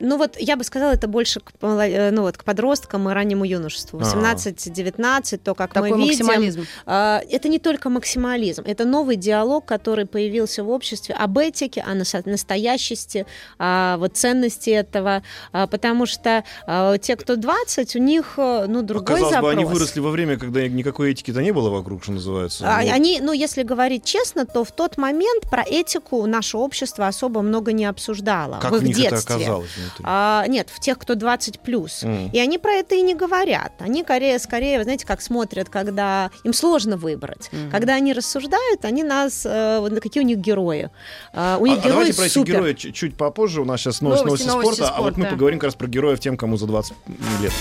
ну 0.00 0.16
вот 0.16 0.36
я 0.38 0.56
бы 0.56 0.64
сказала, 0.64 0.92
это 0.92 1.08
больше 1.08 1.40
к, 1.40 1.52
э, 1.60 2.10
ну, 2.12 2.22
вот, 2.22 2.36
к 2.38 2.44
подросткам 2.44 3.08
и 3.08 3.12
раннему 3.12 3.44
юношеству. 3.44 3.57
А. 3.66 3.96
18-19, 3.96 5.38
то, 5.38 5.54
как 5.54 5.72
Такой 5.72 5.90
мы 5.90 5.96
видим. 6.08 6.26
максимализм. 6.26 6.66
А, 6.86 7.20
Это 7.30 7.48
не 7.48 7.58
только 7.58 7.90
максимализм, 7.90 8.62
это 8.66 8.84
новый 8.84 9.16
диалог, 9.16 9.64
который 9.64 10.06
появился 10.06 10.64
в 10.64 10.70
обществе 10.70 11.14
об 11.14 11.38
этике, 11.38 11.82
о 11.86 11.94
нас- 11.94 12.14
настоящести, 12.24 13.26
о 13.58 13.96
вот 13.98 14.16
ценности 14.16 14.70
этого, 14.70 15.22
а, 15.52 15.66
потому 15.66 16.06
что 16.06 16.44
а, 16.66 16.98
те, 16.98 17.16
кто 17.16 17.36
20, 17.36 17.96
у 17.96 17.98
них 17.98 18.34
э, 18.36 18.66
ну 18.68 18.82
другой 18.82 19.04
Казалось 19.06 19.34
запрос. 19.34 19.52
бы, 19.54 19.60
они 19.60 19.64
выросли 19.64 20.00
во 20.00 20.10
время, 20.10 20.38
когда 20.38 20.66
никакой 20.68 21.12
этики-то 21.12 21.40
не 21.42 21.52
было 21.52 21.70
вокруг, 21.70 22.02
что 22.02 22.12
называется. 22.12 22.64
А, 22.68 22.82
Вот. 22.82 22.92
Они, 22.92 23.20
ну, 23.20 23.32
если 23.32 23.62
говорить 23.62 24.04
честно, 24.04 24.44
то 24.46 24.64
в 24.64 24.72
тот 24.72 24.96
момент 24.96 25.48
про 25.50 25.62
этику 25.62 26.26
наше 26.26 26.56
общество 26.56 27.06
особо 27.06 27.42
много 27.42 27.72
не 27.72 27.84
обсуждало 27.86 28.58
Как 28.60 28.72
в 28.72 28.78
в 28.78 28.84
них 28.84 28.98
это 28.98 29.10
детстве. 29.10 29.34
оказалось 29.36 29.70
внутри? 29.76 30.04
А, 30.04 30.44
нет, 30.48 30.68
в 30.70 30.80
тех, 30.80 30.98
кто 30.98 31.14
20 31.14 31.60
плюс. 31.60 32.02
М. 32.02 32.30
И 32.32 32.38
они 32.38 32.58
про 32.58 32.72
это 32.72 32.94
и 32.94 33.02
не 33.02 33.14
говорят. 33.48 33.72
Они 33.78 34.02
скорее, 34.02 34.38
скорее, 34.38 34.78
вы 34.78 34.84
знаете, 34.84 35.06
как 35.06 35.20
смотрят, 35.20 35.68
когда 35.68 36.30
им 36.44 36.52
сложно 36.52 36.96
выбрать. 36.96 37.48
Мгм. 37.52 37.70
Когда 37.70 37.94
они 37.94 38.12
рассуждают, 38.12 38.84
они 38.84 39.02
нас, 39.02 39.42
э, 39.44 39.98
какие 40.02 40.22
у 40.22 40.26
них 40.26 40.38
герои. 40.38 40.90
А, 41.32 41.56
у 41.58 41.66
них 41.66 41.76
А- 41.76 41.80
а 41.80 41.82
герои 41.84 41.92
давайте 41.92 42.14
про 42.14 42.24
этих 42.24 42.32
супер. 42.34 42.54
героев 42.54 42.78
чуть, 42.78 42.94
чуть 42.94 43.16
попозже. 43.16 43.62
У 43.62 43.64
нас 43.64 43.80
сейчас 43.80 44.00
новости, 44.00 44.24
Новости, 44.24 44.46
новости, 44.46 44.64
новости 44.64 44.82
спорта, 44.82 44.94
а 44.96 45.02
вот 45.02 45.10
мы 45.16 45.22
спорта. 45.24 45.30
поговорим 45.34 45.58
как 45.58 45.68
раз 45.68 45.74
про 45.74 45.86
героев 45.88 46.20
тем, 46.20 46.36
кому 46.36 46.56
за 46.56 46.66
20 46.66 46.94
лет. 47.42 47.52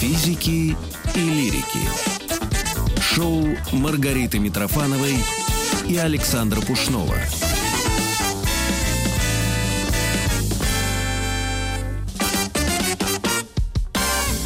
Физики 0.00 0.76
и 1.14 1.18
лирики. 1.18 1.88
Шоу 3.00 3.46
Маргариты 3.72 4.38
Митрофановой 4.38 5.16
и 5.88 5.96
Александра 5.96 6.60
Пушнова. 6.60 7.14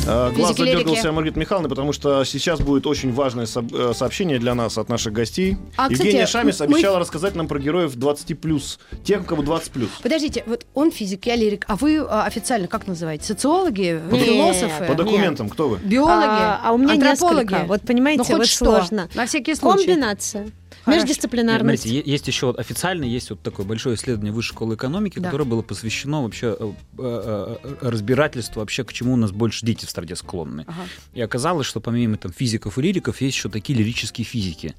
Глаз 0.06 0.32
Физики, 0.34 0.60
лирики. 0.62 0.72
задергался 0.78 1.12
Маргарита 1.12 1.38
Михайловна, 1.40 1.68
потому 1.68 1.92
что 1.92 2.24
сейчас 2.24 2.60
будет 2.60 2.86
очень 2.86 3.12
важное 3.12 3.46
со- 3.46 3.64
э, 3.72 3.92
сообщение 3.94 4.38
для 4.38 4.54
нас 4.54 4.78
от 4.78 4.88
наших 4.88 5.12
гостей. 5.12 5.56
А, 5.76 5.84
кстати, 5.88 6.06
Евгения 6.06 6.26
Шамис 6.26 6.58
мы- 6.60 6.66
обещала 6.66 6.98
рассказать 6.98 7.34
нам 7.34 7.46
про 7.48 7.58
героев 7.58 7.94
20+, 7.94 8.78
тех, 9.04 9.20
у 9.22 9.24
кого 9.24 9.42
20+. 9.42 9.90
Подождите, 10.02 10.42
вот 10.46 10.66
он 10.74 10.90
физик, 10.90 11.26
я 11.26 11.36
лирик, 11.36 11.64
а 11.68 11.76
вы 11.76 11.98
а, 11.98 12.24
официально 12.24 12.66
как 12.66 12.86
называете? 12.86 13.24
Социологи, 13.24 14.00
Нет. 14.10 14.24
философы, 14.24 14.84
По 14.86 14.94
документам 14.94 15.48
кто 15.48 15.68
вы? 15.68 15.78
биологи, 15.78 16.24
А, 16.28 16.60
а 16.64 16.72
у 16.72 16.78
меня 16.78 16.94
антропологи? 16.94 17.44
несколько. 17.52 17.64
Вот 17.66 17.82
понимаете, 17.82 18.18
Ну, 18.18 18.24
хоть 18.24 18.36
вот 18.38 18.46
что, 18.46 18.64
сложно. 18.64 19.08
на 19.14 19.26
всякий 19.26 19.54
случай. 19.54 19.86
Комбинация. 19.86 20.48
Хорошо. 20.84 21.02
Междисциплинарность. 21.02 21.82
Смотрите, 21.82 22.08
е- 22.08 22.12
есть 22.12 22.26
еще 22.26 22.46
вот 22.46 22.58
официально 22.58 23.04
есть 23.04 23.30
вот 23.30 23.40
такое 23.42 23.66
большое 23.66 23.96
исследование 23.96 24.32
Высшей 24.32 24.54
школы 24.54 24.74
экономики, 24.74 25.18
Да. 25.18 25.26
которое 25.26 25.44
было 25.44 25.62
посвящено 25.62 26.22
вообще 26.22 26.56
э, 26.58 26.72
э, 26.98 27.56
э, 27.62 27.76
разбирательству 27.80 28.60
вообще, 28.60 28.84
к 28.84 28.92
чему 28.92 29.14
у 29.14 29.16
нас 29.16 29.30
больше 29.32 29.64
дети 29.66 29.84
в 29.86 29.90
стране 29.90 30.16
склонны. 30.16 30.64
Ага. 30.66 30.82
И 31.14 31.20
оказалось, 31.20 31.66
что 31.66 31.80
помимо 31.80 32.16
там 32.16 32.32
физиков 32.32 32.78
и 32.78 32.82
лириков 32.82 33.20
есть 33.20 33.36
еще 33.36 33.48
такие 33.48 33.78
лирические 33.78 34.24
физики. 34.24 34.74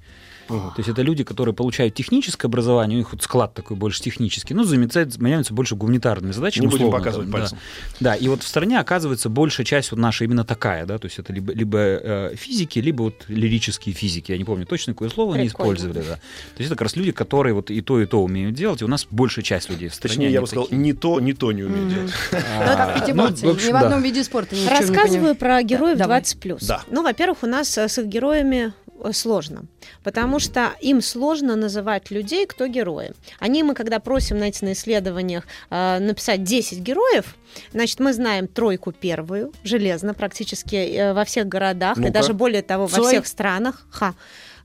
То 0.47 0.73
есть 0.77 0.89
это 0.89 1.01
люди, 1.01 1.23
которые 1.23 1.55
получают 1.55 1.95
техническое 1.95 2.47
образование, 2.47 2.97
у 2.97 2.99
них 2.99 3.11
вот 3.13 3.23
склад 3.23 3.53
такой 3.53 3.77
больше 3.77 4.01
технический, 4.01 4.53
ну, 4.53 4.63
занимаются, 4.63 5.53
больше 5.53 5.75
гуманитарными 5.75 6.31
задачами. 6.31 6.65
Не 6.65 6.67
будем 6.69 6.87
условно, 6.87 6.99
показывать 6.99 7.31
там, 7.31 7.39
пальцем. 7.39 7.57
Да. 7.99 8.11
да, 8.11 8.15
и 8.15 8.27
вот 8.27 8.43
в 8.43 8.47
стране 8.47 8.79
оказывается 8.79 9.29
большая 9.29 9.65
часть 9.65 9.91
вот 9.91 9.99
наша 9.99 10.25
именно 10.25 10.43
такая, 10.43 10.85
да, 10.85 10.97
то 10.97 11.05
есть 11.05 11.19
это 11.19 11.31
либо, 11.31 11.53
либо 11.53 11.77
э, 11.79 12.35
физики, 12.35 12.79
либо 12.79 13.03
вот 13.03 13.25
лирические 13.27 13.95
физики. 13.95 14.31
Я 14.31 14.37
не 14.37 14.43
помню 14.43 14.65
точно, 14.65 14.93
какое 14.93 15.09
слово 15.09 15.35
они 15.35 15.47
Прикольно. 15.47 15.90
Использовали, 15.91 16.09
да. 16.09 16.15
То 16.55 16.59
есть 16.59 16.67
это 16.67 16.75
как 16.75 16.81
раз 16.81 16.95
люди, 16.95 17.11
которые 17.11 17.53
вот 17.53 17.69
и 17.71 17.81
то, 17.81 18.01
и 18.01 18.05
то 18.05 18.23
умеют 18.23 18.55
делать, 18.55 18.81
и 18.81 18.85
у 18.85 18.87
нас 18.87 19.07
большая 19.09 19.43
часть 19.43 19.69
людей 19.69 19.89
в 19.89 19.95
стране. 19.95 20.15
Точнее, 20.15 20.31
я 20.31 20.41
бы 20.41 20.47
сказал, 20.47 20.67
не 20.71 20.93
то, 20.93 21.19
не 21.19 21.33
то 21.33 21.51
не 21.51 21.63
умею 21.63 21.89
делать. 21.89 22.11
А, 22.31 23.03
ну, 23.07 23.27
в 23.27 23.29
общем, 23.29 23.67
ни 23.67 23.71
в 23.71 23.75
одном 23.75 24.01
виде 24.01 24.23
спорта 24.23 24.55
Рассказываю 24.69 25.35
про 25.35 25.61
героев 25.63 25.97
Давай. 25.97 26.21
20 26.21 26.67
Да. 26.67 26.81
Ну, 26.89 27.03
во-первых, 27.03 27.39
у 27.43 27.47
нас 27.47 27.77
э, 27.77 27.87
с 27.87 27.97
их 27.97 28.05
героями 28.05 28.73
э, 29.03 29.11
сложно, 29.13 29.63
потому 30.03 30.39
что 30.39 30.71
им 30.81 31.01
сложно 31.01 31.55
называть 31.55 32.11
людей, 32.11 32.45
кто 32.45 32.67
герои. 32.67 33.11
Они, 33.39 33.63
мы 33.63 33.73
когда 33.73 33.99
просим, 33.99 34.37
знаете, 34.37 34.65
на 34.65 34.73
исследованиях 34.73 35.45
э, 35.69 35.99
написать 35.99 36.43
10 36.43 36.79
героев, 36.79 37.35
значит, 37.73 37.99
мы 37.99 38.13
знаем 38.13 38.47
тройку 38.47 38.91
первую, 38.91 39.51
железно, 39.63 40.13
практически 40.13 40.75
э, 40.75 41.13
во 41.13 41.25
всех 41.25 41.47
городах, 41.47 41.97
и 41.97 42.01
Ну-ка. 42.01 42.13
даже 42.13 42.33
более 42.33 42.61
того, 42.61 42.87
во 42.87 42.97
Цой. 42.97 43.07
всех 43.07 43.27
странах. 43.27 43.85
Ха. 43.89 44.13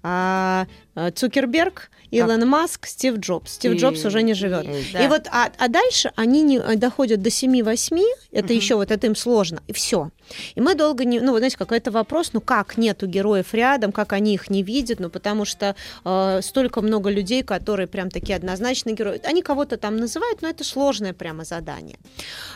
А, 0.09 0.67
э, 0.95 1.11
Цукерберг, 1.11 1.91
Илон 2.13 2.49
Маск, 2.49 2.87
Стив 2.87 3.17
Джобс. 3.19 3.55
Стив 3.55 3.73
И- 3.73 3.77
Джобс 3.77 4.05
уже 4.05 4.23
не 4.23 4.35
живет. 4.35 4.65
и- 4.65 4.93
да. 4.93 5.05
И 5.05 5.09
вот, 5.09 5.27
а, 5.33 5.51
а 5.59 5.67
дальше 5.69 6.13
они 6.15 6.43
не, 6.43 6.59
э, 6.59 6.77
доходят 6.77 7.23
до 7.23 7.29
7-8, 7.31 8.05
это 8.31 8.45
Мгм. 8.47 8.55
еще 8.55 8.77
вот 8.77 8.93
это 8.93 9.09
им 9.09 9.17
сложно, 9.17 9.63
и 9.67 9.73
все. 9.73 10.11
И 10.55 10.61
мы 10.61 10.75
долго 10.75 11.05
не, 11.05 11.21
ну, 11.21 11.33
вот 11.33 11.39
знаете, 11.39 11.57
какой-то 11.57 11.91
вопрос, 11.91 12.31
ну 12.33 12.41
как 12.41 12.77
нету 12.77 13.07
героев 13.07 13.53
рядом, 13.53 13.93
как 13.93 14.13
они 14.13 14.35
их 14.35 14.51
не 14.51 14.63
видят, 14.63 15.01
ну 15.01 15.11
потому 15.11 15.45
что 15.45 15.75
э, 16.05 16.41
столько 16.43 16.81
много 16.81 17.11
людей, 17.11 17.43
которые 17.43 17.87
прям 17.87 18.11
такие 18.11 18.37
однозначные 18.37 18.95
герои. 18.95 19.21
Они 19.25 19.43
кого-то 19.43 19.77
там 19.77 19.97
называют, 19.97 20.43
но 20.43 20.49
это 20.49 20.65
сложное 20.65 21.13
прямо 21.13 21.45
задание. 21.45 21.99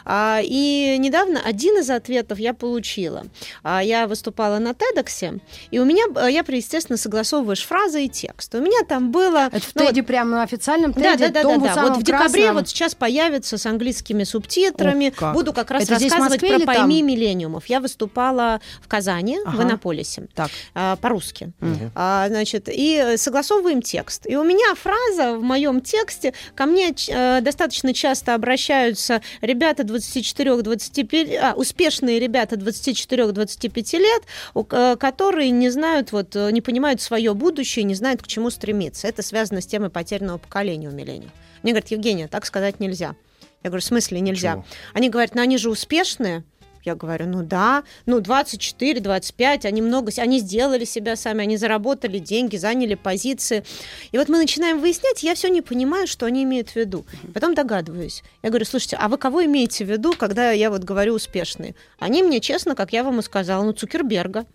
А, 0.04 0.40
и 0.42 0.96
недавно 0.98 1.40
один 1.44 1.78
из 1.78 1.90
ответов 1.90 2.38
я 2.38 2.54
получила. 2.54 3.24
А, 3.62 3.82
я 3.82 4.06
выступала 4.06 4.58
на 4.58 4.70
TEDx, 4.70 5.40
и 5.70 5.78
у 5.78 5.84
меня, 5.84 6.04
э, 6.16 6.30
я, 6.30 6.44
естественно, 6.46 6.96
согласовываешь 6.96 7.64
фразы 7.64 8.04
и 8.04 8.08
текст. 8.08 8.54
У 8.54 8.60
меня 8.60 8.84
там 8.86 9.10
было... 9.10 9.48
Это 9.52 9.60
в 9.60 9.74
ну, 9.74 9.82
вот 9.82 9.90
Теде 9.90 10.02
прям 10.02 10.30
на 10.30 10.42
официальном 10.42 10.92
да, 10.92 11.16
Теде, 11.16 11.28
да, 11.28 11.42
да, 11.42 11.48
да, 11.48 11.58
да. 11.58 11.74
самом 11.74 11.94
Вот 11.94 12.02
в 12.02 12.04
декабре 12.04 12.42
красном. 12.42 12.56
вот 12.56 12.68
сейчас 12.68 12.94
появится 12.94 13.58
с 13.58 13.66
английскими 13.66 14.24
субтитрами. 14.24 15.08
Ох, 15.08 15.14
как. 15.16 15.34
Буду 15.34 15.52
как 15.52 15.70
раз 15.70 15.84
Это 15.84 15.94
рассказывать 15.94 16.40
про 16.40 16.48
или 16.48 16.64
там? 16.64 16.74
пойми 16.74 17.02
миллениумов. 17.60 17.66
Я 17.66 17.80
выступала 17.80 18.60
в 18.82 18.88
Казани, 18.88 19.38
в 19.44 19.48
Ага. 19.48 19.62
Иннополисе, 19.64 20.28
Так. 20.34 20.50
а, 20.74 20.96
по-русски. 20.96 21.52
Мгм. 21.60 21.90
А, 21.94 22.26
значит, 22.28 22.68
и 22.68 23.14
согласовываем 23.16 23.82
текст. 23.82 24.26
И 24.26 24.36
у 24.36 24.44
меня 24.44 24.74
фраза 24.74 25.36
в 25.36 25.42
моем 25.42 25.80
тексте, 25.80 26.32
ко 26.54 26.66
мне 26.66 26.94
э, 27.08 27.40
достаточно 27.40 27.92
часто 27.94 28.34
обращаются 28.34 29.20
ребята 29.40 29.82
24-25, 29.84 31.36
а, 31.36 31.54
успешные 31.54 32.18
ребята 32.18 32.56
24-25 32.56 33.98
лет, 33.98 34.22
у- 34.54 34.64
э, 34.70 34.96
которые 34.96 35.50
не 35.50 35.70
знают, 35.70 36.12
вот, 36.12 36.34
э, 36.36 36.50
не 36.52 36.60
понимают 36.60 37.00
свое 37.00 37.34
будущее, 37.34 37.84
не 37.84 37.94
знают, 37.94 38.22
к 38.22 38.26
чему 38.26 38.50
стремиться. 38.50 39.06
Это 39.08 39.22
связано 39.22 39.60
с 39.60 39.66
темой 39.66 39.90
потерянного 39.90 40.38
поколения 40.38 40.88
у 40.88 40.92
миллениумов. 40.92 41.32
Мне 41.62 41.72
говорят, 41.72 41.90
Евгения, 41.90 42.28
так 42.28 42.46
сказать 42.46 42.80
нельзя. 42.80 43.14
Я 43.62 43.68
говорю, 43.70 43.82
в 43.82 43.84
смысле 43.84 44.20
нельзя? 44.20 44.56
Почему? 44.56 44.64
Они 44.94 45.10
говорят, 45.10 45.34
ну 45.34 45.42
они 45.42 45.58
же 45.58 45.68
успешные. 45.70 46.44
Я 46.84 46.94
говорю, 46.94 47.26
ну 47.26 47.42
да, 47.42 47.84
ну 48.06 48.20
24, 48.20 49.00
25, 49.00 49.64
они 49.66 49.82
много, 49.82 50.10
они 50.16 50.38
сделали 50.38 50.84
себя 50.84 51.14
сами, 51.16 51.42
они 51.42 51.56
заработали 51.56 52.18
деньги, 52.18 52.56
заняли 52.56 52.94
позиции. 52.94 53.64
И 54.12 54.18
вот 54.18 54.28
мы 54.28 54.38
начинаем 54.38 54.80
выяснять, 54.80 55.22
я 55.22 55.34
все 55.34 55.48
не 55.48 55.60
понимаю, 55.60 56.06
что 56.06 56.26
они 56.26 56.44
имеют 56.44 56.70
в 56.70 56.76
виду. 56.76 57.04
Потом 57.34 57.54
догадываюсь. 57.54 58.22
Я 58.42 58.48
говорю, 58.48 58.64
слушайте, 58.64 58.96
а 58.96 59.08
вы 59.08 59.18
кого 59.18 59.44
имеете 59.44 59.84
в 59.84 59.90
виду, 59.90 60.14
когда 60.14 60.52
я 60.52 60.70
вот 60.70 60.84
говорю 60.84 61.14
успешные? 61.14 61.74
Они 61.98 62.22
мне 62.22 62.40
честно, 62.40 62.74
как 62.74 62.92
я 62.92 63.04
вам 63.04 63.20
и 63.20 63.22
сказала, 63.22 63.62
ну 63.62 63.72
Цукерберга. 63.72 64.46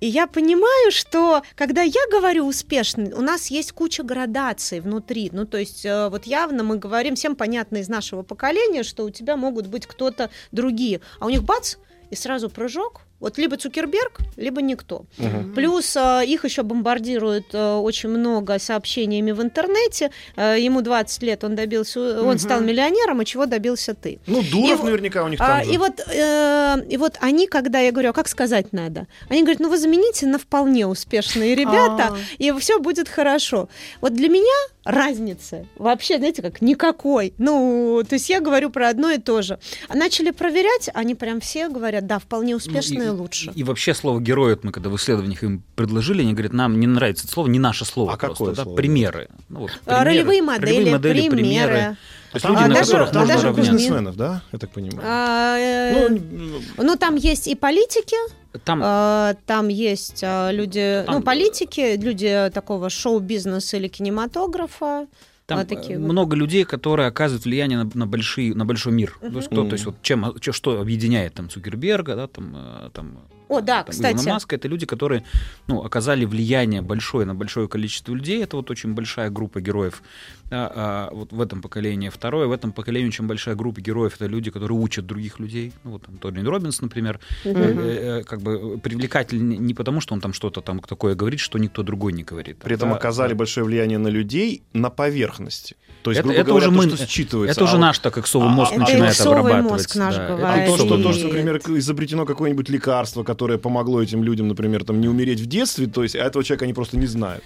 И 0.00 0.06
я 0.06 0.26
понимаю, 0.26 0.90
что 0.90 1.42
когда 1.54 1.82
я 1.82 2.00
говорю 2.10 2.46
успешный, 2.46 3.12
у 3.12 3.20
нас 3.20 3.48
есть 3.48 3.72
куча 3.72 4.02
градаций 4.02 4.80
внутри. 4.80 5.30
Ну, 5.32 5.46
то 5.46 5.58
есть, 5.58 5.84
э, 5.84 6.08
вот 6.08 6.26
явно 6.26 6.62
мы 6.62 6.76
говорим, 6.76 7.14
всем 7.14 7.36
понятно 7.36 7.78
из 7.78 7.88
нашего 7.88 8.22
поколения, 8.22 8.82
что 8.82 9.04
у 9.04 9.10
тебя 9.10 9.36
могут 9.36 9.68
быть 9.68 9.86
кто-то 9.86 10.30
другие. 10.52 11.00
А 11.20 11.26
у 11.26 11.30
них 11.30 11.42
бац, 11.42 11.76
и 12.10 12.16
сразу 12.16 12.50
прыжок. 12.50 13.02
Вот 13.24 13.38
либо 13.38 13.56
Цукерберг, 13.56 14.18
либо 14.36 14.60
никто. 14.60 15.06
Мгм. 15.16 15.54
Плюс 15.54 15.96
э, 15.96 16.26
их 16.26 16.44
еще 16.44 16.62
бомбардируют 16.62 17.46
э, 17.54 17.72
очень 17.76 18.10
много 18.10 18.58
сообщениями 18.58 19.32
в 19.32 19.40
интернете. 19.40 20.10
Э, 20.36 20.56
ему 20.60 20.82
20 20.82 21.22
лет, 21.22 21.42
он 21.42 21.54
добился, 21.54 22.20
он 22.20 22.26
Мгм. 22.28 22.38
стал 22.38 22.60
миллионером, 22.60 23.20
а 23.20 23.24
чего 23.24 23.46
добился 23.46 23.94
ты? 23.94 24.18
Ну, 24.26 24.42
Дуров 24.42 24.80
И 24.82 24.84
наверняка 24.84 25.24
у 25.24 25.28
них 25.28 25.40
А, 25.40 25.46
там 25.60 25.64
же. 25.64 25.72
и, 25.72 25.78
вот, 25.78 26.00
э, 26.06 26.76
и 26.90 26.96
вот 26.98 27.16
они, 27.20 27.46
когда 27.46 27.78
я 27.80 27.92
говорю, 27.92 28.10
а 28.10 28.12
как 28.12 28.28
сказать 28.28 28.74
надо? 28.74 29.06
Они 29.30 29.40
говорят, 29.40 29.60
ну 29.60 29.70
вы 29.70 29.78
замените 29.78 30.26
на 30.26 30.38
вполне 30.38 30.86
успешные 30.86 31.54
ребята, 31.54 32.14
и 32.36 32.52
все 32.58 32.78
будет 32.78 33.08
хорошо. 33.08 33.70
Вот 34.02 34.12
для 34.12 34.28
меня 34.28 34.52
разницы 34.84 35.66
вообще, 35.76 36.18
знаете, 36.18 36.42
как 36.42 36.60
никакой. 36.60 37.32
Ну, 37.38 38.02
то 38.06 38.16
есть 38.16 38.28
я 38.28 38.40
говорю 38.40 38.68
про 38.68 38.90
одно 38.90 39.10
и 39.10 39.18
то 39.18 39.40
же. 39.40 39.58
Начали 39.92 40.30
проверять, 40.30 40.90
они 40.92 41.14
прям 41.14 41.40
все 41.40 41.68
говорят, 41.70 42.06
да, 42.06 42.18
вполне 42.18 42.54
успешные 42.54 42.98
Ну, 43.08 43.13
и- 43.13 43.13
лучше. 43.14 43.52
И, 43.54 43.64
вообще 43.64 43.94
слово 43.94 44.20
герой, 44.20 44.54
вот 44.54 44.64
мы 44.64 44.72
когда 44.72 44.90
в 44.90 44.96
исследованиях 44.96 45.42
им 45.42 45.62
предложили, 45.76 46.22
они 46.22 46.32
говорят, 46.32 46.52
нам 46.52 46.78
не 46.78 46.86
нравится 46.86 47.24
это 47.24 47.32
слово, 47.32 47.46
не 47.48 47.58
наше 47.58 47.84
слово. 47.84 48.12
А 48.12 48.16
просто, 48.16 48.34
какое 48.38 48.54
да, 48.54 48.62
слово? 48.64 48.76
Примеры. 48.76 49.28
Ну, 49.48 49.60
вот, 49.60 49.70
А, 49.86 50.02
примеры. 50.02 50.04
Ролевые 50.04 50.42
модели, 50.42 50.90
Ролевые 50.92 51.30
примеры. 51.30 51.96
То 52.32 52.36
есть 52.36 52.44
А 52.46 52.48
люди, 52.48 52.60
там 52.60 52.68
на 52.68 52.74
даже- 52.74 52.90
которых 52.90 53.08
а 53.10 53.14
можно 53.18 53.34
даже 53.34 53.46
равняться. 53.46 53.72
бизнесменов, 53.72 54.16
да? 54.16 54.42
Я 54.52 54.58
так 54.58 54.70
понимаю. 54.70 55.00
А, 55.04 55.56
э, 55.58 56.08
Ну, 56.08 56.60
ну, 56.78 56.96
там 56.96 57.14
есть 57.16 57.46
и 57.48 57.54
политики, 57.54 58.16
Там 58.64 58.80
А, 58.84 59.34
Там 59.46 59.66
есть 59.68 60.20
а, 60.22 60.50
люди, 60.52 61.02
Там- 61.06 61.16
ну, 61.16 61.22
политики, 61.22 61.96
люди 61.96 62.50
такого 62.54 62.88
шоу-бизнеса 62.88 63.76
или 63.78 63.88
кинематографа. 63.88 65.06
Там 65.46 65.58
Вот 65.58 65.68
такие 65.68 65.96
э, 65.96 65.98
вот. 65.98 66.10
много 66.10 66.36
людей, 66.36 66.64
которые 66.64 67.06
оказывают 67.06 67.44
влияние 67.44 67.82
на, 67.82 67.90
на 67.92 68.06
большие, 68.06 68.54
на 68.54 68.64
большой 68.64 68.92
мир. 68.92 69.18
То 69.20 69.26
есть, 69.26 69.48
кто, 69.48 69.64
то 69.64 69.74
есть 69.74 69.84
вот 69.84 69.96
чем, 70.00 70.34
что 70.40 70.80
объединяет 70.80 71.34
там 71.34 71.50
Цукерберга, 71.50 72.16
да, 72.16 72.26
там, 72.26 72.54
э, 72.56 72.90
там 72.94 73.18
О, 73.48 73.60
да, 73.60 73.82
там, 73.82 73.92
кстати. 73.92 74.16
Илона 74.16 74.32
Маска, 74.34 74.56
это 74.56 74.68
люди, 74.68 74.86
которые 74.86 75.24
ну, 75.66 75.82
оказали 75.82 76.24
влияние 76.24 76.80
большое 76.82 77.26
на 77.26 77.34
большое 77.34 77.68
количество 77.68 78.14
людей. 78.14 78.42
Это 78.42 78.56
вот 78.56 78.70
очень 78.70 78.94
большая 78.94 79.30
группа 79.30 79.60
героев 79.60 80.02
а, 80.50 81.08
а, 81.10 81.14
вот 81.14 81.32
в 81.32 81.40
этом 81.40 81.60
поколении. 81.62 82.08
Второе, 82.10 82.46
в 82.46 82.52
этом 82.52 82.72
поколении 82.72 83.08
очень 83.08 83.26
большая 83.26 83.54
группа 83.54 83.80
героев 83.80 84.14
это 84.16 84.26
люди, 84.26 84.50
которые 84.50 84.78
учат 84.78 85.06
других 85.06 85.38
людей. 85.40 85.72
Ну, 85.84 85.92
вот 85.92 86.02
там 86.06 86.16
Тони 86.18 86.40
Робинс, 86.46 86.80
например, 86.80 87.18
Мгм. 87.44 87.56
э, 87.56 88.20
э, 88.20 88.24
как 88.24 88.40
бы 88.40 88.78
привлекательный 88.78 89.56
не- 89.58 89.74
потому, 89.74 90.00
что 90.00 90.14
он 90.14 90.20
там 90.20 90.32
что-то 90.32 90.60
там 90.60 90.80
такое 90.80 91.14
говорит, 91.14 91.40
что 91.40 91.58
никто 91.58 91.82
другой 91.82 92.12
не 92.12 92.22
говорит. 92.22 92.58
При 92.58 92.74
этом 92.74 92.92
оказали 92.92 93.30
да. 93.30 93.36
большое 93.36 93.64
влияние 93.66 93.98
на 93.98 94.08
людей 94.08 94.62
на 94.72 94.90
поверхности. 94.90 95.76
То 96.02 96.10
есть, 96.10 96.20
Это- 96.20 96.28
грубо 96.28 96.40
это 96.40 96.50
говоря, 96.50 96.68
уже 96.68 96.76
то, 96.76 96.82
мы- 96.90 96.96
что 96.96 97.06
считывается. 97.06 97.50
Это 97.50 97.64
уже 97.64 97.72
А 97.72 97.76
вот- 97.76 97.80
наш 97.80 97.98
так 97.98 98.18
иксовый 98.18 98.48
а- 98.48 98.52
мозг 98.52 98.72
а- 98.74 98.78
начинает 98.78 99.12
иксовый 99.14 99.40
обрабатывать. 99.40 99.72
мозг 99.72 99.96
наш 99.96 100.14
да, 100.16 100.24
это 100.24 100.34
бывает. 100.36 100.68
А 100.68 100.70
то, 100.70 100.76
что, 100.84 100.98
и- 100.98 101.02
то, 101.02 101.12
что, 101.14 101.24
например, 101.28 101.56
изобретено 101.78 102.26
какое-нибудь 102.26 102.68
лекарство, 102.68 103.22
которое 103.34 103.58
помогло 103.58 104.00
этим 104.00 104.22
людям, 104.22 104.48
например, 104.48 104.84
там, 104.84 105.00
не 105.00 105.08
умереть 105.08 105.40
в 105.40 105.46
детстве, 105.46 105.86
то 105.86 106.02
есть 106.04 106.14
а 106.14 106.18
этого 106.18 106.44
человека 106.44 106.64
они 106.64 106.72
просто 106.72 106.96
не 106.96 107.06
знают. 107.06 107.42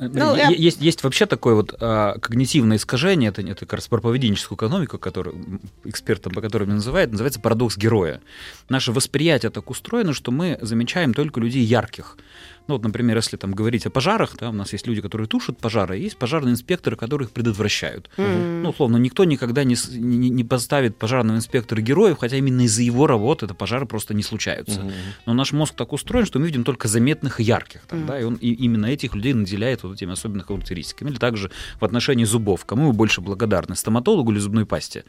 Ну, 0.00 0.34
Е- 0.34 0.38
я- 0.38 0.48
есть, 0.48 0.80
есть 0.80 1.04
вообще 1.04 1.26
такое 1.26 1.54
вот 1.54 1.74
а, 1.78 2.18
когнитивное 2.18 2.78
искажение, 2.78 3.28
это, 3.28 3.42
это 3.42 3.66
как 3.66 3.74
раз 3.74 3.88
про 3.88 4.00
поведенческую 4.00 4.56
экономику, 4.56 4.98
которую 4.98 5.60
экспертом, 5.84 6.32
по 6.32 6.40
которому 6.40 6.72
называют, 6.72 7.12
называется 7.12 7.38
парадокс 7.38 7.76
героя. 7.76 8.20
Наше 8.70 8.92
восприятие 8.92 9.50
так 9.50 9.70
устроено, 9.70 10.14
что 10.14 10.32
мы 10.32 10.58
замечаем 10.62 11.12
только 11.12 11.38
людей 11.40 11.62
ярких. 11.62 12.16
Ну 12.66 12.74
вот, 12.74 12.84
например, 12.84 13.16
если 13.16 13.36
там 13.36 13.52
говорить 13.52 13.86
о 13.86 13.90
пожарах, 13.90 14.36
да, 14.38 14.50
у 14.50 14.52
нас 14.52 14.72
есть 14.72 14.86
люди, 14.86 15.00
которые 15.00 15.26
тушат 15.26 15.58
пожары, 15.58 15.98
есть 15.98 16.16
пожарные 16.16 16.52
инспекторы, 16.52 16.96
которые 16.96 17.26
их 17.26 17.32
предотвращают. 17.32 18.08
Ну, 18.16 18.70
условно, 18.70 18.96
никто 18.96 19.24
никогда 19.24 19.64
не, 19.64 19.76
не, 19.90 20.30
не 20.30 20.44
поставит 20.44 20.96
пожарного 20.96 21.36
инспектора 21.36 21.80
героев, 21.80 22.18
хотя 22.18 22.36
именно 22.36 22.62
из-за 22.62 22.82
его 22.82 23.06
работы 23.06 23.46
это 23.46 23.54
пожары 23.54 23.86
просто 23.86 24.14
не 24.14 24.22
случаются. 24.22 24.80
Но 25.26 25.34
наш 25.34 25.52
мозг 25.52 25.74
так 25.74 25.92
устроен, 25.92 26.26
что 26.26 26.38
мы 26.38 26.46
видим 26.46 26.64
только 26.64 26.86
заметных 26.88 27.40
и 27.40 27.42
ярких. 27.42 27.82
там, 27.88 28.06
да, 28.06 28.20
и 28.20 28.24
он 28.24 28.34
и 28.34 28.52
именно 28.52 28.86
этих 28.86 29.14
людей 29.14 29.34
наделяет 29.34 29.82
вот 29.82 29.94
этими 29.94 30.12
особенными 30.12 30.46
характеристиками. 30.46 31.10
Или 31.10 31.18
также 31.18 31.50
в 31.80 31.84
отношении 31.84 32.24
зубов. 32.24 32.64
Кому 32.64 32.88
вы 32.88 32.92
больше 32.92 33.20
благодарны, 33.20 33.74
стоматологу 33.74 34.30
или 34.32 34.38
зубной 34.38 34.66
пасте? 34.66 35.04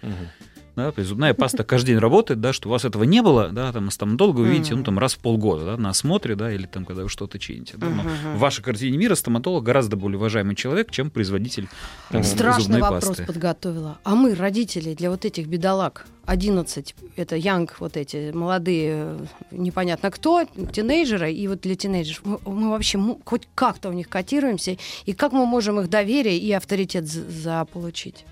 Да, 0.76 0.92
то 0.92 1.00
есть 1.00 1.10
зубная 1.10 1.34
паста 1.34 1.64
каждый 1.64 1.88
день 1.88 1.98
работает, 1.98 2.40
да, 2.40 2.54
что 2.54 2.70
у 2.70 2.72
вас 2.72 2.86
этого 2.86 3.04
не 3.04 3.22
было, 3.22 3.50
да, 3.50 3.72
там, 3.74 3.92
стоматолога 3.92 4.40
вы 4.40 4.50
видите, 4.50 4.74
ну, 4.76 4.84
там, 4.84 4.98
раз 5.00 5.16
в 5.16 5.20
полгода, 5.20 5.66
да, 5.66 5.78
на 5.78 5.90
осмотре, 5.90 6.36
да, 6.36 6.52
или 6.52 6.66
там, 6.66 6.86
когда 6.86 7.04
вы 7.04 7.10
что-то 7.10 7.40
чините. 7.40 7.74
да. 7.78 7.88
Но 7.90 8.04
в 8.36 8.40
вашей 8.40 8.64
картине 8.64 8.98
мира 8.98 9.16
стоматолог 9.16 9.64
гораздо 9.64 9.98
более 9.98 10.18
уважаемый 10.18 10.56
человек, 10.56 10.92
чем 10.92 11.10
производитель 11.12 11.68
там, 12.10 12.24
Страшный 12.24 12.64
зубной 12.64 12.82
вопрос 12.82 13.06
пасты. 13.06 13.26
подготовила. 13.26 14.00
А 14.04 14.16
мы, 14.16 14.34
родители, 14.34 14.94
для 14.94 15.10
вот 15.12 15.26
этих 15.26 15.48
бедолаг, 15.48 16.06
11, 16.26 16.96
это 17.18 17.36
янг, 17.36 17.78
вот 17.80 17.98
эти 17.98 18.32
молодые, 18.32 18.92
э, 18.94 19.26
непонятно 19.52 20.12
кто, 20.12 20.46
тинейджеры, 20.72 21.34
и 21.34 21.48
вот 21.48 21.62
для 21.62 21.76
тинейджеров, 21.76 22.24
мы, 22.24 22.40
мы 22.46 22.70
вообще 22.70 22.98
хоть 23.26 23.48
как-то 23.56 23.90
у 23.90 23.94
них 23.94 24.08
котируемся, 24.08 24.78
и 25.06 25.14
как 25.14 25.34
мы 25.34 25.46
можем 25.46 25.80
их 25.82 25.90
доверие 25.90 26.38
и 26.38 26.52
авторитет 26.54 27.08
за- 27.08 27.30
заполучить? 27.30 28.26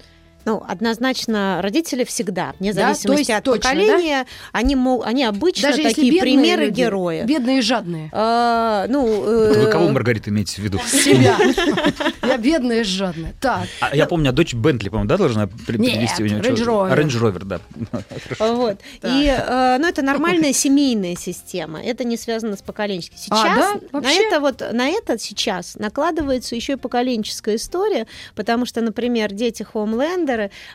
Ну, 0.45 0.63
однозначно, 0.67 1.59
родители 1.61 2.03
всегда, 2.05 2.53
вне 2.59 2.73
Да? 2.73 2.93
зависимости 2.93 3.07
То 3.07 3.13
есть 3.17 3.29
от 3.29 3.43
точно, 3.43 3.61
поколения, 3.69 4.25
они, 4.53 4.75
мо- 4.75 5.03
они 5.03 5.25
обычно 5.25 5.69
Даже 5.69 5.81
если 5.81 5.93
такие 5.95 6.13
бедные 6.13 6.21
примеры 6.21 6.65
люди, 6.65 6.79
героя. 6.81 7.25
Бедные 7.25 7.59
и 7.59 7.61
жадные. 7.61 8.09
А, 8.13 8.85
ну, 8.87 9.05
э, 9.25 9.65
Вы 9.65 9.71
кого, 9.71 9.89
Маргарита, 9.89 10.29
имеете 10.29 10.55
в 10.61 10.65
виду? 10.65 10.79
Себя. 10.87 11.37
Я 12.27 12.37
бедная 12.37 12.81
и 12.81 12.83
жадная. 12.83 13.33
Так. 13.41 13.67
А 13.81 13.95
я 13.95 14.05
помню, 14.05 14.29
а 14.29 14.31
дочь 14.31 14.53
Бентли, 14.53 14.87
по-моему, 14.89 15.09
да, 15.09 15.17
должна 15.17 15.47
привести 15.47 16.23
у 16.23 16.27
него 16.27 16.41
чего- 16.41 16.87
Rover. 16.87 16.97
Range 16.97 17.21
Rover, 17.21 17.43
да. 17.43 17.59
Вот. 18.39 18.77
И, 19.03 19.25
э, 19.37 19.77
ну, 19.79 19.87
это 19.87 20.01
нормальная 20.01 20.53
семейная 20.53 21.15
система. 21.15 21.81
Это 21.83 22.03
не 22.05 22.15
связано 22.17 22.55
с 22.55 22.61
поколенческой. 22.61 23.17
А, 23.29 23.35
Сейчас 23.35 23.57
да? 23.91 23.99
на 23.99 24.11
это 24.11 24.39
вот 24.39 24.63
на 24.71 24.87
это 24.87 25.17
сейчас 25.19 25.75
накладывается 25.75 26.55
еще 26.55 26.73
и 26.73 26.75
поколенческая 26.77 27.55
история, 27.57 28.07
потому 28.35 28.65
что, 28.65 28.81
например, 28.81 29.33
дети 29.33 29.63
Хоумлендеры 29.63 30.28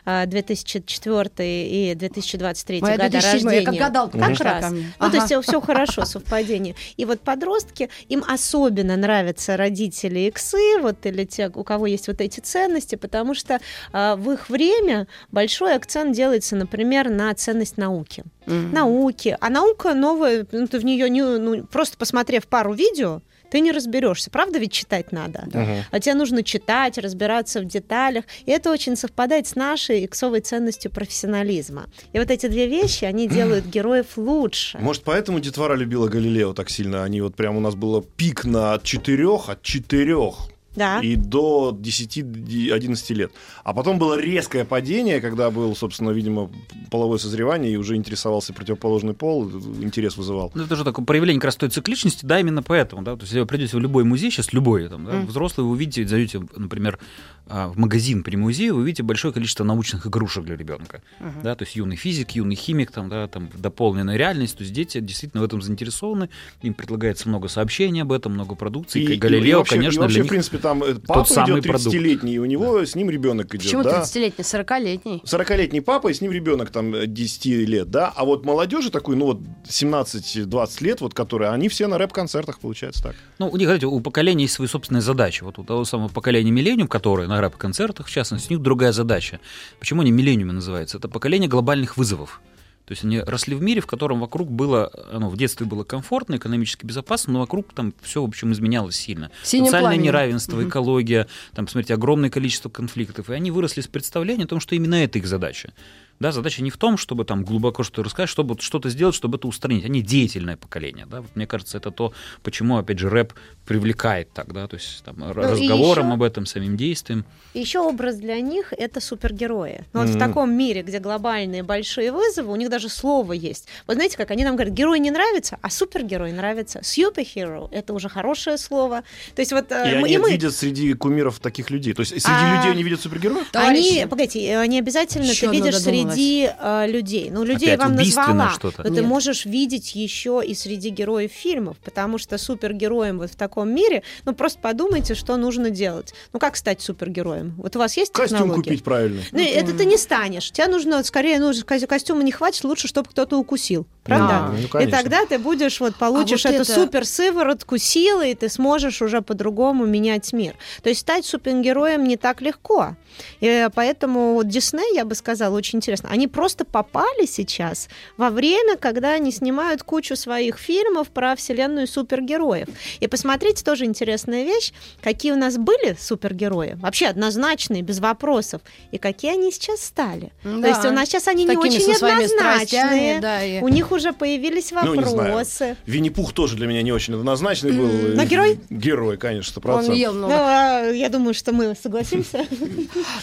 э, 0.05 0.25
2004 0.25 1.29
и 1.37 1.95
2023 1.95 2.81
Моя 2.81 2.97
года 2.97 3.09
2007, 3.09 3.33
рождения. 3.33 3.59
я 3.59 3.65
как 3.65 3.75
гадалка, 3.75 4.17
Как 4.17 4.39
раз. 4.39 4.71
Ну, 4.71 5.09
то 5.09 5.17
есть 5.17 5.47
все 5.47 5.61
хорошо, 5.61 6.05
совпадение. 6.05 6.75
И 6.97 7.05
вот 7.05 7.21
подростки, 7.21 7.89
им 8.09 8.23
особенно 8.27 8.95
нравятся 8.95 9.57
родители 9.57 10.19
иксы, 10.27 10.79
вот 10.81 11.05
или 11.05 11.25
те, 11.25 11.51
у 11.53 11.63
кого 11.63 11.87
есть 11.87 12.07
вот 12.07 12.21
эти 12.21 12.39
ценности, 12.39 12.95
потому 12.95 13.33
что 13.33 13.59
а, 13.91 14.15
в 14.15 14.31
их 14.31 14.49
время 14.49 15.07
большой 15.31 15.75
акцент 15.75 16.15
делается, 16.15 16.55
например, 16.55 17.09
на 17.09 17.33
ценность 17.33 17.77
науки. 17.77 18.23
Мгм. 18.45 18.71
Науки. 18.71 19.37
А 19.39 19.49
наука 19.49 19.93
новая, 19.93 20.45
ну, 20.51 20.67
ты 20.67 20.79
в 20.79 20.85
нее 20.85 21.09
не, 21.09 21.21
ну, 21.21 21.63
просто 21.65 21.97
посмотрев 21.97 22.47
пару 22.47 22.73
видео, 22.73 23.21
ты 23.49 23.59
не 23.59 23.71
разберешься. 23.71 24.29
Правда 24.29 24.59
ведь 24.59 24.71
читать 24.71 25.11
надо? 25.11 25.47
А 25.91 25.99
тебе 25.99 26.15
нужно 26.15 26.43
читать, 26.43 26.97
разбираться 26.97 27.61
в 27.61 27.65
деталях. 27.65 28.25
И 28.45 28.51
это 28.51 28.71
очень 28.71 28.95
совпадает 28.95 29.47
с 29.47 29.55
нашей 29.55 30.05
иксовой 30.05 30.41
ценностью 30.41 30.91
профессионализма. 30.91 31.87
И 32.13 32.19
вот 32.19 32.31
эти 32.31 32.47
две 32.47 32.67
вещи, 32.67 33.05
они 33.05 33.27
делают 33.27 33.65
героев 33.65 34.17
лучше. 34.17 34.77
Может, 34.79 35.03
поэтому 35.03 35.39
детвора 35.39 35.75
любила 35.75 36.07
Галилео 36.07 36.53
так 36.53 36.69
сильно? 36.69 37.03
Они 37.03 37.21
вот 37.21 37.35
прям 37.35 37.57
у 37.57 37.59
нас 37.59 37.75
было 37.75 38.01
пик 38.01 38.45
на 38.45 38.79
четырех, 38.83 39.49
от 39.49 39.61
четырех 39.61 40.49
Да. 40.75 40.99
и 40.99 41.15
до 41.15 41.77
10-11 41.79 43.13
лет. 43.13 43.31
А 43.63 43.73
потом 43.73 43.97
было 43.99 44.19
резкое 44.19 44.65
падение, 44.65 45.21
когда 45.21 45.49
был, 45.51 45.75
собственно, 45.75 46.11
видимо, 46.11 46.51
половое 46.91 47.17
созревание, 47.17 47.71
и 47.73 47.77
уже 47.77 47.95
интересовался 47.95 48.53
противоположный 48.53 49.13
пол, 49.13 49.49
интерес 49.81 50.17
вызывал. 50.17 50.51
Ну, 50.55 50.63
это 50.63 50.75
же 50.75 50.83
такое 50.83 51.05
проявление 51.05 51.39
как 51.39 51.45
раз 51.45 51.55
той 51.55 51.69
цикличности, 51.69 52.25
да, 52.25 52.39
именно 52.39 52.63
поэтому, 52.63 53.01
да, 53.03 53.15
то 53.15 53.21
есть, 53.21 53.31
если 53.31 53.39
вы 53.41 53.45
придете 53.45 53.77
в 53.77 53.79
любой 53.79 54.03
музей, 54.03 54.31
сейчас 54.31 54.53
любой, 54.53 54.87
там, 54.89 55.05
да, 55.05 55.13
Мгм. 55.13 55.27
взрослый, 55.27 55.65
вы 55.65 55.71
увидите, 55.73 56.07
зайдете, 56.07 56.41
например, 56.55 56.99
в 57.47 57.77
магазин 57.77 58.23
при 58.23 58.35
музее, 58.35 58.73
вы 58.73 58.81
увидите 58.81 59.03
большое 59.03 59.33
количество 59.33 59.63
научных 59.63 60.07
игрушек 60.07 60.45
для 60.45 60.55
ребенка, 60.55 61.01
Мгм. 61.19 61.41
да, 61.43 61.55
то 61.55 61.63
есть 61.63 61.75
юный 61.75 61.95
физик, 61.95 62.31
юный 62.31 62.55
химик, 62.55 62.91
там, 62.91 63.09
да, 63.09 63.27
там, 63.27 63.49
дополненная 63.55 64.17
реальность, 64.17 64.57
то 64.57 64.63
есть 64.63 64.73
дети 64.73 64.99
действительно 64.99 65.41
в 65.41 65.45
этом 65.45 65.61
заинтересованы, 65.61 66.29
им 66.61 66.73
предлагается 66.73 67.29
много 67.29 67.47
сообщений 67.47 68.01
об 68.01 68.11
этом, 68.11 68.33
много 68.33 68.55
продукции, 68.55 69.01
и, 69.01 69.15
Галилео, 69.15 69.59
вообще, 69.59 69.75
и 69.75 69.77
конечно, 69.79 70.01
вообще, 70.01 70.15
для 70.15 70.23
в 70.23 70.25
них 70.25 70.29
принципе, 70.31 70.57
там 70.57 70.83
э, 70.83 70.95
папа 70.95 71.25
самый 71.25 71.59
идет 71.61 71.75
30-летний, 71.75 72.33
и 72.35 72.37
у 72.39 72.45
него 72.45 72.83
с 72.83 72.95
ним 72.95 73.09
ребенок 73.09 73.53
идет, 73.53 73.63
Почему 73.63 73.83
да? 73.83 74.01
30-летний, 74.01 74.43
40-летний? 74.43 75.21
40-летний 75.23 75.81
папа, 75.81 76.07
и 76.07 76.13
с 76.13 76.21
ним 76.21 76.31
ребенок 76.31 76.71
там 76.71 76.93
э, 76.95 77.07
10 77.07 77.45
лет, 77.67 77.89
да, 77.91 78.11
а 78.15 78.25
вот 78.25 78.45
молодежи 78.45 78.89
такой, 78.89 79.15
ну 79.15 79.25
вот 79.25 79.39
17-20 79.67 80.83
лет, 80.83 81.01
вот 81.01 81.13
которые, 81.13 81.51
они 81.51 81.69
все 81.69 81.87
на 81.87 81.97
рэп-концертах, 81.97 82.59
получается 82.59 83.03
так. 83.03 83.15
Ну, 83.39 83.49
у 83.49 83.57
них, 83.57 83.67
знаете, 83.67 83.85
у 83.85 83.99
поколения 83.99 84.43
есть 84.43 84.53
свои 84.55 84.67
собственные 84.67 85.01
задачи. 85.01 85.43
Вот 85.43 85.59
у 85.59 85.63
того 85.63 85.85
самого 85.85 86.09
поколения 86.09 86.51
миллениум, 86.51 86.87
которое 86.87 87.27
на 87.35 87.41
рэп-концертах, 87.41 88.07
в 88.07 88.11
частности, 88.11 88.51
у 88.51 88.55
них 88.55 88.63
другая 88.63 88.91
задача. 88.91 89.39
Почему 89.79 90.01
они 90.01 90.11
миллениумы 90.11 90.53
называются? 90.53 90.97
Это 90.97 91.07
поколение 91.09 91.49
глобальных 91.49 91.97
вызовов. 91.97 92.41
То 92.85 92.91
есть 92.91 93.03
они 93.03 93.19
росли 93.19 93.55
в 93.55 93.61
мире, 93.63 93.81
в 93.81 93.87
котором 93.87 94.19
вокруг 94.19 94.51
было, 94.51 94.91
ну, 95.11 95.27
в 95.29 95.37
детстве 95.37 95.65
было 95.65 95.83
комфортно, 95.83 96.35
экономически 96.35 96.85
безопасно, 96.85 97.33
но 97.33 97.39
вокруг 97.39 97.73
там 97.73 97.95
все, 98.03 98.21
в 98.21 98.25
общем, 98.25 98.51
изменялось 98.51 98.95
сильно. 98.95 99.31
Синим 99.43 99.65
Социальное 99.65 99.89
пламенем. 99.89 100.05
неравенство, 100.05 100.57
Мгм. 100.57 100.69
экология, 100.69 101.27
там, 101.55 101.67
смотрите, 101.67 101.95
огромное 101.95 102.29
количество 102.29 102.69
конфликтов. 102.69 103.31
И 103.31 103.33
они 103.33 103.49
выросли 103.49 103.81
с 103.81 103.87
представлением 103.87 104.45
о 104.45 104.49
том, 104.49 104.59
что 104.59 104.75
именно 104.75 104.95
это 105.03 105.17
их 105.17 105.25
задача. 105.25 105.73
Да, 106.19 106.31
задача 106.31 106.63
не 106.63 106.69
в 106.69 106.77
том, 106.77 106.97
чтобы 106.97 107.25
там 107.25 107.43
глубоко 107.43 107.83
что-то 107.83 108.03
рассказать, 108.03 108.29
чтобы 108.29 108.55
что-то 108.59 108.89
сделать, 108.89 109.15
чтобы 109.15 109.37
это 109.37 109.47
устранить. 109.47 109.83
Они 109.85 110.01
деятельное 110.01 110.55
поколение. 110.55 111.05
Да? 111.09 111.21
Вот 111.21 111.35
мне 111.35 111.45
кажется, 111.45 111.77
это 111.77 111.91
то, 111.91 112.13
почему, 112.41 112.77
опять 112.77 112.99
же, 112.99 113.09
рэп 113.09 113.33
привлекает 113.65 114.31
так, 114.31 114.53
да, 114.53 114.67
то 114.67 114.75
есть 114.75 115.03
там, 115.03 115.15
и 115.23 115.33
разговором 115.33 116.05
еще- 116.07 116.13
об 116.13 116.23
этом, 116.23 116.45
самим 116.45 116.77
действием. 116.77 117.25
Еще 117.53 117.79
образ 117.79 118.17
для 118.17 118.39
них 118.39 118.71
это 118.71 119.01
супергерои. 119.01 119.83
Но 119.93 120.01
вот 120.01 120.09
в 120.09 120.17
таком 120.19 120.53
мире, 120.53 120.83
где 120.83 120.99
глобальные 120.99 121.63
большие 121.63 122.11
вызовы, 122.11 122.51
у 122.51 122.55
них 122.55 122.69
даже 122.69 122.89
слово 122.89 123.33
есть. 123.33 123.67
Вы 123.87 123.95
знаете, 123.95 124.17
как 124.17 124.31
они 124.31 124.43
нам 124.43 124.55
говорят, 124.55 124.73
герой 124.73 124.99
не 124.99 125.11
нравится, 125.11 125.57
а 125.61 125.69
супергерой 125.69 126.31
нравится. 126.31 126.79
Superhero 126.79 127.67
это 127.71 127.93
уже 127.93 128.07
хорошее 128.07 128.57
слово. 128.57 129.01
То 129.35 129.41
есть 129.41 129.51
вот 129.51 129.71
э, 129.71 129.91
И 129.91 129.95
мы- 129.99 130.05
они 130.05 130.13
и 130.13 130.17
мы- 130.17 130.31
видят 130.31 130.53
среди 130.55 130.93
кумиров 130.93 131.39
таких 131.39 131.69
людей. 131.71 131.93
То 131.93 132.01
есть 132.01 132.11
среди 132.11 132.25
А- 132.27 132.57
людей 132.57 132.71
они 132.71 132.83
видят 132.83 133.01
супергероев? 133.01 133.47
Они, 133.53 134.05
погодите, 134.09 134.57
они 134.57 134.79
обязательно 134.79 135.23
Ещё 135.25 135.49
ты 135.49 135.57
видишь 135.57 135.75
додумалась. 135.75 136.04
Среди 136.11 136.49
э, 136.59 136.87
людей. 136.87 137.29
Ну, 137.31 137.43
людей 137.43 137.69
Опять 137.73 137.79
вам 137.87 137.95
назвала. 137.95 138.49
что-то. 138.51 138.83
Но 138.83 138.89
ты 138.89 139.01
Нет. 139.01 139.05
можешь 139.05 139.45
видеть 139.45 139.95
еще 139.95 140.41
и 140.45 140.53
среди 140.53 140.89
героев 140.89 141.31
фильмов, 141.31 141.77
потому 141.83 142.17
что 142.17 142.37
супергероем 142.37 143.17
вот 143.19 143.31
в 143.31 143.35
таком 143.35 143.69
мире, 143.73 144.03
ну 144.25 144.33
просто 144.33 144.59
подумайте, 144.59 145.15
что 145.15 145.37
нужно 145.37 145.69
делать. 145.69 146.13
Ну 146.33 146.39
как 146.39 146.55
стать 146.55 146.81
супергероем? 146.81 147.53
Вот 147.57 147.75
у 147.75 147.79
вас 147.79 147.97
есть 147.97 148.11
Костюм 148.13 148.37
технология? 148.39 148.63
купить 148.63 148.83
правильно. 148.83 149.21
Ну, 149.31 149.39
это 149.39 149.73
ты 149.73 149.85
не 149.85 149.97
станешь. 149.97 150.51
Тебе 150.51 150.67
нужно 150.67 150.97
вот, 150.97 151.05
скорее, 151.05 151.39
ну, 151.39 151.51
ко- 151.65 151.85
костюма 151.87 152.23
не 152.23 152.31
хватит, 152.31 152.63
лучше, 152.63 152.87
чтобы 152.87 153.09
кто-то 153.09 153.37
укусил. 153.37 153.87
Правда? 154.03 154.27
А, 154.49 154.53
ну, 154.73 154.79
и 154.81 154.87
тогда 154.87 155.25
ты 155.25 155.39
будешь, 155.39 155.79
вот, 155.79 155.95
получишь 155.95 156.45
А 156.45 156.49
вот 156.49 156.55
эту 156.61 156.63
это- 156.71 156.73
супер 156.81 157.05
сыворотку 157.05 157.77
силы, 157.77 158.31
и 158.31 158.35
ты 158.35 158.49
сможешь 158.49 159.01
уже 159.01 159.21
по-другому 159.21 159.85
менять 159.85 160.31
мир. 160.33 160.55
То 160.83 160.89
есть 160.89 161.01
стать 161.01 161.25
супергероем 161.25 162.03
не 162.03 162.15
так 162.17 162.41
легко. 162.41 162.95
И 163.39 163.67
поэтому 163.73 164.33
вот 164.33 164.47
Дисней, 164.47 164.93
я 164.95 165.05
бы 165.05 165.15
сказала, 165.15 165.55
очень 165.55 165.77
интересно. 165.77 165.94
Они 166.03 166.27
просто 166.27 166.65
попали 166.65 167.25
сейчас 167.25 167.87
во 168.17 168.29
время, 168.29 168.75
когда 168.77 169.13
они 169.13 169.31
снимают 169.31 169.83
кучу 169.83 170.15
своих 170.15 170.57
фильмов 170.57 171.09
про 171.09 171.35
вселенную 171.35 171.87
супергероев. 171.87 172.67
И 172.99 173.07
посмотрите, 173.07 173.63
тоже 173.63 173.85
интересная 173.85 174.43
вещь, 174.43 174.73
какие 175.01 175.31
у 175.31 175.37
нас 175.37 175.57
были 175.57 175.95
супергерои, 175.99 176.73
вообще 176.81 177.07
однозначные, 177.07 177.81
без 177.81 177.99
вопросов, 177.99 178.61
и 178.91 178.97
какие 178.97 179.31
они 179.33 179.51
сейчас 179.51 179.81
стали. 179.83 180.31
То 180.43 180.67
есть 180.67 180.85
у 180.85 180.91
нас 180.91 181.07
сейчас 181.09 181.27
они 181.27 181.45
не 181.45 181.55
очень 181.57 181.81
со 181.81 181.93
своими 181.93 182.25
страстями, 182.25 182.85
однозначные. 183.11 183.19
да, 183.19 183.43
и- 183.43 183.61
У 183.61 183.67
них 183.67 183.91
уже 183.91 184.11
появились 184.13 184.71
Ну, 184.71 184.95
не 184.95 185.03
знаю. 185.03 185.17
вопросы. 185.17 185.77
Винни-Пух 185.85 186.33
тоже 186.33 186.55
для 186.55 186.67
меня 186.67 186.81
не 186.81 186.91
очень 186.91 187.13
однозначный 187.13 187.71
был. 187.71 187.87
Но 188.15 188.23
герой? 188.25 188.59
Герой, 188.69 189.17
конечно, 189.17 189.51
сто 189.51 189.61
Он 189.71 189.91
ел 189.93 190.11
Ну, 190.13 190.19
много. 190.19 190.33
а, 190.35 190.81
я 190.89 191.09
думаю, 191.09 191.33
что 191.33 191.51
мы 191.53 191.75
согласимся. 191.81 192.45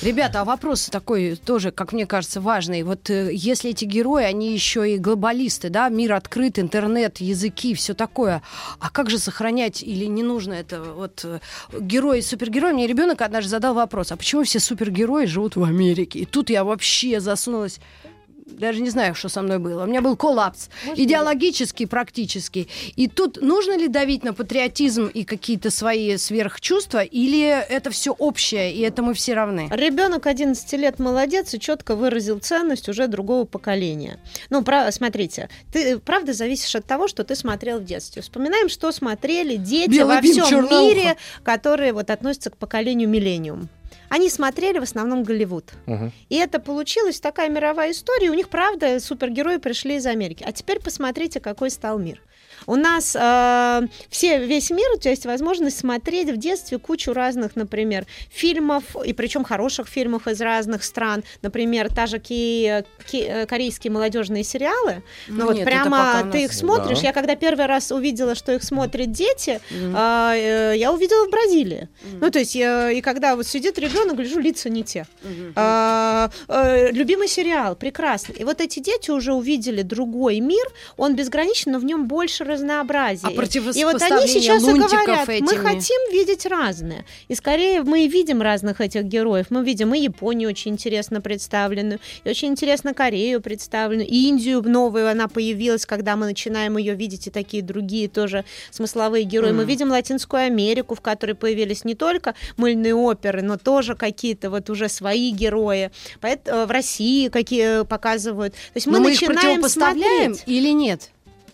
Ребята, 0.02 0.40
а 0.40 0.44
вопрос 0.44 0.86
такой 0.90 1.36
тоже, 1.36 1.70
как 1.70 1.92
мне 1.92 2.06
кажется, 2.06 2.40
важный. 2.40 2.61
Вот 2.84 3.10
э, 3.10 3.30
если 3.32 3.70
эти 3.70 3.84
герои, 3.84 4.24
они 4.24 4.52
еще 4.52 4.94
и 4.94 4.98
глобалисты, 4.98 5.68
да, 5.68 5.88
мир 5.88 6.12
открыт, 6.12 6.58
интернет, 6.58 7.18
языки, 7.18 7.74
все 7.74 7.94
такое. 7.94 8.42
А 8.78 8.90
как 8.90 9.10
же 9.10 9.18
сохранять 9.18 9.82
или 9.82 10.04
не 10.04 10.22
нужно 10.22 10.52
это? 10.52 10.82
Вот 10.82 11.24
э, 11.24 11.40
герои, 11.78 12.20
супергерои. 12.20 12.72
Мне 12.72 12.86
ребенок 12.86 13.22
однажды 13.22 13.50
задал 13.50 13.74
вопрос, 13.74 14.12
а 14.12 14.16
почему 14.16 14.44
все 14.44 14.60
супергерои 14.60 15.26
живут 15.26 15.56
в 15.56 15.64
Америке? 15.64 16.20
И 16.20 16.26
тут 16.26 16.50
я 16.50 16.64
вообще 16.64 17.20
засунулась. 17.20 17.80
Даже 18.58 18.80
не 18.80 18.90
знаю, 18.90 19.14
что 19.14 19.28
со 19.28 19.42
мной 19.42 19.58
было. 19.58 19.84
У 19.84 19.86
меня 19.86 20.00
был 20.00 20.16
коллапс. 20.16 20.68
идеологический 20.94 21.86
практически. 21.86 22.68
И 22.96 23.08
тут 23.08 23.40
нужно 23.40 23.76
ли 23.76 23.88
давить 23.88 24.24
на 24.24 24.32
патриотизм 24.32 25.06
и 25.06 25.24
какие-то 25.24 25.70
свои 25.70 26.16
сверхчувства, 26.16 27.02
или 27.02 27.40
это 27.42 27.90
все 27.90 28.12
общее, 28.12 28.72
и 28.72 28.80
это 28.80 29.02
мы 29.02 29.14
все 29.14 29.34
равны? 29.34 29.68
Ребенок 29.70 30.26
11 30.26 30.72
лет 30.74 30.98
молодец 30.98 31.54
и 31.54 31.60
четко 31.60 31.94
выразил 31.94 32.38
ценность 32.38 32.88
уже 32.88 33.06
другого 33.06 33.44
поколения. 33.44 34.18
Ну, 34.50 34.62
про, 34.62 34.90
смотрите, 34.92 35.48
ты 35.72 35.98
правда 35.98 36.32
зависишь 36.32 36.74
от 36.74 36.86
того, 36.86 37.08
что 37.08 37.24
ты 37.24 37.34
смотрел 37.34 37.78
в 37.78 37.84
детстве. 37.84 38.22
Вспоминаем, 38.22 38.68
что 38.68 38.92
смотрели 38.92 39.56
дети 39.56 39.90
Белый 39.90 40.16
во 40.16 40.22
всем 40.22 40.64
мире, 40.64 41.16
которые 41.42 41.92
вот 41.92 42.10
относятся 42.10 42.50
к 42.50 42.56
поколению 42.56 43.08
миллениум. 43.08 43.68
Они 44.12 44.28
смотрели 44.28 44.78
в 44.78 44.82
основном 44.82 45.22
Голливуд. 45.24 45.72
Мгм. 45.86 46.12
И 46.28 46.36
это 46.36 46.58
получилась 46.60 47.18
такая 47.18 47.48
мировая 47.48 47.92
история. 47.92 48.28
У 48.30 48.34
них, 48.34 48.50
правда, 48.50 49.00
супергерои 49.00 49.56
пришли 49.56 49.96
из 49.96 50.04
Америки. 50.04 50.44
А 50.46 50.52
теперь 50.52 50.80
посмотрите, 50.80 51.40
какой 51.40 51.70
стал 51.70 51.98
мир. 51.98 52.20
У 52.66 52.76
нас 52.76 53.16
э, 53.18 53.80
все, 54.08 54.38
весь 54.46 54.70
мир, 54.70 54.88
у 54.94 54.98
тебя 54.98 55.10
есть 55.12 55.26
возможность 55.26 55.78
смотреть 55.78 56.30
в 56.30 56.36
детстве 56.36 56.78
кучу 56.78 57.12
разных, 57.12 57.56
например, 57.56 58.06
фильмов, 58.30 58.84
и 59.04 59.12
причем 59.12 59.42
хороших 59.42 59.88
фильмов 59.88 60.28
из 60.28 60.40
разных 60.40 60.84
стран. 60.84 61.24
Например, 61.40 61.88
та 61.92 62.06
же 62.06 62.18
ки- 62.20 62.84
ки- 63.10 63.24
э, 63.26 63.46
корейские 63.46 63.90
молодежные 63.90 64.44
сериалы. 64.44 65.02
Ну, 65.26 65.46
вот 65.46 65.56
Нет, 65.56 65.66
это 65.66 65.70
прямо 65.70 66.18
ты 66.20 66.26
нас- 66.26 66.36
их 66.36 66.52
смотришь. 66.52 67.00
Да. 67.00 67.06
Я 67.08 67.12
когда 67.12 67.34
первый 67.34 67.66
раз 67.66 67.90
увидела, 67.90 68.34
что 68.36 68.52
их 68.52 68.62
смотрят 68.62 69.10
дети, 69.10 69.60
а, 69.94 70.34
э, 70.36 70.74
я 70.76 70.92
увидела 70.92 71.26
в 71.26 71.30
Бразилии. 71.30 71.88
Мгм. 72.04 72.18
Ну, 72.20 72.30
то 72.30 72.38
есть, 72.38 72.54
э, 72.54 72.92
и 72.94 73.00
когда 73.00 73.34
вот 73.34 73.46
сидит 73.46 73.76
ребенок, 73.78 74.01
гляжу, 74.14 74.40
лица 74.40 74.68
не 74.68 74.82
те. 74.84 75.06
А, 75.54 76.30
э, 76.48 76.90
любимый 76.92 77.28
сериал, 77.28 77.76
прекрасный. 77.76 78.34
И 78.36 78.44
вот 78.44 78.60
эти 78.60 78.80
дети 78.80 79.10
уже 79.10 79.32
увидели 79.32 79.82
другой 79.82 80.40
мир, 80.40 80.64
он 80.96 81.14
безграничен, 81.16 81.72
но 81.72 81.78
в 81.78 81.84
нем 81.84 82.06
больше 82.06 82.44
разнообразия. 82.44 83.26
А 83.26 83.30
И 83.30 83.84
вот 83.84 84.02
они 84.02 84.26
сейчас 84.26 84.62
и 84.62 84.72
говорят, 84.72 85.28
мы 85.28 85.34
этими. 85.34 85.56
хотим 85.56 86.00
видеть 86.12 86.46
разное. 86.46 87.04
И 87.28 87.34
скорее 87.34 87.82
мы 87.82 88.04
и 88.04 88.08
видим 88.08 88.42
разных 88.42 88.80
этих 88.80 89.04
героев. 89.04 89.46
Мы 89.50 89.64
видим 89.64 89.94
и 89.94 89.98
Японию 90.00 90.48
очень 90.50 90.72
интересно 90.72 91.20
представленную, 91.20 92.00
и 92.24 92.30
очень 92.30 92.48
интересно 92.48 92.94
Корею 92.94 93.40
представленную, 93.40 94.08
и 94.08 94.28
Индию 94.28 94.62
новую, 94.62 95.08
она 95.10 95.28
появилась, 95.28 95.86
когда 95.86 96.16
мы 96.16 96.26
начинаем 96.26 96.76
ее 96.78 96.94
видеть, 96.94 97.26
и 97.26 97.30
такие 97.30 97.62
другие 97.62 98.08
тоже 98.08 98.44
смысловые 98.70 99.24
герои. 99.24 99.50
Мы 99.52 99.58
Мгм. 99.62 99.66
видим 99.68 99.90
Латинскую 99.90 100.44
Америку, 100.46 100.94
в 100.94 101.00
которой 101.00 101.34
появились 101.34 101.84
не 101.84 101.94
только 101.94 102.34
мыльные 102.56 102.94
оперы, 102.94 103.42
но 103.42 103.56
тоже 103.56 103.81
какие-то 103.94 104.50
вот 104.50 104.70
уже 104.70 104.88
свои 104.88 105.30
герои. 105.30 105.90
Поэт- 106.20 106.46
э, 106.48 106.66
в 106.66 106.70
России 106.70 107.28
какие 107.28 107.84
показывают. 107.84 108.54
То 108.54 108.76
есть 108.76 108.86
мы 108.86 108.94
Но 108.98 109.00
мы 109.04 109.12
их 109.12 109.20
начинаем 109.20 109.60
противопоставляем 109.60 110.34
смотреть. 110.34 110.44
или 110.58 110.72
нет? 110.72 111.10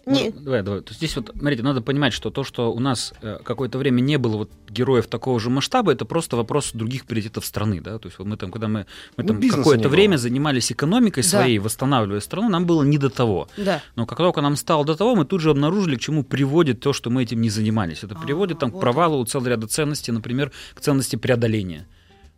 Не- 0.06 0.30
Ну, 0.30 0.40
давай, 0.40 0.62
давай. 0.62 0.80
То 0.80 0.88
есть 0.88 1.00
здесь 1.00 1.14
вот, 1.16 1.32
смотрите, 1.38 1.62
надо 1.62 1.82
понимать, 1.82 2.14
что 2.14 2.30
то, 2.30 2.42
что 2.42 2.72
у 2.72 2.80
нас 2.80 3.12
э, 3.20 3.40
какое-то 3.44 3.76
время 3.76 4.00
не 4.00 4.16
было 4.16 4.38
вот 4.38 4.50
героев 4.70 5.06
такого 5.06 5.38
же 5.38 5.50
масштаба, 5.50 5.92
это 5.92 6.06
просто 6.06 6.34
вопрос 6.38 6.70
других 6.72 7.04
приоритетов 7.04 7.44
страны, 7.44 7.82
да. 7.82 7.98
То 7.98 8.08
есть 8.08 8.18
вот 8.18 8.26
мы 8.26 8.38
там, 8.38 8.50
когда 8.50 8.68
мы, 8.68 8.86
мы 9.18 9.24
Ну, 9.24 9.28
там 9.28 9.38
не 9.40 9.50
какое-то 9.50 9.82
было. 9.82 9.90
время 9.92 10.16
занимались 10.16 10.72
экономикой 10.72 11.22
Да. 11.24 11.28
своей, 11.28 11.58
восстанавливая 11.58 12.20
страну, 12.20 12.48
нам 12.48 12.64
было 12.64 12.84
не 12.84 12.96
до 12.96 13.10
того. 13.10 13.48
Да. 13.58 13.82
Но 13.96 14.06
как 14.06 14.16
только 14.16 14.40
нам 14.40 14.56
стало 14.56 14.86
до 14.86 14.94
того, 14.96 15.14
мы 15.14 15.26
тут 15.26 15.42
же 15.42 15.50
обнаружили, 15.50 15.96
к 15.96 16.00
чему 16.00 16.24
приводит 16.24 16.80
то, 16.80 16.94
что 16.94 17.10
мы 17.10 17.24
этим 17.24 17.42
не 17.42 17.50
занимались. 17.50 18.02
Это 18.02 18.14
А, 18.18 18.24
приводит 18.24 18.60
там, 18.60 18.70
вот 18.70 18.78
к 18.78 18.80
провалу 18.80 19.22
целого 19.26 19.48
ряда 19.48 19.66
ценностей, 19.66 20.12
например, 20.12 20.52
к 20.74 20.80
ценности 20.80 21.16
преодоления. 21.16 21.86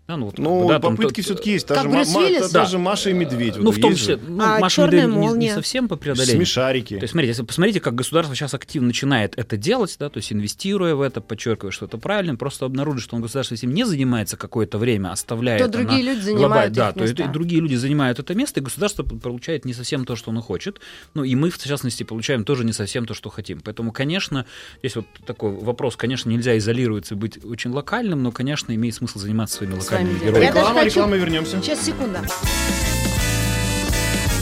Да, 0.08 0.16
ну, 0.16 0.26
вот, 0.26 0.38
Ну, 0.38 0.66
да, 0.68 0.80
попытки 0.80 1.20
все-таки 1.20 1.52
есть. 1.52 1.68
Как 1.68 1.76
Даже, 1.84 1.88
Брюс 1.88 2.12
Ма- 2.14 2.20
Уиллис? 2.22 2.50
даже 2.50 2.72
Да. 2.72 2.78
Маша 2.78 3.10
и 3.10 3.12
Медведь. 3.12 3.56
Ну, 3.56 3.66
вот 3.66 3.76
в 3.76 3.80
том 3.80 3.90
есть 3.90 4.00
числе, 4.02 4.16
же. 4.16 4.22
ну, 4.26 4.42
А, 4.42 4.58
Маша 4.58 4.76
«Чёрная 4.82 5.02
Медведь 5.02 5.14
не- 5.14 5.20
не, 5.20 5.28
молния». 5.28 5.54
совсем 5.54 5.86
по 5.86 5.94
преодолению. 5.94 6.36
Смешарики. 6.38 6.96
То 6.96 7.02
есть, 7.04 7.12
смотрите, 7.12 7.28
если 7.30 7.42
посмотрите, 7.44 7.78
как 7.78 7.94
государство 7.94 8.34
сейчас 8.34 8.52
активно 8.54 8.88
начинает 8.88 9.38
это 9.38 9.56
делать, 9.56 9.94
да, 10.00 10.08
то 10.08 10.16
есть 10.16 10.32
инвестируя 10.32 10.96
в 10.96 11.00
это, 11.00 11.20
подчеркивая, 11.20 11.70
что 11.70 11.86
это 11.86 11.96
правильно, 11.96 12.34
просто 12.34 12.66
обнаружили, 12.66 13.02
что 13.02 13.14
он 13.14 13.22
государство 13.22 13.54
этим 13.54 13.72
не 13.72 13.84
занимается 13.84 14.36
какое-то 14.36 14.78
время, 14.78 15.12
оставляя 15.12 15.60
То 15.60 15.68
другие 15.68 16.02
на 16.02 16.08
люди 16.14 16.20
глобаль- 16.30 16.34
занимают 16.40 16.72
да, 16.72 16.88
их 16.88 16.94
то 16.96 17.02
есть 17.02 17.14
места. 17.16 17.30
и 17.30 17.32
другие 17.32 17.62
люди 17.62 17.76
занимают 17.76 18.18
это 18.18 18.34
место, 18.34 18.58
и 18.58 18.62
государство 18.64 19.04
получает 19.04 19.64
не 19.64 19.74
совсем 19.74 20.04
то, 20.06 20.16
что 20.16 20.32
оно 20.32 20.40
хочет. 20.42 20.80
Ну 21.14 21.22
и 21.22 21.36
мы, 21.36 21.50
в 21.50 21.58
частности, 21.62 22.02
получаем 22.02 22.44
тоже 22.44 22.64
не 22.64 22.72
совсем 22.72 23.06
то, 23.06 23.14
что 23.14 23.30
хотим. 23.30 23.60
Поэтому, 23.60 23.92
конечно, 23.92 24.44
здесь 24.80 24.96
вот 24.96 25.06
такой 25.24 25.52
вопрос, 25.52 25.94
конечно, 25.94 26.30
нельзя 26.30 26.58
изолироваться 26.58 27.14
и 27.14 27.16
быть 27.16 27.38
очень 27.44 27.70
локальным, 27.70 28.24
но, 28.24 28.32
конечно, 28.32 28.74
имеет 28.74 28.96
смысл 28.96 29.20
заниматься 29.20 29.58
своими 29.58 29.74
С 29.90 29.92
вами 29.92 30.16
даже 30.20 30.40
Реклама, 30.40 30.84
реклама, 30.84 31.16
вернемся. 31.16 31.60
Сейчас, 31.60 31.84
секунда. 31.84 32.22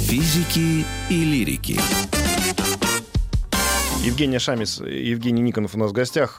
Физики 0.01 0.85
и 1.09 1.25
лирики. 1.25 1.81
Евгения 4.05 4.41
Шамис, 4.41 4.79
Евгений 4.81 5.41
Никонов 5.41 5.75
у 5.75 5.79
нас 5.79 5.91
в 5.91 5.95
гостях. 5.95 6.39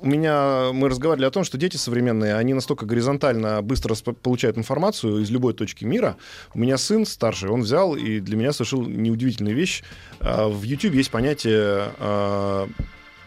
У 0.00 0.04
меня 0.04 0.70
мы 0.72 0.88
разговаривали 0.88 1.26
о 1.26 1.30
том, 1.30 1.44
что 1.44 1.56
дети 1.56 1.76
современные, 1.76 2.34
они 2.34 2.52
настолько 2.52 2.84
горизонтально 2.84 3.62
быстро 3.62 3.94
получают 3.94 4.58
информацию 4.58 5.18
из 5.20 5.30
любой 5.30 5.54
точки 5.54 5.84
мира. 5.84 6.16
У 6.52 6.58
меня 6.58 6.78
сын 6.78 7.06
старший, 7.06 7.50
он 7.50 7.60
взял 7.60 7.94
и 7.94 8.18
для 8.18 8.36
меня 8.36 8.52
совершил 8.52 8.82
неудивительную 8.82 9.54
вещь. 9.54 9.84
А, 10.18 10.48
В 10.48 10.64
YouTube 10.64 10.94
есть 10.94 11.12
понятие 11.12 11.92
а, 12.00 12.68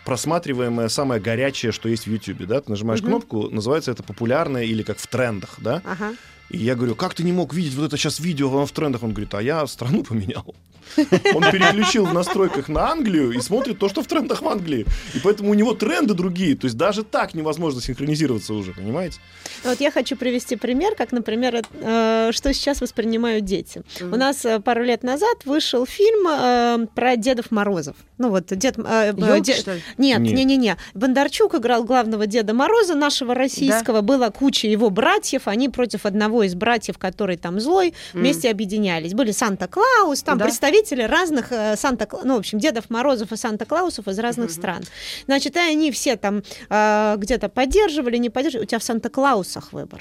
просматриваемое 0.06 0.88
самое 0.90 1.22
горячее, 1.22 1.72
что 1.72 1.90
есть 1.90 2.08
в 2.08 2.12
YouTube, 2.12 2.46
да, 2.48 2.62
ты 2.62 2.70
нажимаешь 2.72 3.02
Мгм. 3.02 3.10
кнопку, 3.10 3.50
называется 3.50 3.92
это 3.92 4.04
популярное 4.04 4.64
или 4.64 4.84
как 4.84 4.98
в 4.98 5.08
трендах, 5.08 5.56
да, 5.60 5.82
Ага. 5.86 6.14
и 6.50 6.58
я 6.58 6.76
говорю, 6.76 6.96
как 6.96 7.14
ты 7.14 7.24
не 7.24 7.32
мог 7.32 7.54
видеть 7.54 7.76
вот 7.76 7.86
это 7.86 7.98
сейчас 7.98 8.20
видео, 8.20 8.50
оно 8.50 8.66
в 8.66 8.72
трендах? 8.72 9.04
Он 9.04 9.12
говорит, 9.12 9.34
а 9.34 9.42
я 9.42 9.66
страну 9.68 10.04
поменял. 10.04 10.54
Он 10.98 11.44
переключил 11.52 12.06
в 12.06 12.14
настройках 12.14 12.68
на 12.70 12.90
Англию 12.90 13.32
и 13.32 13.40
смотрит 13.42 13.80
то, 13.80 13.90
что 13.90 14.02
в 14.02 14.08
трендах 14.08 14.42
в 14.42 14.48
Англии. 14.48 14.86
И 15.14 15.20
поэтому 15.20 15.52
у 15.52 15.54
него 15.54 15.74
тренды 15.74 16.14
другие. 16.14 16.56
То 16.56 16.66
есть 16.66 16.78
даже 16.78 17.04
так 17.04 17.34
невозможно 17.34 17.82
синхронизироваться 17.82 18.54
уже, 18.54 18.74
понимаете? 18.74 19.20
Вот 19.64 19.80
я 19.80 19.92
хочу 19.92 20.16
привести 20.16 20.56
пример, 20.56 20.96
как, 20.96 21.12
например, 21.12 21.62
э, 21.82 22.30
что 22.34 22.54
сейчас 22.54 22.82
воспринимают 22.82 23.46
дети. 23.46 23.84
У 24.02 24.16
нас 24.16 24.44
э, 24.46 24.60
пару 24.60 24.84
лет 24.84 25.04
назад 25.04 25.46
вышел 25.46 25.86
фильм 25.86 26.28
э, 26.28 26.88
про 26.96 27.16
Дедов 27.16 27.52
Морозов. 27.52 27.96
Ну 28.18 28.30
вот 28.30 28.48
Дед... 28.48 28.78
э, 28.78 28.82
э, 28.84 29.14
Ёлки, 29.18 29.42
де- 29.42 29.56
что 29.56 29.74
ли? 29.76 29.82
Нет, 29.98 30.20
не-не-не. 30.20 30.78
Бондарчук 30.94 31.56
играл 31.56 31.84
главного 31.84 32.28
Деда 32.28 32.54
Мороза, 32.54 32.96
нашего 32.96 33.34
российского. 33.36 34.02
Была 34.02 34.30
куча 34.30 34.68
его 34.68 34.90
братьев. 34.90 35.44
Они 35.46 35.70
против 35.70 36.06
одного 36.06 36.44
из 36.44 36.56
братьев, 36.56 36.98
который 36.98 37.38
там 37.38 37.60
злой, 37.60 37.94
вместе 38.14 38.50
объединялись. 38.50 39.14
Были 39.14 39.32
Санта-Клаус, 39.32 40.24
там 40.24 40.38
Да. 40.38 40.46
представители 40.46 40.81
разных 40.90 41.52
э, 41.52 41.76
Санта... 41.76 42.08
Ну, 42.24 42.36
в 42.36 42.40
общем, 42.40 42.60
Дедов 42.60 42.90
Морозов 42.90 43.32
и 43.32 43.38
Санта-Клаусов 43.38 44.08
из 44.08 44.20
разных 44.20 44.52
стран. 44.52 44.84
Значит, 45.26 45.56
и 45.56 45.60
они 45.60 45.92
все 45.92 46.16
там 46.16 46.44
э, 46.70 47.16
где-то 47.18 47.50
поддерживали, 47.50 48.18
не 48.18 48.30
поддерживали. 48.30 48.66
У 48.66 48.68
тебя 48.68 48.80
в 48.80 48.84
Санта-Клаусах 48.84 49.74
выбор. 49.74 50.00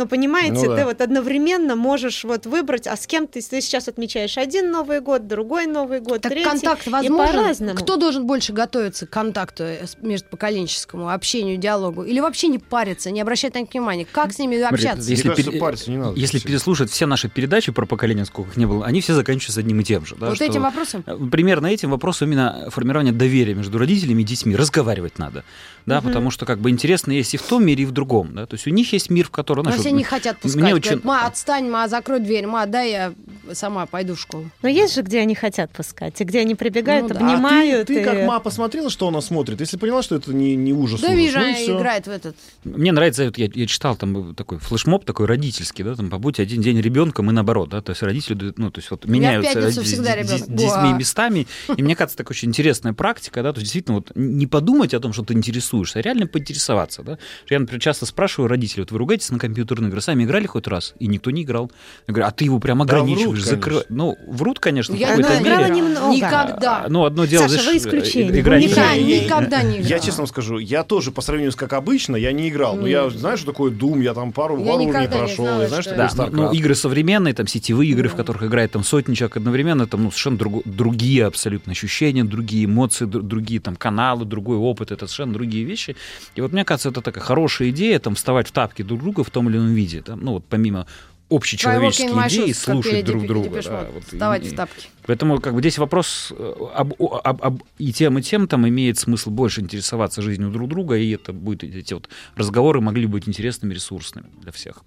Ну, 0.00 0.06
понимаете, 0.08 0.54
Ну 0.62 0.68
да. 0.68 0.76
ты 0.76 0.84
вот 0.86 1.00
одновременно 1.02 1.76
можешь 1.76 2.24
вот 2.24 2.46
выбрать, 2.46 2.86
а 2.86 2.96
с 2.96 3.06
кем 3.06 3.26
ты, 3.26 3.42
ты 3.42 3.60
сейчас 3.60 3.86
отмечаешь 3.86 4.38
один 4.38 4.70
Новый 4.70 5.00
год, 5.02 5.26
другой 5.26 5.66
Новый 5.66 6.00
год, 6.00 6.22
Так 6.22 6.32
третий. 6.32 6.48
контакт 6.48 6.86
и 6.86 6.90
возможен? 6.90 7.76
Кто 7.76 7.96
должен 7.96 8.26
больше 8.26 8.54
готовиться 8.54 9.06
к 9.06 9.10
контакту 9.10 9.64
э, 9.64 9.84
междупоколенческому 10.00 11.10
общению, 11.10 11.58
диалогу? 11.58 12.02
Или 12.04 12.20
вообще 12.20 12.48
не 12.48 12.58
париться, 12.58 13.10
не 13.10 13.20
обращать 13.20 13.54
на 13.54 13.58
них 13.60 13.70
внимания? 13.72 14.06
Как 14.10 14.32
с 14.32 14.38
ними 14.38 14.58
общаться? 14.58 15.10
Если 15.10 15.28
Мне 15.28 15.34
кажется, 15.34 15.50
пере- 15.50 15.60
париться 15.60 15.90
не 15.90 15.96
надо. 15.98 16.18
Если 16.18 16.38
совсем. 16.38 16.48
переслушать 16.50 16.90
все 16.90 17.06
наши 17.06 17.28
передачи 17.28 17.72
про 17.72 17.84
поколение, 17.86 18.24
сколько 18.24 18.50
их 18.52 18.56
не 18.56 18.66
было, 18.66 18.86
они 18.86 19.00
все 19.02 19.14
заканчиваются 19.14 19.60
одним 19.60 19.80
и 19.80 19.84
тем 19.84 20.06
же. 20.06 20.16
да, 20.16 20.28
вот 20.28 20.36
что- 20.36 20.44
этим 20.44 20.62
вопросом? 20.62 21.04
Э, 21.06 21.16
Примерно 21.30 21.66
этим 21.66 21.90
вопросом 21.90 22.28
именно 22.28 22.68
формирование 22.70 23.12
доверия 23.12 23.54
между 23.54 23.76
родителями 23.78 24.22
и 24.22 24.24
детьми. 24.24 24.56
Разговаривать 24.56 25.18
надо. 25.18 25.44
Да, 25.86 26.00
потому 26.00 26.30
что 26.30 26.46
как 26.46 26.58
бы 26.60 26.70
интересно 26.70 27.10
есть 27.12 27.34
и 27.34 27.36
в 27.36 27.42
том 27.42 27.64
мире, 27.64 27.82
и 27.82 27.86
в 27.86 27.90
другом. 27.90 28.34
Да? 28.34 28.46
То 28.46 28.54
есть 28.54 28.66
у 28.66 28.70
них 28.70 28.92
есть 28.92 29.10
мир, 29.10 29.26
в 29.26 29.30
котором... 29.30 29.64
Но 29.64 29.70
знаешь, 29.72 29.84
не 29.92 30.04
хотят 30.04 30.36
мне 30.42 30.52
пускать, 30.52 30.72
очень- 30.72 30.82
говорят, 31.00 31.04
ма, 31.04 31.26
отстань, 31.26 31.68
ма, 31.68 31.88
закрой 31.88 32.20
дверь, 32.20 32.46
ма, 32.46 32.66
дай 32.66 32.90
я 32.90 33.12
сама 33.52 33.86
пойду 33.86 34.14
в 34.14 34.20
школу. 34.20 34.50
Но 34.62 34.68
есть 34.68 34.94
же, 34.94 35.02
где 35.02 35.20
они 35.20 35.34
хотят 35.34 35.70
пускать, 35.70 36.20
и 36.20 36.24
где 36.24 36.40
они 36.40 36.54
прибегают, 36.54 37.08
Ну 37.08 37.14
да. 37.14 37.20
обнимают. 37.20 37.82
А 37.82 37.84
ты, 37.86 37.94
ты 37.94 38.00
и- 38.00 38.04
как 38.04 38.26
ма 38.26 38.40
посмотрела, 38.40 38.90
что 38.90 39.08
она 39.08 39.20
смотрит? 39.20 39.60
Если 39.60 39.76
поняла, 39.76 40.02
что 40.02 40.16
это 40.16 40.32
не, 40.32 40.56
не 40.56 40.72
ужас, 40.72 41.00
Да 41.00 41.08
ужас, 41.08 41.18
вижу, 41.18 41.38
ну 41.38 41.44
она 41.44 41.64
играет 41.64 42.06
в 42.06 42.10
этот. 42.10 42.36
Мне 42.64 42.92
нравится, 42.92 43.24
вот 43.24 43.38
я, 43.38 43.48
я 43.52 43.66
читал 43.66 43.96
там 43.96 44.34
такой 44.34 44.58
флешмоб 44.58 45.04
такой 45.04 45.26
родительский, 45.26 45.84
да, 45.84 45.94
там 45.94 46.10
побудь 46.10 46.40
один 46.40 46.60
день 46.62 46.80
ребенком 46.80 47.30
и 47.30 47.32
наоборот, 47.32 47.70
да, 47.70 47.80
то 47.80 47.90
есть 47.90 48.02
родители, 48.02 48.52
ну, 48.56 48.70
то 48.70 48.78
есть 48.78 48.90
вот 48.90 49.04
меняются 49.06 49.58
роди- 49.58 49.82
всегда 49.82 50.16
детьми 50.22 50.92
местами, 50.98 51.46
и 51.76 51.82
мне 51.82 51.96
кажется, 51.96 52.16
такая 52.18 52.30
очень 52.32 52.48
интересная 52.48 52.92
практика, 52.92 53.42
да, 53.42 53.52
то 53.52 53.60
есть 53.60 53.72
действительно 53.72 53.96
вот 53.96 54.12
не 54.14 54.46
подумать 54.46 54.94
о 54.94 55.00
том, 55.00 55.12
что 55.12 55.22
ты 55.24 55.34
интересуешься, 55.34 55.98
а 55.98 56.02
реально 56.02 56.26
поинтересоваться, 56.26 57.02
да. 57.02 57.18
Я, 57.48 57.58
например, 57.60 57.80
часто 57.80 58.06
спрашиваю 58.06 58.48
родителей, 58.48 58.82
вот 58.82 58.92
вы 58.92 58.98
ругаетесь 58.98 59.30
на 59.30 59.38
компьютерные 59.38 59.88
игры, 59.88 60.00
сами 60.00 60.24
играли 60.24 60.46
хоть 60.46 60.66
раз? 60.66 60.94
И 60.98 61.06
никто 61.06 61.30
не 61.30 61.42
играл. 61.42 61.70
Я 62.06 62.14
говорю, 62.14 62.28
а 62.28 62.30
ты 62.30 62.44
его 62.44 62.58
прям 62.58 62.78
Да, 62.78 62.84
ограничиваешь. 62.84 63.29
Врут 63.36 63.44
закрывать. 63.44 63.86
Ну, 63.88 64.18
врут, 64.26 64.58
конечно, 64.60 64.94
в 64.94 64.98
Я 64.98 65.08
какой-то 65.08 65.30
Она 65.30 65.42
играла 65.42 65.60
мере. 65.64 65.74
немного. 65.76 66.14
Никогда. 66.16 66.84
А, 66.84 66.88
Ну, 66.88 67.04
одно 67.04 67.24
дело, 67.24 67.42
Саша, 67.48 67.62
знаешь, 67.62 67.82
вы 67.82 67.88
исключение. 67.88 68.32
э, 68.32 68.40
играть. 68.40 68.62
Никогда, 68.62 68.94
никогда 68.96 69.62
не 69.62 69.76
играла. 69.78 69.88
Я 69.88 69.98
честно 69.98 70.18
вам 70.22 70.26
скажу, 70.28 70.58
я 70.58 70.82
тоже 70.84 71.10
по 71.12 71.20
сравнению 71.20 71.52
с 71.52 71.56
как 71.56 71.72
обычно, 71.72 72.16
я 72.16 72.32
не 72.32 72.48
играл. 72.48 72.76
Но 72.76 72.86
я 72.86 73.08
знаю, 73.10 73.36
что 73.36 73.46
такое 73.46 73.70
Doom, 73.70 74.02
я 74.02 74.14
там 74.14 74.32
пару, 74.32 74.58
Я 74.58 74.72
пару 74.72 74.84
уровней 74.84 75.08
прошел. 75.08 75.44
знала, 75.44 75.62
я 75.62 75.68
знаю, 75.68 75.82
что 75.82 75.90
такое 75.94 76.08
Да, 76.08 76.14
ну, 76.16 76.24
StarCraft. 76.24 76.36
ну, 76.48 76.52
игры 76.52 76.74
современные, 76.74 77.34
там 77.34 77.46
сетевые 77.46 77.90
игры, 77.90 78.08
в 78.08 78.14
которых 78.14 78.42
играет 78.44 78.72
там 78.72 78.84
сотни 78.84 79.14
человек 79.14 79.36
одновременно, 79.36 79.86
там 79.86 80.02
ну, 80.04 80.10
совершенно 80.10 80.36
друг- 80.38 80.62
другие 80.64 81.26
абсолютно 81.26 81.72
ощущения, 81.72 82.24
другие 82.24 82.64
эмоции, 82.66 83.06
дру- 83.06 83.22
другие 83.22 83.60
там 83.60 83.76
каналы, 83.76 84.24
другой 84.24 84.56
опыт, 84.56 84.90
это 84.92 85.06
совершенно 85.06 85.32
другие 85.34 85.64
вещи. 85.64 85.96
И 86.34 86.40
вот 86.40 86.52
мне 86.52 86.64
кажется, 86.64 86.88
это 86.90 87.00
такая 87.00 87.22
хорошая 87.22 87.70
идея, 87.70 87.98
там 87.98 88.14
вставать 88.14 88.48
в 88.48 88.52
тапки 88.52 88.82
друг 88.82 89.00
друга 89.00 89.24
в 89.24 89.30
том 89.30 89.48
или 89.48 89.56
ином 89.56 89.74
виде, 89.74 90.02
там, 90.02 90.20
ну 90.22 90.32
вот 90.32 90.44
помимо 90.48 90.86
общечеловеческие 91.30 92.08
идеи, 92.28 92.52
слушать 92.52 93.04
друг 93.04 93.26
друга. 93.26 93.62
Да, 93.62 93.88
вот, 93.92 94.02
и- 94.12 94.48
в 94.48 94.56
тапки. 94.56 94.88
Поэтому 95.06 95.40
как 95.40 95.54
бы 95.54 95.60
здесь 95.60 95.78
вопрос 95.78 96.32
э, 96.36 96.52
об, 96.74 96.92
об- 97.00 97.42
об- 97.42 97.62
и 97.78 97.92
тем, 97.92 98.18
и 98.18 98.22
тем 98.22 98.46
там 98.48 98.68
имеет 98.68 98.98
смысл 98.98 99.30
больше 99.30 99.60
интересоваться 99.60 100.22
жизнью 100.22 100.50
друг 100.50 100.68
друга, 100.68 100.96
и 100.96 101.10
это 101.10 101.32
будет 101.32 101.64
эти 101.64 101.94
вот 101.94 102.08
разговоры 102.36 102.80
могли 102.80 103.06
быть 103.06 103.28
интересными, 103.28 103.74
ресурсными 103.74 104.28
для 104.42 104.52
всех. 104.52 104.82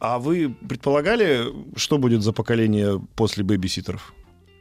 А 0.00 0.18
вы 0.18 0.54
предполагали, 0.68 1.44
что 1.76 1.98
будет 1.98 2.22
за 2.22 2.32
поколение 2.32 3.00
после 3.16 3.44
бэбиситеров? 3.44 4.12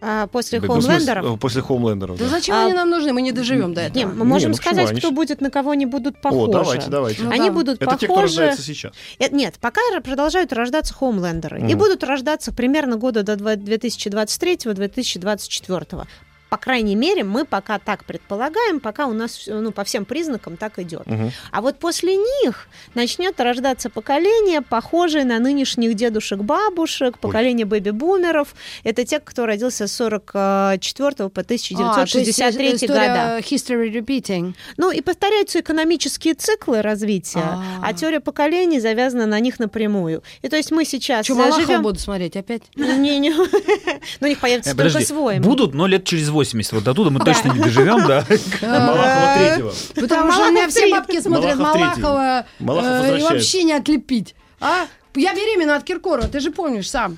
А 0.06 0.28
после 0.28 0.60
Ну, 0.60 0.68
Ну, 0.68 0.74
смысле, 0.82 0.90
хоумлендеров? 0.90 1.26
э, 1.26 1.38
После 1.40 1.62
хоумлендеров, 1.62 2.18
Да 2.18 2.26
да. 2.26 2.32
зачем 2.32 2.56
А- 2.56 2.66
они 2.66 2.74
нам 2.74 2.90
нужны? 2.90 3.14
Мы 3.14 3.22
не 3.22 3.32
доживем 3.32 3.74
до 3.74 3.80
этого. 3.82 3.98
Не, 3.98 4.06
мы 4.06 4.26
можем 4.26 4.50
Не, 4.52 4.56
ну 4.56 4.58
почему? 4.58 4.74
сказать, 4.76 4.90
Они 4.92 5.00
кто 5.00 5.10
ж- 5.10 5.14
будет 5.14 5.40
на 5.40 5.50
кого 5.50 5.74
не 5.76 5.86
будут 5.86 6.16
О, 6.18 6.22
похожи. 6.22 6.52
давайте, 6.52 6.90
давайте. 6.90 7.24
Ну 7.24 7.32
Они 7.32 7.48
да. 7.48 7.52
будут 7.54 7.82
Это 7.82 7.92
те, 7.92 7.96
кто 8.06 8.08
похожи. 8.08 8.24
рождается 8.42 8.62
сейчас. 8.64 8.92
Э, 9.20 9.30
Нет, 9.30 9.56
пока 9.62 9.80
продолжают 10.04 10.52
рождаться 10.52 10.94
хоумлендеры. 10.94 11.62
И 11.62 11.64
Мгм. 11.64 11.78
будут 11.78 12.04
рождаться 12.04 12.52
примерно 12.52 12.98
года 12.98 13.24
до 13.24 13.38
2023-2024. 13.38 16.06
По 16.54 16.58
крайней 16.58 16.94
мере, 16.94 17.24
мы 17.24 17.46
пока 17.46 17.80
так 17.80 18.06
предполагаем, 18.06 18.80
пока 18.80 19.08
у 19.08 19.14
нас 19.14 19.46
ну, 19.48 19.72
по 19.72 19.84
всем 19.84 20.06
признакам 20.06 20.56
так 20.56 20.78
идет. 20.78 21.08
Мгм. 21.08 21.32
А 21.52 21.62
вот 21.62 21.80
после 21.80 22.16
них 22.16 22.68
начнет 22.94 23.40
рождаться 23.42 23.90
поколение, 23.90 24.62
похожее 24.62 25.26
на 25.26 25.40
нынешних 25.40 25.96
дедушек-бабушек, 25.96 27.18
поколение 27.18 27.66
бэби-бумеров. 27.66 28.54
Это 28.84 29.04
те, 29.04 29.20
кто 29.20 29.48
родился 29.48 29.88
с 29.88 29.94
44 29.94 31.30
по 31.30 31.42
А, 31.42 31.44
то 31.44 31.54
есть 31.54 31.72
1963 31.72 32.76
история 32.76 33.08
года. 33.08 33.40
History 33.40 33.92
repeating. 33.92 34.54
Ну 34.78 34.92
и 34.92 35.02
повторяются 35.02 35.60
экономические 35.60 36.36
циклы 36.36 36.84
развития, 36.84 37.40
А. 37.44 37.80
а, 37.82 37.94
теория 37.94 38.20
поколений 38.20 38.80
завязана 38.80 39.26
на 39.26 39.40
них 39.40 39.58
напрямую. 39.58 40.22
И 40.44 40.50
то 40.50 40.56
есть 40.56 40.70
мы 40.70 40.86
сейчас 40.86 41.26
Что, 41.26 41.34
э, 41.34 41.38
Малахова 41.38 41.66
живем... 41.66 41.82
буду 41.82 41.98
смотреть 41.98 42.36
опять? 42.38 42.62
Не, 42.76 43.18
не. 43.18 43.34
Ну, 44.20 44.28
у 44.28 44.30
них 44.30 44.40
появится 44.40 44.72
Э, 44.72 44.76
только 44.76 45.00
свой. 45.02 45.40
будут, 45.40 45.74
но 45.74 45.88
лет 45.88 46.04
через 46.04 46.30
80. 46.44 46.74
Вот 46.74 46.84
до 46.84 46.94
туда 46.94 47.10
мы 47.10 47.20
точно 47.20 47.52
не 47.52 47.60
доживем, 47.60 48.06
да. 48.08 48.26
Малахова 48.62 49.36
третьего. 49.38 49.74
Потому 49.96 50.32
что 50.32 50.48
у 50.48 50.52
меня 50.52 50.68
все 50.68 50.90
бабки 50.92 51.22
смотрят. 51.22 51.58
Малахова 51.58 52.46
Малахов 52.60 53.06
э, 53.06 53.20
и 53.20 53.22
вообще 53.24 53.64
не 53.64 53.74
отлепить. 53.74 54.36
А? 54.60 54.86
Я 55.16 55.34
беременна 55.34 55.76
от 55.76 55.84
Киркорова, 55.84 56.28
ты 56.28 56.40
же 56.40 56.52
помнишь 56.52 56.90
сам. 56.90 57.18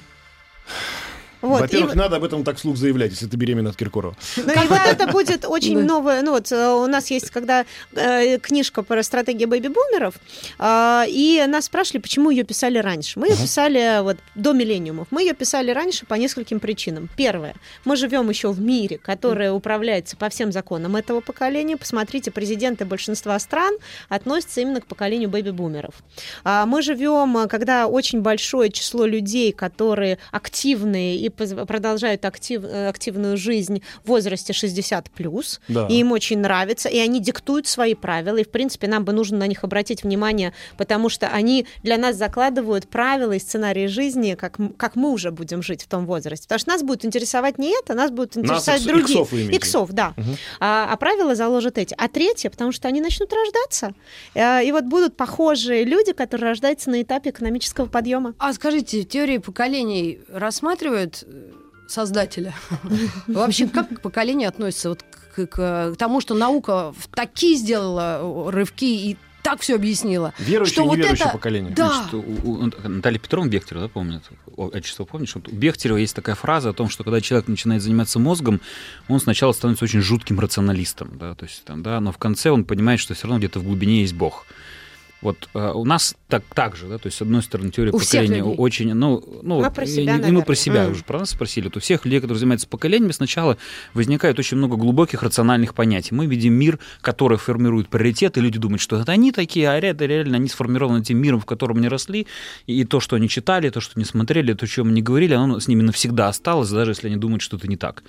Вот, 1.41 1.59
и 1.59 1.61
Во-первых, 1.61 1.89
вот- 1.89 1.95
надо 1.95 2.15
об 2.17 2.23
этом 2.23 2.43
так 2.43 2.57
вслух 2.57 2.77
заявлять, 2.77 3.11
если 3.11 3.27
ты 3.27 3.37
беременна 3.37 3.69
от 3.69 3.75
Киркорова. 3.75 4.15
Ну 4.37 4.43
и 4.43 4.67
вот 4.67 4.79
это 4.85 5.07
будет 5.07 5.45
очень 5.47 5.83
новое. 5.83 6.21
Ну 6.21 6.31
вот 6.31 6.51
э, 6.51 6.69
у 6.73 6.87
нас 6.87 7.11
есть 7.11 7.29
когда 7.31 7.65
э, 7.93 8.37
книжка 8.39 8.83
про 8.83 9.03
стратегию 9.03 9.47
бэби-бумеров, 9.49 10.15
э, 10.59 11.03
и 11.07 11.43
нас 11.47 11.65
спрашивали, 11.65 12.01
почему 12.01 12.29
ее 12.29 12.43
писали 12.43 12.77
раньше. 12.77 13.19
Мы 13.19 13.27
ее 13.27 13.35
писали 13.35 14.01
вот 14.01 14.17
до 14.35 14.53
миллениумов. 14.53 15.07
Мы 15.11 15.21
ее 15.21 15.33
писали 15.33 15.71
раньше 15.71 16.05
по 16.05 16.15
нескольким 16.15 16.59
причинам. 16.59 17.09
Первое, 17.15 17.55
мы 17.83 17.95
живем 17.95 18.29
еще 18.29 18.51
в 18.51 18.59
мире, 18.61 18.97
который 18.97 19.55
управляется 19.55 20.17
по 20.17 20.29
всем 20.29 20.51
законам 20.51 20.95
этого 20.95 21.21
поколения. 21.21 21.77
Посмотрите, 21.77 22.31
президенты 22.31 22.85
большинства 22.85 23.37
стран 23.39 23.75
относятся 24.09 24.61
именно 24.61 24.81
к 24.81 24.85
поколению 24.87 25.29
бэби-бумеров. 25.29 25.95
А 26.43 26.65
Мы 26.65 26.81
живем, 26.81 27.37
э, 27.37 27.47
когда 27.47 27.87
очень 27.87 28.21
большое 28.21 28.71
число 28.71 29.05
людей, 29.05 29.51
которые 29.51 30.17
активные 30.31 31.24
и 31.25 31.29
продолжают 31.29 32.23
актив- 32.25 32.63
э, 32.63 32.87
активную 32.89 33.37
жизнь 33.37 33.81
в 34.03 34.09
возрасте 34.09 34.53
60 34.53 35.09
плюс, 35.11 35.59
Да. 35.67 35.87
и 35.89 35.95
им 35.95 36.11
очень 36.11 36.39
нравится, 36.39 36.89
и 36.89 36.97
они 36.99 37.19
диктуют 37.19 37.67
свои 37.67 37.93
правила, 37.95 38.37
и 38.37 38.43
в 38.43 38.49
принципе 38.49 38.87
нам 38.87 39.03
бы 39.05 39.13
нужно 39.13 39.37
на 39.39 39.47
них 39.47 39.63
обратить 39.63 40.03
внимание, 40.03 40.53
потому 40.77 41.09
что 41.09 41.27
они 41.27 41.65
для 41.83 41.97
нас 41.97 42.15
закладывают 42.15 42.87
правила 42.87 43.31
и 43.33 43.39
сценарии 43.39 43.87
жизни, 43.87 44.35
как, 44.35 44.57
как 44.77 44.95
мы 44.95 45.11
уже 45.11 45.31
будем 45.31 45.61
жить 45.63 45.83
в 45.83 45.87
том 45.87 46.05
возрасте. 46.05 46.45
Потому 46.47 46.59
что 46.59 46.69
нас 46.69 46.83
будет 46.83 47.05
интересовать 47.05 47.57
не 47.57 47.71
это, 47.77 47.93
нас 47.93 48.11
будут 48.11 48.37
интересовать 48.37 48.81
икс- 48.81 48.85
другие. 48.85 49.21
иксов? 49.21 49.33
Иксов, 49.53 49.91
да. 49.91 50.13
А, 50.59 50.89
а 50.91 50.95
правила 50.97 51.35
заложат 51.35 51.77
эти. 51.77 51.95
А 51.97 52.07
третье, 52.07 52.49
потому 52.49 52.71
что 52.71 52.87
они 52.87 53.01
начнут 53.01 53.31
рождаться. 53.33 53.93
Э, 54.33 54.63
И 54.65 54.71
вот 54.71 54.83
будут 54.85 55.15
похожие 55.17 55.83
люди, 55.83 56.13
которые 56.13 56.49
рождаются 56.49 56.89
на 56.89 57.01
этапе 57.01 57.29
экономического 57.31 57.85
подъема. 57.87 58.33
А 58.39 58.53
скажите, 58.53 59.03
теории 59.03 59.37
поколений 59.37 60.19
рассматривают 60.29 61.14
э, 61.27 61.51
создателя? 61.87 62.53
Вообще, 63.27 63.67
как 63.67 63.89
к 63.97 64.01
поколению 64.01 64.49
относится 64.49 64.89
вот 64.89 65.03
к, 65.03 65.47
к- 65.47 65.93
к 65.93 65.95
тому, 65.97 66.21
что 66.21 66.33
наука 66.35 66.93
в 66.97 67.07
такие 67.13 67.55
сделала 67.57 68.19
э, 68.21 68.49
рывки 68.51 68.85
и 68.85 69.17
так 69.43 69.61
все 69.61 69.75
объяснила? 69.75 70.33
Верующее 70.39 70.73
Что 70.73 70.83
и 70.83 70.87
вот 70.87 70.95
неверующее 70.97 71.25
это- 71.27 71.33
поколение. 71.37 71.73
Да. 71.75 71.87
Значит, 72.09 72.13
у, 72.15 72.51
у 72.51 72.71
Натальи 72.89 73.19
Петровны 73.19 73.47
Бехтерева, 73.49 73.83
да, 73.83 73.89
помнит? 73.89 74.23
Отчество 74.57 75.05
помнишь? 75.05 75.35
Вот 75.35 75.47
у 75.47 75.51
Бехтерева 75.51 75.97
есть 75.97 76.15
такая 76.15 76.33
фраза 76.35 76.69
о 76.69 76.73
том, 76.73 76.89
что 76.89 77.03
когда 77.03 77.21
человек 77.21 77.47
начинает 77.47 77.83
заниматься 77.83 78.17
мозгом, 78.17 78.59
он 79.07 79.19
сначала 79.19 79.51
становится 79.51 79.85
очень 79.85 80.01
жутким 80.01 80.39
рационалистом, 80.39 81.17
да, 81.19 81.35
то 81.35 81.45
есть 81.45 81.63
там, 81.63 81.83
да, 81.83 81.99
но 81.99 82.11
в 82.11 82.17
конце 82.17 82.49
он 82.49 82.65
понимает, 82.65 82.99
что 82.99 83.13
все 83.13 83.27
равно 83.27 83.37
где-то 83.37 83.59
в 83.59 83.63
глубине 83.63 84.01
есть 84.01 84.15
Бог. 84.15 84.47
Вот 85.25 85.49
э, 85.55 85.71
у 85.73 85.85
нас 85.85 86.15
так, 86.29 86.43
так 86.53 86.75
же, 86.75 86.87
да, 86.87 86.99
то 86.99 87.07
есть, 87.07 87.17
с 87.17 87.21
одной 87.23 87.41
стороны, 87.41 87.71
теория 87.71 87.91
У 87.91 87.97
поколения 87.99 88.43
очень, 88.43 88.93
ну, 88.93 89.23
ну, 89.41 89.59
Мы 89.61 89.71
про 89.71 89.83
и- 89.83 89.87
себя, 89.87 90.01
и, 90.03 90.05
мы 90.17 90.21
наверное. 90.21 90.43
про 90.43 90.55
себя 90.55 90.83
Мгм. 90.83 90.91
уже, 90.91 91.03
про 91.03 91.19
нас 91.19 91.31
спросили. 91.31 91.65
Вот 91.65 91.77
у 91.77 91.79
всех 91.79 92.05
людей, 92.05 92.19
которые 92.19 92.37
занимаются 92.39 92.67
поколениями, 92.67 93.11
сначала 93.11 93.57
возникает 93.95 94.37
очень 94.37 94.57
много 94.57 94.75
глубоких 94.75 95.23
рациональных 95.23 95.73
понятий. 95.73 96.13
Мы 96.13 96.27
видим 96.27 96.53
мир, 96.53 96.77
который 97.01 97.37
формирует 97.39 97.87
приоритеты, 97.89 98.39
люди 98.39 98.59
думают, 98.59 98.81
что 98.81 98.97
это 99.01 99.11
они 99.11 99.31
такие, 99.31 99.67
а 99.67 99.73
это 99.79 100.05
реально 100.05 100.35
они 100.37 100.47
сформированы 100.47 101.03
тем 101.03 101.17
миром, 101.17 101.39
в 101.39 101.45
котором 101.45 101.77
они 101.77 101.87
росли, 101.87 102.27
и 102.67 102.83
то, 102.85 102.99
что 102.99 103.15
они 103.15 103.27
читали, 103.27 103.69
то, 103.71 103.81
что 103.81 103.93
они 103.95 104.05
смотрели, 104.05 104.53
то, 104.53 104.65
о 104.65 104.67
чем 104.67 104.89
они 104.89 105.01
говорили, 105.01 105.33
оно 105.33 105.59
с 105.59 105.67
ними 105.67 105.81
навсегда 105.81 106.27
осталось, 106.27 106.69
даже 106.69 106.91
если 106.91 107.07
они 107.07 107.17
думают, 107.17 107.41
что 107.41 107.57
это 107.57 107.67
не 107.67 107.77
так. 107.77 108.03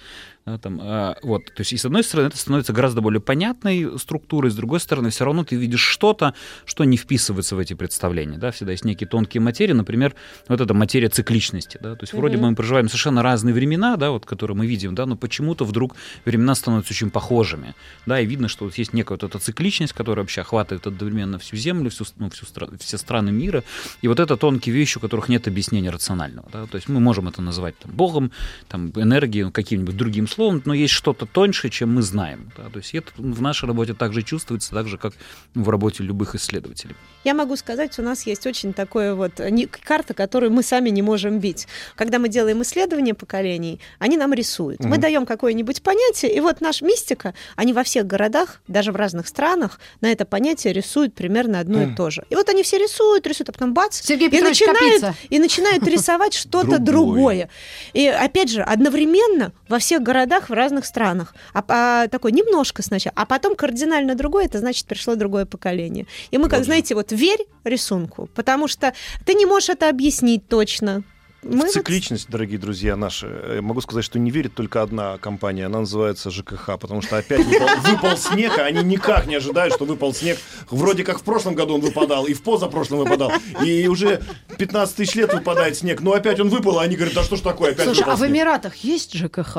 Да, 0.47 0.59
там, 0.59 0.79
а, 0.81 1.17
вот, 1.25 1.47
то 1.47 1.63
есть, 1.63 1.73
и 1.73 1.77
с 1.77 1.85
одной 1.85 2.05
стороны, 2.05 2.29
это 2.29 2.37
становится 2.39 2.73
гораздо 2.73 3.01
более 3.01 3.21
понятной 3.21 3.99
структурой, 3.99 4.53
с 4.53 4.55
другой 4.55 4.79
стороны, 4.79 5.11
все 5.11 5.25
равно 5.25 5.43
ты 5.43 5.57
видишь 5.57 5.81
что-то, 5.81 6.35
что 6.65 6.85
не 6.85 6.97
вписывается 6.97 7.57
в 7.57 7.59
эти 7.59 7.75
представления. 7.75 8.39
Да? 8.39 8.53
Всегда 8.53 8.71
есть 8.71 8.85
некие 8.85 9.09
тонкие 9.09 9.41
материи, 9.41 9.73
например, 9.73 10.15
вот 10.47 10.61
эта 10.61 10.73
материя 10.73 11.09
цикличности. 11.09 11.81
Да? 11.83 11.97
То 11.97 12.05
есть, 12.05 12.13
вроде 12.13 12.37
бы 12.37 12.49
мы 12.49 12.55
проживаем 12.55 12.87
совершенно 12.87 13.25
разные 13.25 13.55
времена, 13.55 13.97
да, 13.97 14.13
вот, 14.13 14.25
которые 14.25 14.57
мы 14.57 14.69
видим, 14.69 14.95
да, 14.95 15.05
но 15.05 15.17
почему-то 15.17 15.65
вдруг 15.65 15.97
времена 16.25 16.55
становятся 16.55 16.93
очень 16.93 17.11
похожими. 17.11 17.75
Да, 18.07 18.21
и 18.21 18.25
видно, 18.27 18.47
что 18.47 18.67
вот 18.67 18.79
есть 18.79 18.93
некая 18.93 19.15
вот 19.15 19.25
эта 19.25 19.41
цикличность, 19.41 19.95
которая 19.95 20.23
вообще 20.23 20.43
охватывает 20.43 20.87
одновременно 20.87 21.41
всю 21.41 21.57
Землю, 21.57 21.91
всю, 21.91 22.05
ну, 22.19 22.31
всю 22.31 22.47
стра- 22.47 22.79
все 22.79 22.99
страны 22.99 23.33
мира. 23.33 23.65
И 24.01 24.07
вот 24.07 24.21
это 24.21 24.37
тонкие 24.37 24.77
вещи, 24.77 24.99
у 24.99 25.01
которых 25.01 25.29
нет 25.29 25.49
объяснения 25.49 25.91
рационального. 25.91 26.49
Да? 26.53 26.67
То 26.67 26.77
есть 26.77 26.89
мы 26.89 27.01
можем 27.01 27.27
это 27.27 27.43
называть 27.43 27.77
там, 27.81 27.91
Богом, 27.91 28.31
там, 28.69 28.93
энергией, 28.95 29.51
каким-нибудь 29.51 29.97
другим 29.97 30.29
словом, 30.37 30.63
но 30.67 30.75
есть 30.75 30.93
что-то 30.95 31.27
тоньше, 31.27 31.71
чем 31.71 31.95
мы 31.95 32.03
знаем. 32.03 32.53
Да? 32.57 32.65
То 32.71 32.79
есть 32.79 32.95
это 32.95 33.11
в 33.17 33.41
нашей 33.43 33.67
работе 33.67 33.95
также 33.95 34.23
чувствуется, 34.23 34.71
так 34.73 34.87
же, 34.87 34.99
как 34.99 35.15
в 35.55 35.69
работе 35.71 36.03
любых 36.05 36.35
исследователей. 36.35 36.95
Я 37.25 37.35
могу 37.35 37.57
сказать, 37.57 37.99
у 37.99 38.03
нас 38.03 38.27
есть 38.27 38.47
очень 38.47 38.73
такое 38.73 39.15
вот 39.15 39.39
не- 39.51 39.67
карта, 39.67 40.13
которую 40.15 40.53
мы 40.53 40.63
сами 40.63 40.91
не 40.91 41.03
можем 41.03 41.39
бить. 41.41 41.67
Когда 41.97 42.19
мы 42.19 42.29
делаем 42.29 42.61
исследования 42.63 43.15
поколений, 43.15 43.81
они 43.99 44.17
нам 44.17 44.33
рисуют. 44.35 44.81
Мы 44.81 44.91
Мгм. 44.91 45.01
даем 45.01 45.27
какое-нибудь 45.27 45.83
понятие, 45.83 46.35
и 46.37 46.41
вот 46.41 46.61
наш 46.61 46.83
мистика, 46.83 47.33
они 47.57 47.73
во 47.73 47.83
всех 47.83 48.07
городах, 48.07 48.61
даже 48.69 48.93
в 48.93 48.97
разных 48.97 49.27
странах, 49.27 49.81
на 50.03 50.13
это 50.13 50.25
понятие 50.27 50.73
рисуют 50.75 51.15
примерно 51.15 51.61
одно 51.61 51.83
и 51.83 51.87
Мгм. 51.87 51.97
то 51.97 52.11
же. 52.11 52.25
И 52.31 52.35
вот 52.37 52.49
они 52.51 52.63
все 52.63 52.77
рисуют, 52.79 53.27
рисуют, 53.27 53.49
а 53.49 53.53
потом 53.53 53.73
бац, 53.75 54.01
Сергей 54.03 54.29
и 54.29 54.41
начинают, 54.43 55.17
и 55.31 55.39
начинают 55.39 55.87
рисовать 55.89 56.35
что-то 56.35 56.79
Другое. 56.79 57.07
другое. 57.07 57.51
И 57.95 58.07
опять 58.07 58.51
же, 58.51 58.63
одновременно 58.63 59.53
во 59.69 59.79
всех 59.79 60.03
городах, 60.03 60.26
в 60.27 60.53
разных 60.53 60.85
странах. 60.87 61.35
А, 61.55 61.65
а, 61.69 62.09
такой 62.09 62.33
немножко 62.33 62.83
сначала, 62.83 63.13
а 63.17 63.25
потом 63.27 63.55
кардинально 63.57 64.15
другое, 64.15 64.47
это 64.47 64.59
значит, 64.59 64.87
пришло 64.87 65.15
другое 65.15 65.47
поколение. 65.47 66.07
И 66.31 66.39
мы, 66.39 66.45
как 66.45 66.59
Вот 66.59 66.59
же. 66.61 66.65
знаете, 66.67 66.95
вот 66.95 67.13
верь 67.13 67.47
рисунку, 67.65 68.29
потому 68.35 68.69
что 68.69 68.93
ты 69.25 69.35
не 69.35 69.47
можешь 69.47 69.69
это 69.71 69.89
объяснить 69.89 70.49
точно. 70.49 71.03
мы 71.43 71.59
вот- 71.67 71.71
Цикличность, 71.71 72.29
дорогие 72.29 72.59
друзья 72.59 72.97
наши. 72.97 73.27
э, 73.29 73.61
Могу 73.61 73.81
сказать, 73.81 74.05
что 74.05 74.19
не 74.19 74.31
верит 74.33 74.55
только 74.55 74.83
одна 74.83 75.17
компания. 75.19 75.67
Она 75.67 75.81
называется 75.81 76.29
ЖКХ, 76.31 76.77
потому 76.81 77.03
что 77.03 77.19
опять 77.19 77.45
выпал, 77.45 77.69
выпал 77.85 78.17
снег, 78.17 78.59
а 78.59 78.63
они 78.65 78.83
никак 78.83 79.27
не 79.27 79.37
ожидают, 79.37 79.73
что 79.75 79.85
выпал 79.85 80.13
снег. 80.13 80.39
Вроде 80.71 81.05
как 81.05 81.19
в 81.21 81.23
прошлом 81.23 81.55
году 81.55 81.75
он 81.75 81.83
выпадал, 81.83 82.27
и 82.27 82.35
в 82.35 82.43
позапрошлом 82.43 82.99
выпадал. 83.01 83.31
И 83.65 83.87
уже 83.87 84.23
15 84.59 84.97
тысяч 84.97 85.15
лет 85.15 85.33
выпадает 85.33 85.77
снег. 85.77 86.01
Но 86.01 86.15
опять 86.15 86.41
он 86.41 86.49
выпал, 86.49 86.81
а 86.81 86.83
они 86.83 86.97
говорят, 86.97 87.15
да 87.15 87.23
что 87.23 87.37
ж 87.37 87.41
такое, 87.43 87.73
опять 87.73 87.85
Слушай, 87.85 87.99
выпал 88.01 88.13
а 88.13 88.17
в 88.17 88.19
снег». 88.19 88.31
Эмиратах 88.31 88.75
есть 88.77 89.15
ЖКХ? 89.15 89.57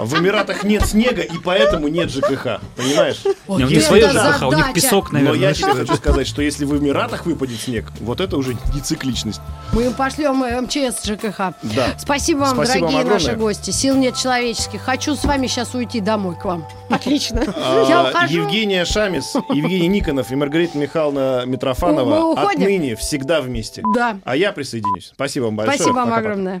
В 0.00 0.18
Эмиратах 0.18 0.64
нет 0.64 0.84
снега, 0.86 1.22
и 1.22 1.38
поэтому 1.38 1.88
нет 1.88 2.10
ЖКХ. 2.10 2.60
Понимаешь? 2.76 3.22
Вот 3.46 3.58
Не, 3.58 3.64
у 3.64 3.68
них 3.68 3.82
задача. 3.82 4.32
ЖКХ, 4.34 4.42
у 4.48 4.52
них 4.52 4.72
песок, 4.72 5.12
Но 5.12 5.18
наверное. 5.18 5.40
я 5.40 5.52
тебе 5.54 5.72
хочу 5.72 5.94
сказать, 5.94 6.26
что 6.26 6.42
если 6.42 6.64
в 6.64 6.76
Эмиратах 6.76 7.26
выпадет 7.26 7.60
снег, 7.60 7.86
вот 8.00 8.20
это 8.20 8.36
уже 8.36 8.54
не 8.74 8.80
цикличность. 8.80 9.40
Мы 9.72 9.84
им 9.86 9.94
пошлем 9.94 10.42
э, 10.42 10.60
МЧС 10.60 11.04
ЖКХ. 11.04 11.54
Да. 11.62 11.94
Спасибо 11.98 12.40
вам, 12.40 12.54
Спасибо 12.54 12.84
вам 12.86 12.92
дорогие 12.92 13.12
наши 13.12 13.26
огромное. 13.30 13.46
гости. 13.54 13.70
Сил 13.70 13.94
нет 13.96 14.16
человеческих. 14.16 14.82
Хочу 14.82 15.14
с 15.14 15.24
вами 15.24 15.46
сейчас 15.46 15.74
уйти 15.74 16.00
домой 16.00 16.34
к 16.40 16.44
вам. 16.44 16.66
Отлично. 16.90 17.40
Я 17.88 18.00
А, 18.00 18.10
ухожу. 18.10 18.34
Евгения 18.42 18.84
Шамис, 18.84 19.34
Евгений 19.50 19.88
Никонов 19.88 20.30
и 20.32 20.34
Маргарита 20.36 20.76
Михайловна 20.76 21.44
Митрофанова 21.46 22.32
отныне 22.50 22.96
всегда 22.96 23.40
вместе. 23.40 23.82
Да. 23.94 24.18
А 24.24 24.36
я 24.36 24.52
присоединюсь. 24.52 25.12
Спасибо 25.14 25.44
вам 25.44 25.56
большое. 25.56 25.76
Спасибо 25.78 25.96
вам 25.96 26.12
огромное. 26.12 26.60